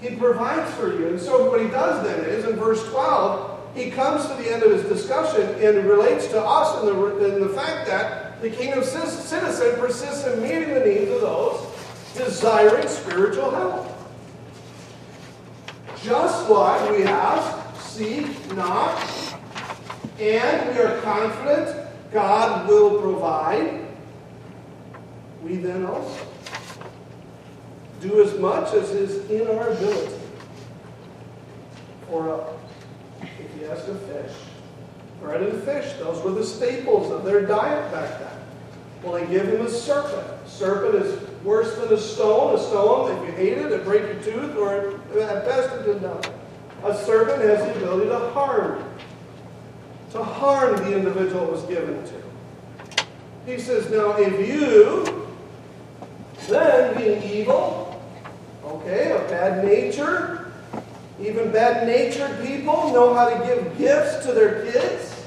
He 0.00 0.16
provides 0.16 0.72
for 0.74 0.92
you. 0.92 1.08
And 1.08 1.20
so 1.20 1.50
what 1.50 1.60
he 1.60 1.68
does 1.68 2.04
then 2.04 2.24
is 2.24 2.46
in 2.46 2.56
verse 2.56 2.82
12, 2.88 3.74
he 3.74 3.90
comes 3.90 4.26
to 4.26 4.34
the 4.34 4.52
end 4.52 4.62
of 4.62 4.72
his 4.72 4.84
discussion 4.84 5.42
and 5.42 5.86
relates 5.86 6.26
to 6.28 6.42
us 6.42 6.80
in 6.80 6.86
the, 6.86 7.34
in 7.34 7.40
the 7.42 7.50
fact 7.50 7.86
that 7.88 8.29
the 8.40 8.50
kingdom 8.50 8.82
citizen 8.82 9.78
persists 9.78 10.26
in 10.26 10.42
meeting 10.42 10.72
the 10.74 10.80
needs 10.80 11.10
of 11.10 11.20
those 11.20 11.66
desiring 12.14 12.88
spiritual 12.88 13.50
help. 13.50 13.86
Just 16.02 16.48
like 16.48 16.90
we 16.90 17.04
ask, 17.04 17.80
seek, 17.80 18.54
knock, 18.54 18.98
and 20.18 20.74
we 20.74 20.82
are 20.82 21.00
confident 21.02 21.86
God 22.12 22.68
will 22.68 23.00
provide, 23.00 23.86
we 25.42 25.56
then 25.56 25.86
also 25.86 26.26
do 28.00 28.22
as 28.22 28.38
much 28.38 28.72
as 28.74 28.90
is 28.90 29.30
in 29.30 29.46
our 29.46 29.68
ability 29.68 30.18
for 32.08 32.30
others. 32.30 32.60
If 33.22 33.60
you 33.60 33.70
ask 33.70 33.86
a 33.86 33.94
fish, 33.94 34.32
bread 35.20 35.42
and 35.42 35.62
fish, 35.62 35.92
those 35.94 36.22
were 36.24 36.32
the 36.32 36.44
staples 36.44 37.10
of 37.10 37.24
their 37.24 37.46
diet 37.46 37.92
back 37.92 38.18
then. 38.18 38.28
Well, 39.02 39.14
they 39.14 39.26
give 39.26 39.48
him 39.48 39.64
a 39.64 39.70
serpent. 39.70 40.26
A 40.44 40.48
Serpent 40.48 40.94
is 40.94 41.28
worse 41.42 41.74
than 41.76 41.92
a 41.92 41.98
stone. 41.98 42.54
A 42.54 42.58
stone, 42.58 43.16
if 43.16 43.28
you 43.28 43.34
ate 43.38 43.58
it, 43.58 43.72
it 43.72 43.84
break 43.84 44.02
your 44.02 44.22
tooth, 44.22 44.56
or 44.56 45.00
at 45.20 45.44
best 45.44 45.74
it 45.76 45.84
did. 45.84 46.04
A 46.84 46.94
serpent 47.04 47.42
has 47.42 47.60
the 47.60 47.76
ability 47.76 48.08
to 48.10 48.18
harm, 48.30 48.84
to 50.12 50.22
harm 50.22 50.76
the 50.76 50.96
individual 50.96 51.44
it 51.44 51.52
was 51.52 51.62
given 51.64 52.04
to. 52.04 53.04
He 53.46 53.58
says, 53.58 53.90
now 53.90 54.16
if 54.18 54.46
you, 54.46 55.26
then 56.48 56.96
being 56.96 57.22
evil, 57.22 58.02
okay, 58.64 59.12
of 59.12 59.28
bad 59.28 59.64
nature, 59.64 60.39
even 61.20 61.52
bad 61.52 61.86
natured 61.86 62.44
people 62.44 62.92
know 62.92 63.14
how 63.14 63.28
to 63.28 63.46
give 63.46 63.76
gifts 63.76 64.24
to 64.24 64.32
their 64.32 64.64
kids, 64.64 65.24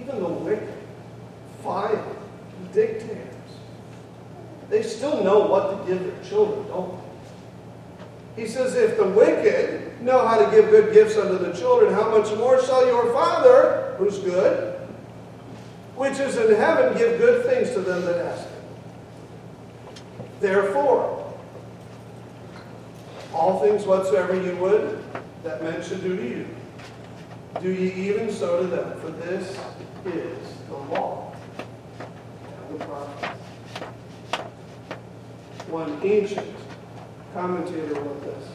even 0.00 0.22
the 0.22 0.28
wicked, 0.28 0.72
violent, 1.62 2.18
dictators. 2.72 3.18
They 4.70 4.82
still 4.82 5.22
know 5.22 5.40
what 5.40 5.86
to 5.86 5.92
give 5.92 6.02
their 6.02 6.24
children, 6.24 6.66
don't 6.68 6.98
they? 8.36 8.42
He 8.42 8.48
says, 8.48 8.74
if 8.74 8.96
the 8.96 9.06
wicked 9.06 10.00
know 10.02 10.26
how 10.26 10.38
to 10.38 10.50
give 10.50 10.70
good 10.70 10.94
gifts 10.94 11.18
unto 11.18 11.36
the 11.36 11.52
children, 11.52 11.92
how 11.92 12.10
much 12.10 12.34
more 12.38 12.62
shall 12.64 12.86
your 12.86 13.12
Father, 13.12 13.94
who's 13.98 14.18
good, 14.18 14.78
which 15.94 16.18
is 16.18 16.36
in 16.36 16.54
heaven, 16.54 16.96
give 16.96 17.18
good 17.18 17.44
things 17.44 17.70
to 17.72 17.80
them 17.80 18.02
that 18.06 18.16
ask 18.16 18.44
him. 18.44 18.62
Therefore, 20.40 21.21
all 23.34 23.60
things 23.60 23.84
whatsoever 23.84 24.34
you 24.40 24.56
would 24.56 25.02
that 25.42 25.62
men 25.62 25.82
should 25.82 26.02
do 26.02 26.16
to 26.16 26.22
you, 26.22 26.48
do 27.60 27.70
ye 27.70 28.10
even 28.10 28.32
so 28.32 28.62
to 28.62 28.66
them, 28.66 29.00
for 29.00 29.10
this 29.10 29.58
is 30.04 30.38
the 30.68 30.74
law 30.74 31.32
the 32.72 32.84
prophets. 32.84 33.38
One 35.68 35.98
ancient 36.02 36.56
commentator 37.34 37.94
wrote 37.94 38.24
this. 38.24 38.48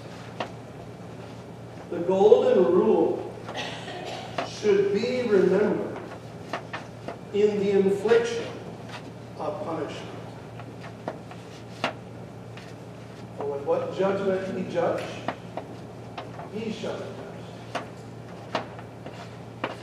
The 1.90 2.00
golden 2.00 2.66
rule 2.66 3.34
should 4.48 4.94
be 4.94 5.24
remembered 5.24 5.98
in 7.34 7.60
the 7.60 7.72
infliction 7.72 8.46
of 9.40 9.64
punishment. 9.64 10.04
For 13.38 13.46
with 13.46 13.64
what 13.64 13.87
judgment 13.98 14.58
he 14.58 14.74
judge, 14.74 15.04
he 16.54 16.72
shall 16.72 16.98
be 16.98 17.06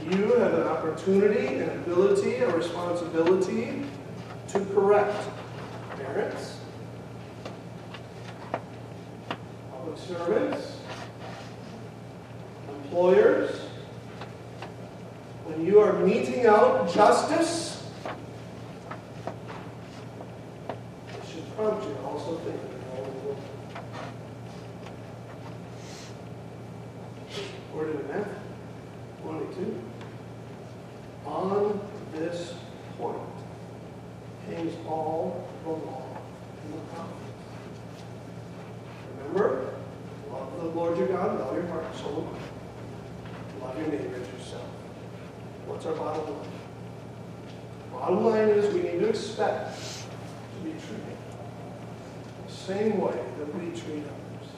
judged. 0.00 0.18
You 0.18 0.34
have 0.34 0.54
an 0.54 0.62
opportunity, 0.62 1.56
an 1.56 1.70
ability, 1.70 2.36
a 2.36 2.56
responsibility 2.56 3.84
to 4.48 4.64
correct 4.66 5.16
parents, 5.96 6.58
public 9.72 9.98
servants, 9.98 10.78
employers. 12.68 13.60
When 15.44 15.66
you 15.66 15.80
are 15.80 15.94
meting 15.94 16.46
out 16.46 16.92
justice, 16.94 17.84
it 20.68 21.22
should 21.32 21.56
prompt 21.56 21.84
you 21.88 21.94
to 21.94 22.00
also 22.02 22.36
think 22.38 22.54
of 22.54 22.74
Word 27.74 27.90
in 27.90 28.06
Matthew 28.06 28.34
22. 29.22 29.82
On 31.26 31.80
this 32.14 32.54
point 32.96 33.16
hangs 34.48 34.74
all 34.86 35.48
the 35.64 35.70
law 35.70 36.02
and 36.64 36.74
the 36.74 36.78
prophets. 36.94 37.20
Remember, 39.18 39.74
love 40.30 40.52
the 40.60 40.68
Lord 40.68 40.98
your 40.98 41.08
God 41.08 41.32
with 41.32 41.42
all 41.42 41.54
your 41.54 41.66
heart, 41.66 41.96
soul, 41.96 42.28
and 42.28 42.32
mind. 42.32 42.44
Love 43.62 43.78
your 43.78 43.88
neighbor 43.88 44.16
as 44.16 44.40
yourself. 44.40 44.68
What's 45.66 45.86
our 45.86 45.94
bottom 45.94 46.24
line? 46.26 46.48
Bottom 47.92 48.24
line 48.24 48.48
is 48.50 48.72
we 48.74 48.82
need 48.82 49.00
to 49.00 49.08
expect 49.08 49.78
to 49.78 50.64
be 50.64 50.70
treated 50.72 51.16
the 52.46 52.52
same 52.52 53.00
way 53.00 53.18
that 53.38 53.54
we 53.54 53.70
treat 53.70 54.04
others. 54.04 54.48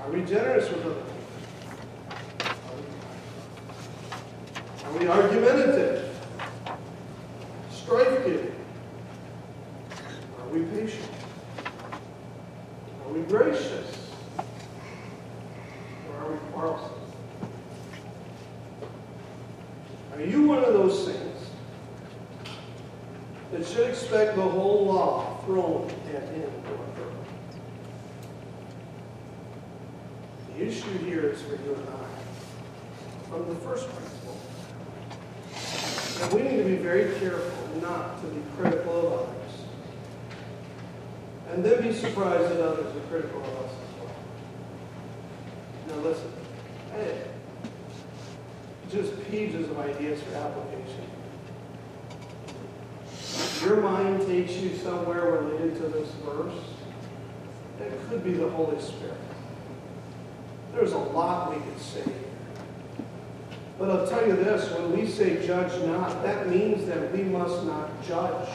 Are 0.00 0.10
we 0.10 0.22
generous 0.24 0.68
with 0.70 0.84
other 0.84 0.94
people? 0.94 1.12
Are 4.84 4.98
we 4.98 5.06
argumentative? 5.06 6.12
strife 7.92 8.24
giving? 8.24 8.54
Are 10.40 10.48
we 10.48 10.62
patient? 10.64 11.08
Are 13.04 13.12
we 13.12 13.20
gracious? 13.22 14.10
Or 16.08 16.16
are 16.16 16.32
we 16.32 16.38
quarrelsome? 16.52 16.90
Are 20.14 20.22
you 20.22 20.42
one 20.42 20.58
of 20.58 20.72
those 20.72 21.06
saints 21.06 21.50
that 23.50 23.66
should 23.66 23.96
expect 24.12 24.36
the 24.36 24.42
whole 24.42 24.84
law 24.84 25.38
thrown 25.46 25.88
at 26.14 26.28
him? 26.28 26.52
The 30.54 30.66
issue 30.66 30.98
here 30.98 31.30
is 31.30 31.40
for 31.40 31.52
you 31.52 31.74
and 31.74 31.88
I 31.88 33.30
from 33.30 33.48
the 33.48 33.54
first 33.60 33.88
principle. 33.88 34.36
And 36.20 36.32
we 36.34 36.42
need 36.42 36.62
to 36.62 36.68
be 36.68 36.76
very 36.76 37.18
careful 37.20 37.80
not 37.80 38.20
to 38.20 38.26
be 38.26 38.42
critical 38.54 38.98
of 38.98 39.12
others. 39.20 39.52
And 41.48 41.64
then 41.64 41.82
be 41.82 41.94
surprised 41.94 42.50
that 42.50 42.60
others 42.60 42.94
are 42.94 43.00
critical 43.08 43.40
of 43.40 43.48
us 43.48 43.72
as 43.72 43.98
well. 43.98 44.14
Now 45.88 46.06
listen, 46.06 46.32
hey, 46.92 47.30
just 48.90 49.18
pages 49.30 49.70
of 49.70 49.78
ideas 49.78 50.20
for 50.22 50.34
application. 50.34 51.21
Your 53.64 53.80
mind 53.80 54.26
takes 54.26 54.54
you 54.54 54.76
somewhere 54.76 55.30
related 55.30 55.76
to 55.76 55.82
this 55.88 56.10
verse. 56.24 56.54
It 57.80 57.92
could 58.08 58.24
be 58.24 58.32
the 58.32 58.48
Holy 58.50 58.80
Spirit. 58.80 59.14
There's 60.74 60.92
a 60.92 60.98
lot 60.98 61.54
we 61.54 61.62
could 61.62 61.80
say 61.80 62.02
here. 62.02 62.14
but 63.78 63.90
I'll 63.90 64.06
tell 64.06 64.26
you 64.26 64.34
this, 64.34 64.70
when 64.72 64.92
we 64.92 65.06
say 65.06 65.46
judge 65.46 65.80
not, 65.84 66.22
that 66.24 66.48
means 66.48 66.86
that 66.86 67.12
we 67.12 67.22
must 67.22 67.64
not 67.64 67.90
judge 68.04 68.48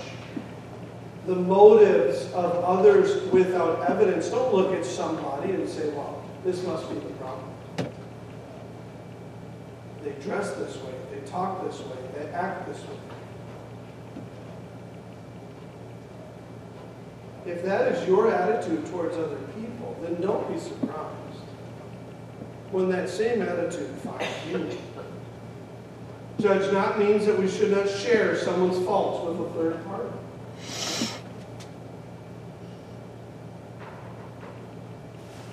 the 1.25 1.35
motives 1.35 2.23
of 2.33 2.63
others 2.63 3.31
without 3.31 3.89
evidence. 3.89 4.29
Don't 4.29 4.53
look 4.53 4.73
at 4.73 4.85
somebody 4.85 5.51
and 5.51 5.69
say, 5.69 5.89
well, 5.89 6.23
this 6.43 6.63
must 6.63 6.89
be 6.89 6.95
the 6.95 7.13
problem. 7.15 7.49
They 10.03 10.11
dress 10.23 10.51
this 10.53 10.75
way, 10.77 10.93
they 11.13 11.19
talk 11.27 11.65
this 11.69 11.79
way, 11.81 11.97
they 12.15 12.29
act 12.31 12.67
this 12.67 12.81
way. 12.81 12.95
If 17.47 17.63
that 17.63 17.93
is 17.93 18.05
your 18.05 18.29
attitude 18.29 18.85
towards 18.87 19.15
other 19.15 19.37
people, 19.55 19.97
then 20.01 20.19
don't 20.19 20.51
be 20.53 20.59
surprised 20.59 21.17
when 22.71 22.89
that 22.89 23.07
same 23.09 23.41
attitude 23.41 23.89
finds 23.99 24.27
you. 24.51 24.77
Judge 26.41 26.71
not 26.73 26.99
means 26.99 27.25
that 27.25 27.39
we 27.39 27.47
should 27.47 27.71
not 27.71 27.89
share 27.89 28.35
someone's 28.35 28.85
faults 28.85 29.25
with 29.25 29.47
a 29.47 29.53
third 29.53 29.85
party. 29.85 30.09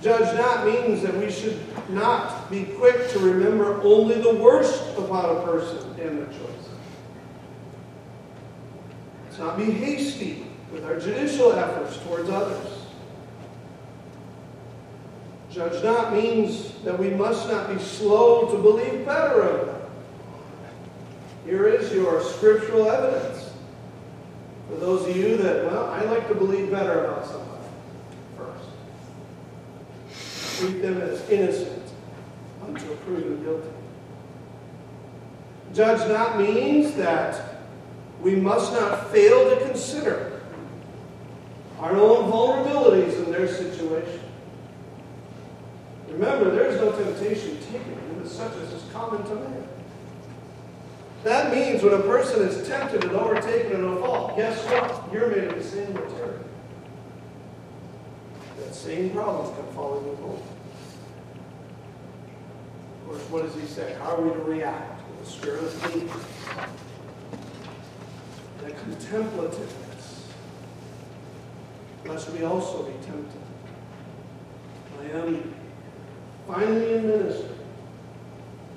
Judge 0.02 0.36
not 0.36 0.66
means 0.66 1.00
that 1.02 1.16
we 1.16 1.30
should 1.30 1.58
not 1.90 2.50
be 2.50 2.64
quick 2.64 3.08
to 3.10 3.20
remember 3.20 3.80
only 3.82 4.20
the 4.20 4.34
worst 4.34 4.98
about 4.98 5.36
a 5.36 5.46
person 5.46 5.78
and 6.00 6.18
their 6.18 6.26
choices. 6.26 6.68
Let's 9.26 9.38
not 9.38 9.56
be 9.56 9.70
hasty 9.70 10.43
with 10.72 10.84
our 10.84 10.98
judicial 10.98 11.52
efforts 11.52 11.96
towards 11.98 12.28
others. 12.28 12.84
Judge 15.50 15.84
not 15.84 16.12
means 16.12 16.72
that 16.82 16.98
we 16.98 17.10
must 17.10 17.48
not 17.48 17.72
be 17.72 17.78
slow 17.78 18.50
to 18.50 18.58
believe 18.60 19.06
better 19.06 19.42
of 19.42 19.66
them. 19.66 19.80
Here 21.44 21.68
is 21.68 21.92
your 21.92 22.20
scriptural 22.22 22.90
evidence. 22.90 23.52
For 24.68 24.76
those 24.76 25.08
of 25.08 25.16
you 25.16 25.36
that, 25.36 25.66
well, 25.66 25.90
I 25.90 26.02
like 26.04 26.26
to 26.28 26.34
believe 26.34 26.70
better 26.72 27.04
about 27.04 27.26
somebody 27.26 27.68
first. 28.36 28.64
Treat 30.58 30.82
them 30.82 31.00
as 31.02 31.28
innocent 31.30 31.82
until 32.66 32.96
proven 32.96 33.44
guilty. 33.44 33.68
Judge 35.72 36.08
not 36.08 36.38
means 36.40 36.94
that 36.94 37.60
we 38.20 38.34
must 38.34 38.72
not 38.72 39.12
fail 39.12 39.50
to 39.50 39.64
consider 39.66 40.33
our 41.84 41.96
own 41.98 42.32
vulnerabilities 42.32 43.22
in 43.22 43.30
their 43.30 43.46
situation. 43.46 44.20
Remember, 46.08 46.50
there 46.50 46.68
is 46.68 46.80
no 46.80 46.92
temptation 46.92 47.58
taken 47.60 48.22
that 48.22 48.28
such 48.30 48.56
as 48.56 48.72
is 48.72 48.90
common 48.90 49.22
to 49.24 49.34
man. 49.34 49.68
That 51.24 51.54
means 51.54 51.82
when 51.82 51.92
a 51.92 52.00
person 52.00 52.48
is 52.48 52.66
tempted 52.66 53.04
and 53.04 53.12
overtaken 53.12 53.72
in 53.72 53.84
a 53.84 53.96
fault, 53.96 54.34
guess 54.34 54.64
what? 54.64 55.12
You're 55.12 55.28
made 55.28 55.44
of 55.44 55.56
the 55.56 55.62
same 55.62 55.92
material. 55.92 56.40
That 58.60 58.74
same 58.74 59.10
problem 59.10 59.54
can 59.54 59.74
fall 59.74 59.98
in 59.98 60.06
your 60.06 60.14
boat. 60.14 60.42
Of 62.96 63.06
course, 63.06 63.22
what 63.30 63.42
does 63.42 63.60
he 63.60 63.66
say? 63.66 63.94
How 64.00 64.16
are 64.16 64.22
we 64.22 64.32
to 64.32 64.38
react 64.38 65.06
with 65.10 65.26
the 65.26 65.30
spirit 65.30 65.64
of 65.64 65.72
faith? 65.74 66.10
The 68.62 68.70
contemplativeness. 68.70 69.83
Lest 72.06 72.30
we 72.30 72.44
also 72.44 72.82
be 72.82 72.92
tempted. 73.04 73.40
I 75.00 75.04
am 75.18 75.54
finally 76.46 76.94
in 76.94 77.08
ministry 77.08 77.48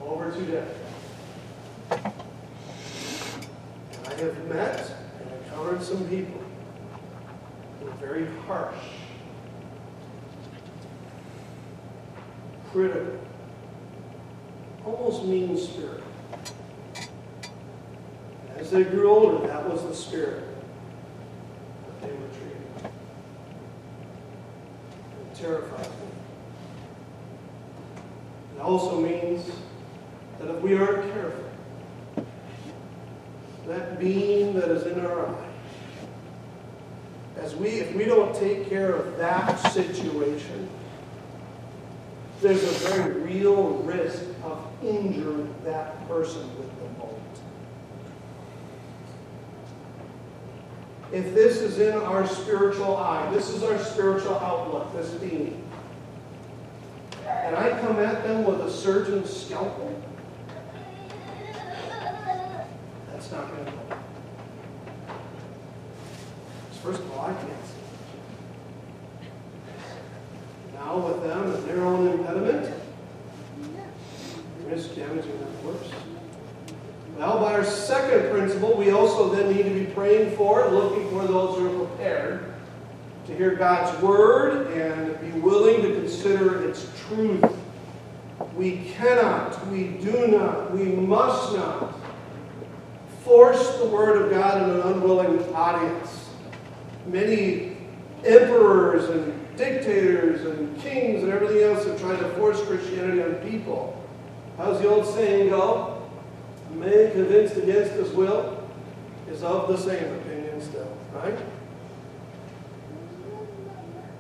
over 0.02 0.32
decades. 0.32 0.72
And 1.92 2.14
I 4.08 4.14
have 4.14 4.46
met 4.48 4.92
and 5.20 5.44
encountered 5.44 5.84
some 5.84 6.08
people 6.08 6.42
who 7.80 7.90
are 7.90 7.96
very 7.96 8.28
harsh, 8.48 8.78
critical, 12.72 13.20
almost 14.86 15.26
mean 15.26 15.58
spirit. 15.58 16.04
And 18.50 18.60
as 18.62 18.72
they 18.72 18.84
grew 18.84 19.10
older, 19.10 19.48
that 19.48 19.70
was 19.70 19.84
the 19.84 19.94
spirit 19.94 20.44
that 21.86 22.02
they 22.02 22.14
were 22.14 22.28
treating. 22.30 22.58
It 25.48 25.64
also 28.62 29.00
means 29.00 29.50
that 30.40 30.50
if 30.50 30.62
we 30.62 30.78
aren't 30.78 31.12
careful, 31.14 31.46
that 33.66 34.00
beam 34.00 34.54
that 34.54 34.70
is 34.70 34.86
in 34.86 35.00
our 35.00 35.28
eye, 35.28 35.50
as 37.38 37.56
we, 37.56 37.70
if 37.70 37.96
we 37.96 38.06
don't 38.06 38.36
take 38.36 38.68
care 38.68 38.94
of 38.94 39.18
that 39.18 39.56
situation, 39.72 40.70
there's 42.42 42.64
a 42.64 42.90
very 42.90 43.22
real 43.22 43.76
risk 43.84 44.24
of 44.44 44.68
injuring 44.84 45.54
that 45.64 46.08
person 46.08 46.42
with 46.58 46.70
the 46.80 46.88
bolt. 47.00 47.22
If 51.12 51.34
this 51.34 51.58
is 51.58 51.80
in 51.80 51.94
our 51.94 52.28
spiritual 52.28 52.98
eye, 52.98 53.30
this 53.32 53.50
is 53.50 53.64
our 53.64 53.80
spiritual 53.80 54.36
outlook, 54.36 54.92
this 54.94 55.12
beam, 55.12 55.64
and 57.26 57.56
I 57.56 57.80
come 57.80 58.00
at 58.00 58.24
them 58.24 58.44
with 58.44 58.60
a 58.60 58.70
surgeon's 58.70 59.30
scalpel, 59.34 60.02
that's 63.12 63.32
not 63.32 63.50
going 63.50 63.66
to 63.66 63.72
go. 63.72 63.78
First 66.84 67.00
of 67.02 67.12
all, 67.14 67.26
I 67.26 67.34
can't 67.34 67.66
see. 67.66 67.74
Now 70.74 70.98
with 70.98 71.24
them 71.24 71.52
and 71.52 71.64
their 71.68 71.84
own 71.84 72.08
impediment, 72.08 72.74
risk 74.66 74.96
damaging 74.96 75.40
them 75.40 75.66
worse. 75.66 75.92
Well, 77.18 77.40
by 77.40 77.54
our 77.54 77.66
second 77.66 78.30
principle, 78.32 78.78
we 78.78 78.92
also 78.92 79.30
then 79.34 79.52
need 79.52 79.64
to 79.64 79.72
be 79.72 79.86
praying 79.88 80.38
for, 80.38 80.70
looking 80.70 81.10
for 81.28 81.34
those 81.34 81.58
who 81.58 81.82
are 81.82 81.86
prepared 81.86 82.54
to 83.26 83.36
hear 83.36 83.56
God's 83.56 84.02
word 84.02 84.68
and 84.72 85.20
be 85.20 85.40
willing 85.40 85.82
to 85.82 85.94
consider 85.94 86.68
its 86.68 86.90
truth. 87.08 87.44
We 88.56 88.94
cannot, 88.96 89.68
we 89.68 89.90
do 89.90 90.28
not, 90.28 90.72
we 90.72 90.86
must 90.86 91.56
not 91.56 91.96
force 93.24 93.78
the 93.78 93.86
word 93.86 94.22
of 94.22 94.32
God 94.32 94.64
in 94.64 94.70
an 94.70 94.82
unwilling 94.82 95.54
audience. 95.54 96.30
Many 97.08 97.78
emperors 98.24 99.10
and 99.10 99.58
dictators 99.58 100.46
and 100.46 100.80
kings 100.80 101.24
and 101.24 101.32
everything 101.32 101.64
else 101.64 101.86
have 101.86 102.00
tried 102.00 102.20
to 102.20 102.30
force 102.36 102.62
Christianity 102.64 103.22
on 103.22 103.36
people. 103.50 104.02
How's 104.56 104.80
the 104.80 104.90
old 104.90 105.06
saying 105.06 105.50
go? 105.50 106.02
A 106.72 106.76
man 106.76 107.12
convinced 107.12 107.58
against 107.58 107.94
his 107.94 108.12
will 108.12 108.58
is 109.30 109.44
of 109.44 109.68
the 109.68 109.78
same 109.78 110.14
opinion 110.16 110.62
still, 110.62 110.97
right? 111.14 111.38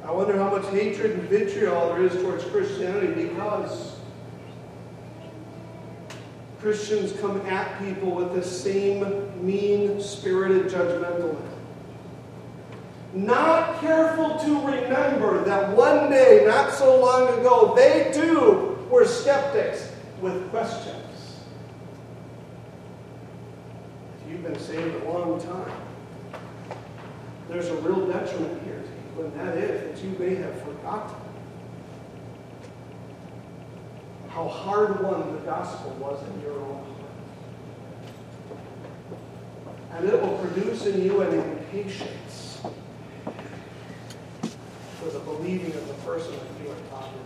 I 0.04 0.12
wonder 0.12 0.38
how 0.38 0.50
much 0.50 0.66
hatred 0.72 1.12
and 1.12 1.24
vitriol 1.24 1.90
there 1.90 2.04
is 2.04 2.14
towards 2.14 2.44
Christianity 2.46 3.26
because 3.26 3.98
Christians 6.62 7.14
come 7.20 7.42
at 7.42 7.78
people 7.84 8.12
with 8.12 8.34
the 8.34 8.44
same 8.44 9.46
mean 9.46 10.02
spirited 10.02 10.72
judgmentalism. 10.72 11.42
Not 13.14 13.80
careful 13.80 14.38
to 14.40 14.66
remember 14.66 15.44
that 15.44 15.76
one 15.76 16.10
day, 16.10 16.44
not 16.46 16.74
so 16.74 17.00
long 17.00 17.40
ago, 17.40 17.74
they 17.76 18.12
too 18.14 18.78
were 18.90 19.06
skeptics 19.06 19.92
with 20.22 20.50
questions. 20.50 21.42
If 24.26 24.32
you've 24.32 24.44
been 24.44 24.60
saved 24.60 25.04
a 25.04 25.12
long 25.12 25.40
time, 25.42 25.87
there's 27.50 27.68
a 27.68 27.76
real 27.78 28.06
detriment 28.08 28.62
here 28.64 28.82
to 28.82 29.22
you, 29.22 29.26
and 29.26 29.40
that 29.40 29.58
is 29.58 30.00
that 30.00 30.06
you 30.06 30.18
may 30.20 30.36
have 30.36 30.62
forgotten 30.62 31.16
how 34.30 34.48
hard 34.48 35.02
won 35.02 35.34
the 35.34 35.40
gospel 35.40 35.92
was 35.92 36.22
in 36.30 36.42
your 36.42 36.54
own 36.54 36.76
heart. 36.76 36.98
And 39.94 40.10
it 40.10 40.22
will 40.22 40.38
produce 40.38 40.86
in 40.86 41.02
you 41.04 41.22
an 41.22 41.34
impatience 41.40 42.60
for 45.00 45.10
the 45.10 45.20
believing 45.20 45.74
of 45.74 45.88
the 45.88 45.94
person 46.06 46.34
that 46.34 46.64
you 46.64 46.70
are 46.70 46.76
talking 46.92 47.22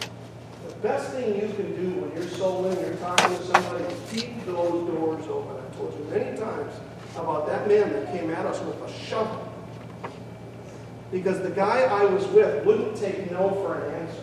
to. 0.00 0.68
The 0.68 0.74
best 0.76 1.12
thing 1.12 1.34
you 1.34 1.48
can 1.54 1.74
do 1.74 2.00
when 2.00 2.12
you're 2.12 2.30
soloing, 2.32 2.80
you're 2.80 2.96
talking 2.96 3.36
to 3.36 3.44
somebody, 3.44 3.84
keep 4.12 4.44
those 4.44 4.86
doors 4.86 5.26
open. 5.26 5.56
I've 5.56 5.76
told 5.76 5.98
you 5.98 6.04
many 6.10 6.36
times 6.36 6.72
about 7.18 7.46
that 7.46 7.66
man 7.68 7.92
that 7.92 8.12
came 8.12 8.30
at 8.30 8.46
us 8.46 8.60
with 8.60 8.80
a 8.82 8.92
shovel. 8.92 9.42
Because 11.10 11.40
the 11.42 11.50
guy 11.50 11.82
I 11.82 12.04
was 12.04 12.26
with 12.28 12.64
wouldn't 12.64 12.96
take 12.96 13.30
no 13.30 13.50
for 13.50 13.80
an 13.80 13.94
answer. 13.94 14.22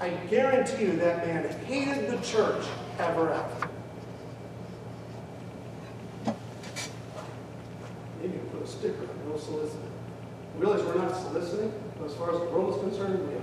I 0.00 0.10
guarantee 0.28 0.84
you 0.84 0.96
that 0.96 1.26
man 1.26 1.48
hated 1.64 2.10
the 2.10 2.18
church 2.24 2.64
ever 2.98 3.32
after. 3.32 3.68
Maybe 8.20 8.38
put 8.52 8.62
a 8.62 8.66
sticker 8.66 9.02
on 9.02 9.30
no 9.30 9.36
soliciting. 9.38 9.90
Realize 10.58 10.82
we're 10.82 10.96
not 10.96 11.16
soliciting, 11.16 11.72
but 11.98 12.06
as 12.06 12.14
far 12.14 12.32
as 12.32 12.38
the 12.38 12.46
world 12.46 12.74
is 12.74 12.80
concerned, 12.80 13.28
we 13.28 13.34
are. 13.34 13.40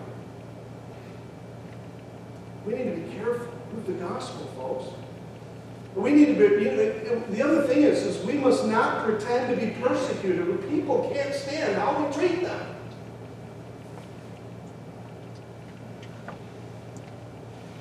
We 2.65 2.73
need 2.75 2.95
to 2.95 3.01
be 3.01 3.13
careful 3.15 3.47
with 3.73 3.85
the 3.87 3.93
gospel, 3.93 4.45
folks. 4.55 4.93
We 5.95 6.11
need 6.11 6.27
to 6.27 6.33
be, 6.35 6.63
you 6.63 6.71
know, 6.71 7.19
the 7.29 7.41
other 7.41 7.63
thing 7.63 7.83
is, 7.83 8.03
is 8.03 8.25
we 8.25 8.33
must 8.33 8.65
not 8.65 9.03
pretend 9.03 9.49
to 9.49 9.65
be 9.65 9.71
persecuted 9.81 10.47
when 10.47 10.57
people 10.69 11.11
can't 11.13 11.33
stand 11.33 11.75
how 11.75 12.01
we 12.01 12.13
treat 12.13 12.41
them. 12.41 12.75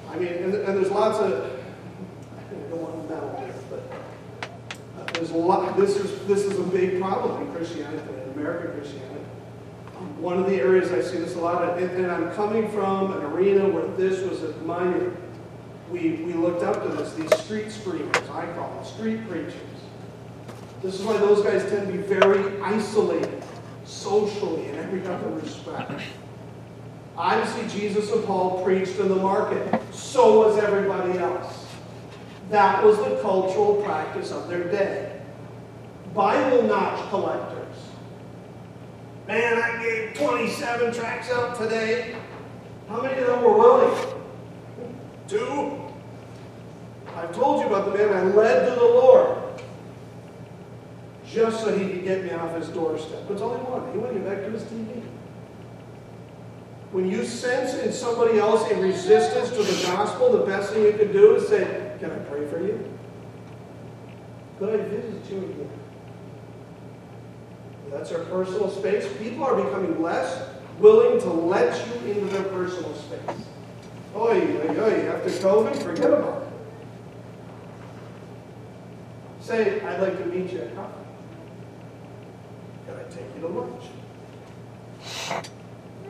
I 0.09 0.19
mean, 0.19 0.29
and, 0.29 0.55
and 0.55 0.77
there's 0.77 0.91
lots 0.91 1.19
of, 1.19 1.53
I 2.37 2.53
don't 2.69 2.83
want 2.83 3.09
to 3.09 3.15
meddle 3.15 3.37
here, 3.39 3.55
but 3.71 5.01
uh, 5.01 5.13
there's 5.13 5.31
a 5.31 5.37
lot, 5.37 5.77
this 5.77 5.97
is, 5.97 6.27
this 6.27 6.45
is 6.45 6.59
a 6.59 6.65
big 6.65 7.01
problem 7.01 7.47
in 7.47 7.55
Christianity, 7.55 8.03
in 8.25 8.33
American 8.33 8.73
Christianity. 8.73 9.25
Um, 9.97 10.21
one 10.21 10.37
of 10.37 10.47
the 10.47 10.57
areas 10.57 10.91
I 10.91 11.01
see 11.01 11.19
this 11.19 11.37
a 11.37 11.41
lot, 11.41 11.79
and, 11.79 11.91
and 11.93 12.11
I'm 12.11 12.33
coming 12.33 12.69
from 12.73 13.13
an 13.13 13.23
arena 13.27 13.69
where 13.69 13.87
this 13.97 14.29
was 14.29 14.43
a 14.43 14.53
minor. 14.63 15.17
We, 15.91 16.13
we 16.25 16.35
looked 16.35 16.63
up 16.63 16.83
to 16.83 16.89
this, 16.89 17.15
these 17.15 17.35
street 17.43 17.73
screamers, 17.73 18.17
I 18.33 18.47
call 18.55 18.75
them, 18.75 18.85
street 18.85 19.29
preachers. 19.29 19.55
This 20.83 20.99
is 20.99 21.05
why 21.05 21.17
those 21.19 21.43
guys 21.43 21.69
tend 21.69 21.89
to 21.89 21.93
be 21.93 21.99
very 21.99 22.61
isolated, 22.63 23.43
socially, 23.85 24.67
in 24.69 24.77
every 24.77 25.05
other 25.07 25.29
respect. 25.31 26.01
Obviously, 27.17 27.81
Jesus 27.81 28.11
and 28.13 28.25
Paul 28.25 28.63
preached 28.65 28.99
in 28.99 29.09
the 29.09 29.17
market. 29.17 29.81
So 29.93 30.39
was 30.39 30.59
everybody 30.59 31.19
else. 31.19 31.67
That 32.51 32.83
was 32.83 32.97
the 32.99 33.21
cultural 33.21 33.83
practice 33.83 34.31
of 34.31 34.49
their 34.49 34.65
day. 34.65 35.21
Bible 36.15 36.63
notch 36.63 37.09
collectors. 37.11 37.77
Man, 39.29 39.59
I 39.59 39.83
gave 39.83 40.15
27 40.15 40.95
tracts 40.95 41.31
out 41.31 41.59
today. 41.59 42.17
How 42.89 43.03
many 43.03 43.21
of 43.21 43.27
them 43.27 43.43
were 43.43 43.57
willing? 43.57 44.15
Two. 45.29 45.80
I've 47.17 47.35
told 47.35 47.61
you 47.61 47.67
about 47.67 47.93
the 47.93 47.99
man 47.99 48.13
I 48.13 48.23
led 48.23 48.69
to 48.69 48.75
the 48.75 48.87
Lord 48.87 49.37
just 51.27 51.63
so 51.63 51.77
he 51.77 51.89
could 51.89 52.05
get 52.05 52.25
me 52.25 52.33
off 52.33 52.57
his 52.57 52.69
doorstep. 52.69 53.29
That's 53.29 53.41
all 53.41 53.57
he 53.57 53.63
wanted. 53.63 53.95
He 53.95 54.01
to 54.01 54.13
get 54.15 54.25
back 54.25 54.45
to 54.45 54.51
his 54.51 54.63
TV. 54.65 55.03
When 56.93 57.09
you 57.09 57.25
sense 57.25 57.75
in 57.75 57.93
somebody 57.93 58.39
else 58.39 58.69
a 58.71 58.77
resistance 58.77 59.51
to 59.51 59.63
the 59.63 59.87
gospel, 59.87 60.33
the 60.33 60.45
best 60.45 60.73
thing 60.73 60.83
you 60.83 60.93
can 60.93 61.13
do 61.13 61.37
is 61.37 61.49
say, 61.49 61.97
Can 62.01 62.11
I 62.11 62.19
pray 62.19 62.47
for 62.49 62.61
you? 62.61 62.85
Could 64.59 64.81
I 64.81 64.83
visit 64.85 65.31
you 65.31 65.39
again? 65.39 65.71
That's 67.91 68.13
our 68.13 68.25
personal 68.25 68.71
space. 68.71 69.09
People 69.19 69.45
are 69.45 69.57
becoming 69.63 70.03
less 70.03 70.49
willing 70.81 71.21
to 71.21 71.31
let 71.31 71.87
you 71.87 72.13
into 72.13 72.27
their 72.27 72.45
personal 72.45 72.95
space. 72.95 73.47
Oi, 74.17 74.41
oi, 74.41 74.81
oi, 74.81 75.09
after 75.09 75.31
COVID, 75.31 75.83
forget 75.83 76.13
about 76.13 76.40
it. 76.40 76.40
Say, 79.51 79.81
I'd 79.81 80.01
like 80.01 80.17
to 80.17 80.27
meet 80.27 80.53
you 80.53 80.61
at 80.61 80.77
coffee. 80.77 80.93
Can 82.87 82.95
I 82.95 83.03
take 83.11 83.35
you 83.35 83.41
to 83.41 83.49
lunch? 83.49 83.83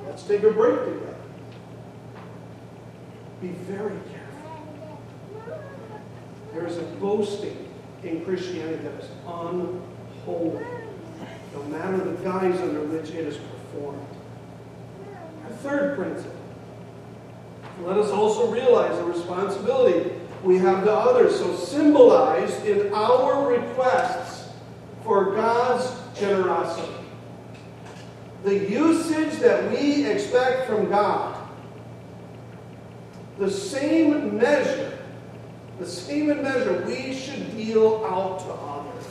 Let's 0.04 0.24
take 0.24 0.42
a 0.42 0.50
break 0.50 0.78
together. 0.78 1.16
Be 3.40 3.48
very 3.48 3.96
careful. 4.12 5.00
There 6.52 6.66
is 6.66 6.76
a 6.76 6.82
boasting 6.82 7.66
in 8.02 8.26
Christianity 8.26 8.82
that 8.82 9.02
is 9.02 9.08
unholy, 9.26 10.66
no 11.54 11.62
matter 11.70 11.96
the 11.96 12.22
guise 12.22 12.60
under 12.60 12.82
which 12.82 13.08
it 13.08 13.26
is 13.26 13.38
performed. 13.38 14.06
Our 15.44 15.50
third 15.62 15.96
principle. 15.96 16.36
Let 17.84 17.96
us 17.96 18.10
also 18.10 18.50
realize 18.50 18.98
the 18.98 19.04
responsibility 19.04 20.19
we 20.42 20.58
have 20.58 20.84
the 20.84 20.92
others. 20.92 21.38
So 21.38 21.54
symbolized 21.56 22.64
in 22.66 22.92
our 22.92 23.50
requests 23.50 24.48
for 25.04 25.34
God's 25.34 25.92
generosity. 26.18 26.94
The 28.44 28.70
usage 28.70 29.38
that 29.40 29.70
we 29.70 30.06
expect 30.06 30.66
from 30.66 30.88
God, 30.88 31.36
the 33.38 33.50
same 33.50 34.38
measure, 34.38 34.98
the 35.78 35.86
same 35.86 36.42
measure 36.42 36.84
we 36.86 37.14
should 37.14 37.56
deal 37.56 38.04
out 38.06 38.38
to 38.40 38.52
others. 38.52 39.06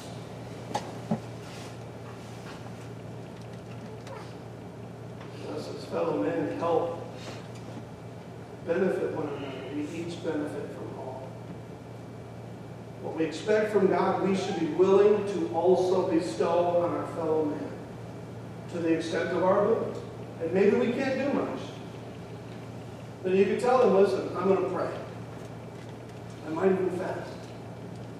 Us 5.55 5.69
as 5.75 5.85
fellow 5.85 6.23
men 6.23 6.57
help 6.57 7.03
benefit 8.65 9.15
one 9.15 9.27
another. 9.27 9.45
We 9.75 9.81
each 9.99 10.23
benefit 10.23 10.78
we 13.19 13.25
expect 13.25 13.73
from 13.73 13.87
God, 13.87 14.27
we 14.27 14.33
should 14.33 14.57
be 14.59 14.67
willing 14.67 15.25
to 15.33 15.53
also 15.53 16.09
bestow 16.09 16.77
on 16.77 16.95
our 16.95 17.05
fellow 17.07 17.45
man 17.45 17.71
to 18.71 18.79
the 18.79 18.93
extent 18.93 19.35
of 19.35 19.43
our 19.43 19.65
ability. 19.65 19.99
And 20.41 20.53
maybe 20.53 20.77
we 20.77 20.93
can't 20.93 21.19
do 21.19 21.37
much. 21.37 21.59
Then 23.23 23.35
you 23.35 23.43
can 23.43 23.59
tell 23.59 23.79
them, 23.79 23.95
listen, 24.01 24.29
I'm 24.37 24.47
going 24.47 24.63
to 24.63 24.69
pray. 24.69 24.89
I 26.47 26.49
might 26.51 26.71
even 26.71 26.91
fast. 26.91 27.29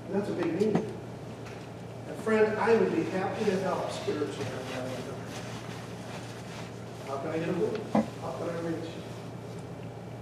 And 0.07 0.15
that's 0.21 0.29
a 0.29 0.33
big 0.33 0.59
need. 0.59 0.75
And 0.75 2.17
friend, 2.23 2.57
I 2.59 2.75
would 2.75 2.93
be 2.93 3.03
happy 3.03 3.45
to 3.45 3.59
help 3.61 3.89
spiritually. 3.91 4.45
How 7.07 7.17
can 7.17 7.29
I 7.29 7.39
get 7.39 7.47
a 7.47 7.53
move? 7.53 7.79
How 7.93 8.31
can 8.31 8.49
I 8.49 8.59
reach? 8.67 8.89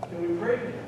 Can 0.03 0.21
we 0.21 0.39
pray 0.39 0.57
together? 0.57 0.84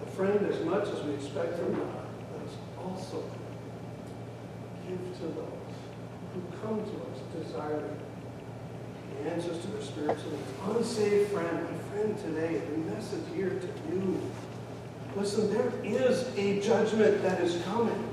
friend, 0.15 0.45
as 0.45 0.63
much 0.65 0.87
as 0.87 1.03
we 1.03 1.13
expect 1.13 1.57
from 1.57 1.73
God, 1.73 2.05
let 2.37 2.47
us 2.47 2.55
also 2.83 3.23
give 4.87 4.99
to 5.17 5.23
those 5.23 5.61
who 6.33 6.41
come 6.61 6.83
to 6.83 6.91
us 6.91 7.45
desiring 7.45 7.97
the 9.23 9.31
answers 9.31 9.59
to 9.59 9.67
their 9.67 9.81
spiritual 9.81 10.31
needs. 10.31 10.51
Unsaved 10.67 11.31
friend, 11.31 11.63
my 11.63 11.77
friend 11.91 12.17
today, 12.19 12.59
the 12.59 12.77
message 12.93 13.23
here 13.33 13.49
to 13.49 13.67
you. 13.93 14.21
Listen, 15.15 15.51
there 15.51 15.71
is 15.83 16.27
a 16.37 16.61
judgment 16.61 17.21
that 17.21 17.41
is 17.41 17.61
coming. 17.63 18.07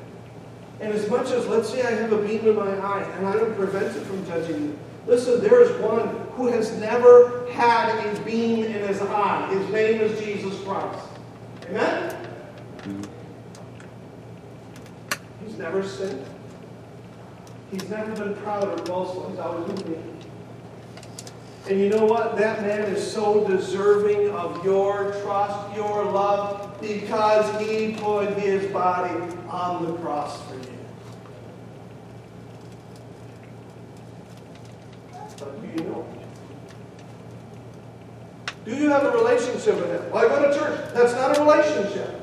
And 0.80 0.92
as 0.92 1.08
much 1.10 1.30
as, 1.30 1.46
let's 1.46 1.68
say 1.68 1.82
I 1.82 1.90
have 1.90 2.12
a 2.12 2.18
beam 2.18 2.46
in 2.46 2.54
my 2.54 2.76
eye 2.78 3.02
and 3.16 3.26
I 3.26 3.32
am 3.32 3.54
prevented 3.54 4.02
from 4.02 4.24
judging 4.26 4.62
you, 4.62 4.78
listen, 5.06 5.40
there 5.40 5.60
is 5.62 5.70
one 5.80 6.08
who 6.32 6.46
has 6.48 6.76
never 6.78 7.46
had 7.50 7.88
a 8.06 8.20
beam 8.20 8.64
in 8.64 8.72
his 8.72 9.00
eye. 9.02 9.48
His 9.52 9.68
name 9.70 10.00
is 10.00 10.18
Jesus 10.20 10.60
Christ. 10.62 11.07
Amen? 11.68 12.16
He's 15.44 15.58
never 15.58 15.82
sinned. 15.82 16.24
He's 17.70 17.88
never 17.90 18.12
been 18.12 18.34
proud 18.36 18.64
or 18.64 18.82
boastful. 18.84 19.28
He's 19.28 19.38
always 19.38 19.70
been 19.72 19.92
meek. 19.92 19.98
And 21.68 21.78
you 21.78 21.90
know 21.90 22.06
what? 22.06 22.38
That 22.38 22.62
man 22.62 22.80
is 22.80 23.12
so 23.12 23.46
deserving 23.46 24.30
of 24.30 24.64
your 24.64 25.12
trust, 25.22 25.76
your 25.76 26.04
love, 26.04 26.80
because 26.80 27.60
he 27.60 27.92
put 28.00 28.32
his 28.38 28.72
body 28.72 29.14
on 29.48 29.84
the 29.84 29.92
cross 29.98 30.40
for 30.48 30.54
you. 30.54 30.78
But 35.38 35.60
do 35.60 35.82
you 35.82 35.90
know? 35.90 36.17
Do 38.64 38.74
you 38.74 38.90
have 38.90 39.04
a 39.04 39.10
relationship 39.10 39.76
with 39.76 39.90
him? 39.90 40.10
Well, 40.10 40.24
I 40.24 40.28
go 40.28 40.50
to 40.50 40.58
church. 40.58 40.94
That's 40.94 41.14
not 41.14 41.36
a 41.36 41.40
relationship. 41.42 42.20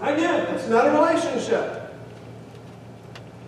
I 0.00 0.14
do. 0.14 0.22
That's 0.22 0.68
not 0.68 0.86
a 0.86 0.90
relationship. 0.90 1.94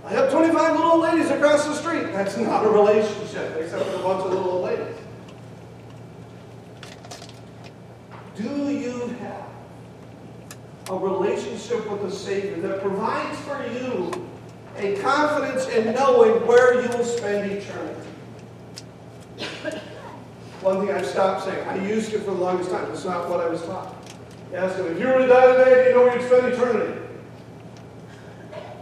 I 0.04 0.12
have 0.12 0.32
25 0.32 0.76
little 0.76 0.92
old 0.92 1.02
ladies 1.02 1.30
across 1.30 1.66
the 1.66 1.74
street. 1.74 2.12
That's 2.12 2.36
not 2.38 2.64
a 2.64 2.70
relationship, 2.70 3.56
except 3.58 3.84
for 3.84 3.96
a 3.96 4.02
bunch 4.02 4.24
of 4.24 4.30
little 4.30 4.50
old 4.50 4.64
ladies. 4.64 4.96
Do 8.34 8.70
you 8.70 9.08
have 9.20 9.44
a 10.88 10.96
relationship 10.96 11.90
with 11.90 12.02
the 12.02 12.10
Savior 12.10 12.56
that 12.62 12.80
provides 12.80 13.38
for 13.40 13.62
you 13.66 14.10
a 14.78 14.96
confidence 15.02 15.68
in 15.68 15.92
knowing 15.94 16.46
where 16.46 16.80
you 16.80 16.88
will 16.96 17.04
spend 17.04 17.50
eternity? 17.50 17.87
One 20.60 20.80
thing 20.80 20.90
I've 20.94 21.06
stopped 21.06 21.44
saying, 21.44 21.68
I 21.68 21.86
used 21.86 22.10
to 22.10 22.18
for 22.18 22.32
the 22.32 22.40
longest 22.40 22.70
time. 22.70 22.90
It's 22.90 23.04
not 23.04 23.28
what 23.28 23.40
I 23.40 23.48
was 23.48 23.62
taught. 23.62 23.94
Ask 24.54 24.76
him, 24.76 24.86
if 24.86 24.98
you 24.98 25.06
were 25.06 25.18
to 25.18 25.26
die 25.26 25.56
today, 25.56 25.84
do 25.84 25.88
you 25.90 25.94
know 25.94 26.02
where 26.02 26.18
you'd 26.18 26.26
spend 26.26 26.52
eternity? 26.52 27.00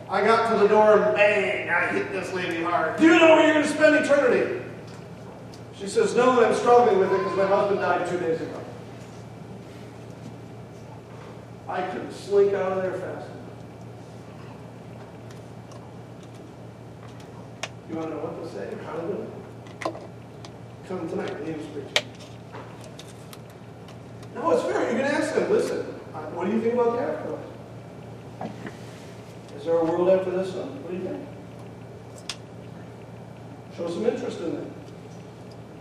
I 0.09 0.25
got 0.25 0.53
to 0.53 0.59
the 0.59 0.69
door 0.69 1.03
and 1.03 1.17
bang, 1.17 1.69
I 1.69 1.89
hit 1.89 2.13
this 2.13 2.33
lady 2.33 2.63
hard. 2.63 2.97
Do 2.97 3.05
you 3.05 3.19
know 3.19 3.35
where 3.35 3.45
you're 3.45 3.55
going 3.55 3.67
to 3.67 3.73
spend 3.73 3.97
eternity? 3.97 4.63
She 5.79 5.89
says, 5.89 6.15
No, 6.15 6.43
I'm 6.43 6.55
struggling 6.55 6.99
with 6.99 7.13
it 7.13 7.19
because 7.19 7.37
my 7.37 7.47
husband 7.47 7.81
died 7.81 8.09
two 8.09 8.19
days 8.21 8.41
ago. 8.41 8.61
I 11.69 11.83
couldn't 11.83 12.13
slink 12.13 12.55
out 12.55 12.73
of 12.73 12.83
there 12.83 12.93
fast 12.93 13.27
enough. 13.27 13.37
You 17.91 17.97
want 17.97 18.09
to 18.09 18.15
know 18.15 18.23
what 18.23 18.43
to 18.43 18.49
say? 18.57 18.73
How 18.85 18.93
to 18.93 19.03
do 19.03 19.23
it? 19.23 19.29
Come 20.89 21.09
tonight, 21.09 21.31
Liam's 21.45 21.67
preaching. 21.67 22.09
No, 24.37 24.53
it's 24.53 24.63
fair. 24.63 24.89
You 24.93 24.99
can 24.99 25.07
ask 25.07 25.35
them, 25.35 25.51
listen, 25.51 25.83
what 25.83 26.47
do 26.47 26.53
you 26.53 26.61
think 26.61 26.75
about 26.75 26.93
the 26.93 27.03
afterlife? 27.03 28.53
Is 29.57 29.65
there 29.65 29.79
a 29.79 29.85
world 29.85 30.09
after 30.11 30.31
this 30.31 30.53
one? 30.53 30.69
What 30.85 30.93
do 30.93 30.97
you 30.97 31.03
think? 31.03 31.27
Show 33.77 33.89
some 33.91 34.07
interest 34.07 34.39
in 34.41 34.55
that. 34.55 34.67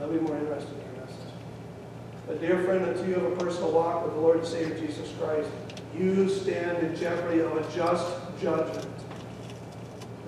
I'll 0.02 0.10
be 0.10 0.20
more 0.20 0.38
interested 0.38 0.74
in 0.74 0.80
your 0.80 1.06
message. 1.06 1.32
But 2.26 2.42
dear 2.42 2.64
friend, 2.64 2.86
until 2.86 3.06
you 3.08 3.14
have 3.14 3.26
a 3.26 3.36
personal 3.36 3.72
walk 3.74 4.04
with 4.06 4.16
the 4.16 4.20
Lord 4.20 4.40
and 4.40 4.48
Savior 4.48 4.76
Jesus 4.76 5.14
Christ, 5.20 5.50
you 5.96 6.28
stand 6.30 6.80
in 6.80 6.96
jeopardy 6.96 7.42
of 7.42 7.56
a 7.56 7.62
just 7.76 8.12
judgment. 8.42 8.90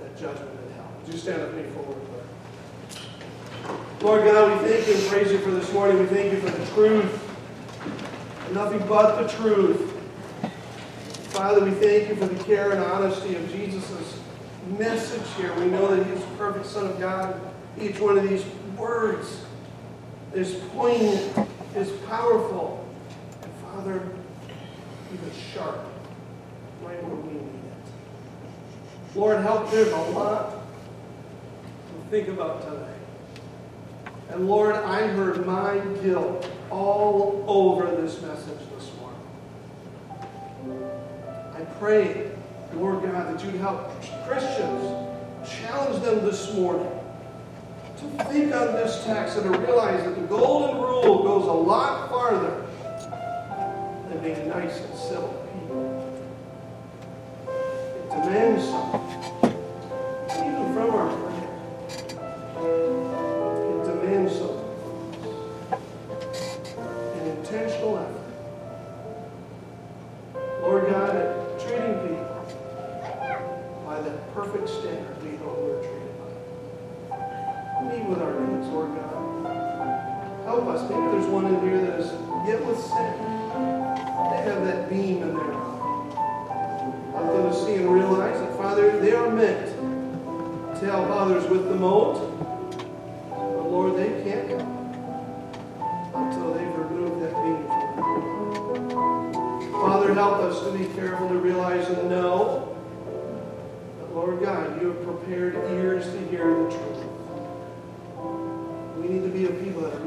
That 0.03 0.15
judgment 0.19 0.51
in 0.67 0.73
hell. 0.75 0.91
Would 1.03 1.13
you 1.13 1.19
stand 1.19 1.41
with 1.41 1.55
me 1.55 1.63
for 1.73 1.79
a 1.79 1.83
word 1.83 1.97
of 1.97 2.09
prayer? 3.65 3.86
Lord 4.01 4.25
God, 4.25 4.61
we 4.61 4.69
thank 4.69 4.87
you 4.87 4.93
and 4.93 5.07
praise 5.07 5.31
you 5.31 5.39
for 5.39 5.49
this 5.49 5.73
morning. 5.73 5.97
We 5.97 6.05
thank 6.05 6.31
you 6.31 6.39
for 6.39 6.51
the 6.51 6.65
truth. 6.67 7.23
Nothing 8.53 8.87
but 8.87 9.23
the 9.23 9.27
truth. 9.27 9.91
Father, 11.29 11.65
we 11.65 11.71
thank 11.71 12.07
you 12.07 12.15
for 12.15 12.27
the 12.27 12.43
care 12.43 12.71
and 12.71 12.79
honesty 12.79 13.35
of 13.35 13.51
Jesus' 13.51 14.19
message 14.77 15.27
here. 15.35 15.51
We 15.55 15.65
know 15.65 15.95
that 15.95 16.05
he's 16.05 16.19
the 16.19 16.35
perfect 16.37 16.67
Son 16.67 16.85
of 16.85 16.99
God. 16.99 17.41
Each 17.81 17.99
one 17.99 18.19
of 18.19 18.29
these 18.29 18.45
words 18.77 19.43
is 20.35 20.53
poignant, 20.75 21.49
is 21.75 21.89
powerful, 22.05 22.87
and 23.41 23.51
Father, 23.63 24.09
even 25.11 25.31
sharp, 25.53 25.83
right 26.83 27.03
where 27.03 27.15
we 27.15 27.33
need 27.33 27.45
it. 27.45 29.15
Lord, 29.15 29.41
help. 29.41 29.71
There's 29.71 29.91
a 29.91 29.97
lot 29.97 30.51
to 30.51 32.09
think 32.11 32.27
about 32.27 32.61
today. 32.61 32.96
And 34.29 34.47
Lord, 34.47 34.75
I 34.75 35.07
heard 35.07 35.45
my 35.45 35.79
guilt 36.03 36.49
all 36.69 37.45
over 37.47 37.95
this 38.01 38.21
message 38.21 38.59
this 38.75 38.91
morning. 38.99 39.21
I 41.55 41.61
pray, 41.79 42.31
Lord 42.73 43.03
God, 43.03 43.33
that 43.33 43.43
you'd 43.43 43.55
help 43.55 43.89
Christians, 44.27 44.83
challenge 45.49 46.03
them 46.03 46.25
this 46.25 46.53
morning 46.53 46.91
to 47.97 48.23
think 48.25 48.53
on 48.53 48.73
this 48.73 49.03
text 49.05 49.37
and 49.37 49.53
to 49.53 49.59
realize 49.59 50.03
that 50.03 50.15
the 50.15 50.27
golden 50.27 50.81
rule 50.81 51.23
goes 51.23 51.47
a 51.47 51.51
lot 51.51 52.09
farther 52.09 52.65
than 54.09 54.19
being 54.21 54.49
nice 54.49 54.81
and 54.81 54.95
civil 54.95 55.47
people. 55.53 56.23
It 57.47 58.09
demands 58.09 58.65
something, 58.65 59.53
even 60.45 60.73
from 60.73 60.89
our 60.89 61.26
Help 80.57 80.69
us. 80.69 80.89
Maybe 80.89 81.01
there's 81.11 81.27
one 81.27 81.45
in 81.45 81.61
here 81.61 81.79
that 81.81 81.99
is 81.99 82.11
yet 82.47 82.65
with 82.65 82.79
sin. 82.79 83.13
They 84.31 84.41
have 84.41 84.65
that 84.65 84.89
beam 84.89 85.21
in 85.21 85.35
their 85.35 85.53
eye. 85.53 86.09
Help 87.13 87.27
them 87.31 87.51
to 87.51 87.53
see 87.53 87.75
and 87.75 87.93
realize 87.93 88.39
that, 88.39 88.57
Father, 88.57 88.99
they 88.99 89.11
are 89.11 89.29
meant 89.29 89.67
to 90.79 90.85
help 90.85 91.11
others 91.11 91.47
with 91.47 91.69
the 91.69 91.75
mold. 91.75 92.17
But 93.29 93.69
Lord, 93.69 93.97
they 93.97 94.09
can't 94.23 94.49
help 94.49 94.67
until 96.15 96.53
they've 96.55 96.75
removed 96.75 97.21
that 97.21 97.35
beam. 97.43 97.67
Father, 99.73 100.11
help 100.15 100.37
us 100.37 100.59
to 100.63 100.71
be 100.75 100.85
careful 100.95 101.29
to 101.29 101.37
realize 101.37 101.87
and 101.87 102.09
know 102.09 102.46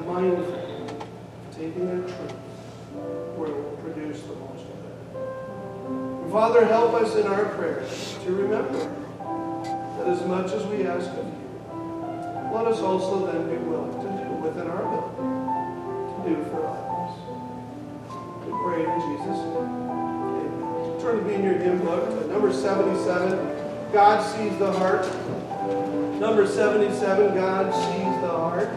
mindful 0.06 0.70
taking 1.52 1.86
that 1.86 2.08
truth 2.08 2.32
where 3.36 3.50
it 3.50 3.54
will 3.54 3.76
produce 3.82 4.22
the 4.22 4.34
most 4.34 4.64
of 4.64 6.28
it. 6.28 6.32
Father, 6.32 6.64
help 6.64 6.94
us 6.94 7.16
in 7.16 7.26
our 7.26 7.44
prayers 7.56 8.16
to 8.24 8.32
remember 8.32 8.78
that 9.98 10.08
as 10.08 10.24
much 10.26 10.52
as 10.52 10.64
we 10.66 10.86
ask 10.86 11.10
of 11.10 11.26
you, 11.26 11.40
let 12.54 12.66
us 12.66 12.80
also 12.80 13.26
then 13.26 13.48
be 13.48 13.56
willing 13.64 13.92
to 14.00 14.24
do 14.24 14.30
within 14.42 14.66
our 14.66 14.82
ability 14.82 15.20
to 16.16 16.28
do 16.28 16.50
for 16.50 16.66
others. 16.66 17.12
We 18.46 18.52
pray 18.64 18.84
in 18.84 19.00
Jesus' 19.04 19.40
name. 19.52 19.90
Amen. 19.90 21.00
Turn 21.00 21.18
to 21.18 21.24
be 21.24 21.34
in 21.34 21.44
your 21.44 21.54
hymn 21.54 21.80
book 21.80 22.20
number 22.28 22.52
77. 22.52 23.92
God 23.92 24.22
sees 24.24 24.56
the 24.58 24.72
heart. 24.72 25.04
Number 26.20 26.46
77, 26.46 27.34
God 27.34 27.72
sees 27.72 28.22
the 28.22 28.28
heart. 28.28 28.70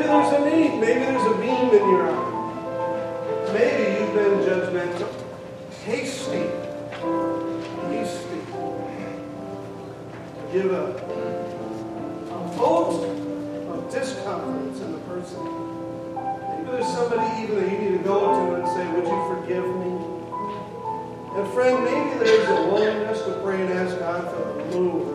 Maybe 0.00 0.12
there's 0.12 0.32
a 0.32 0.44
need. 0.46 0.80
Maybe 0.80 1.00
there's 1.00 1.26
a 1.26 1.34
beam 1.34 1.68
in 1.78 1.90
your 1.90 2.10
eye. 2.10 3.52
Maybe 3.52 4.00
you've 4.00 4.14
been 4.14 4.38
judgmental, 4.48 5.12
hasty, 5.84 6.48
hasty. 7.90 8.40
Give 10.54 10.72
a, 10.72 10.96
a 12.32 12.48
vote 12.56 13.04
of 13.68 13.92
disconfidence 13.92 14.80
in 14.80 14.92
the 14.92 15.00
person. 15.00 15.44
Maybe 16.48 16.70
there's 16.70 16.86
somebody 16.94 17.42
even 17.42 17.56
that 17.56 17.70
you 17.70 17.78
need 17.78 17.98
to 17.98 18.02
go 18.02 18.20
to 18.20 18.54
and 18.54 18.66
say, 18.68 18.90
Would 18.92 19.04
you 19.04 19.20
forgive 19.36 19.66
me? 19.76 19.92
And 21.36 21.52
friend, 21.52 21.84
maybe 21.84 22.24
there's 22.24 22.48
a 22.48 22.68
willingness 22.72 23.20
to 23.24 23.38
pray 23.44 23.60
and 23.60 23.70
ask 23.74 23.98
God 23.98 24.30
for 24.30 24.62
the 24.62 24.78
move. 24.78 25.06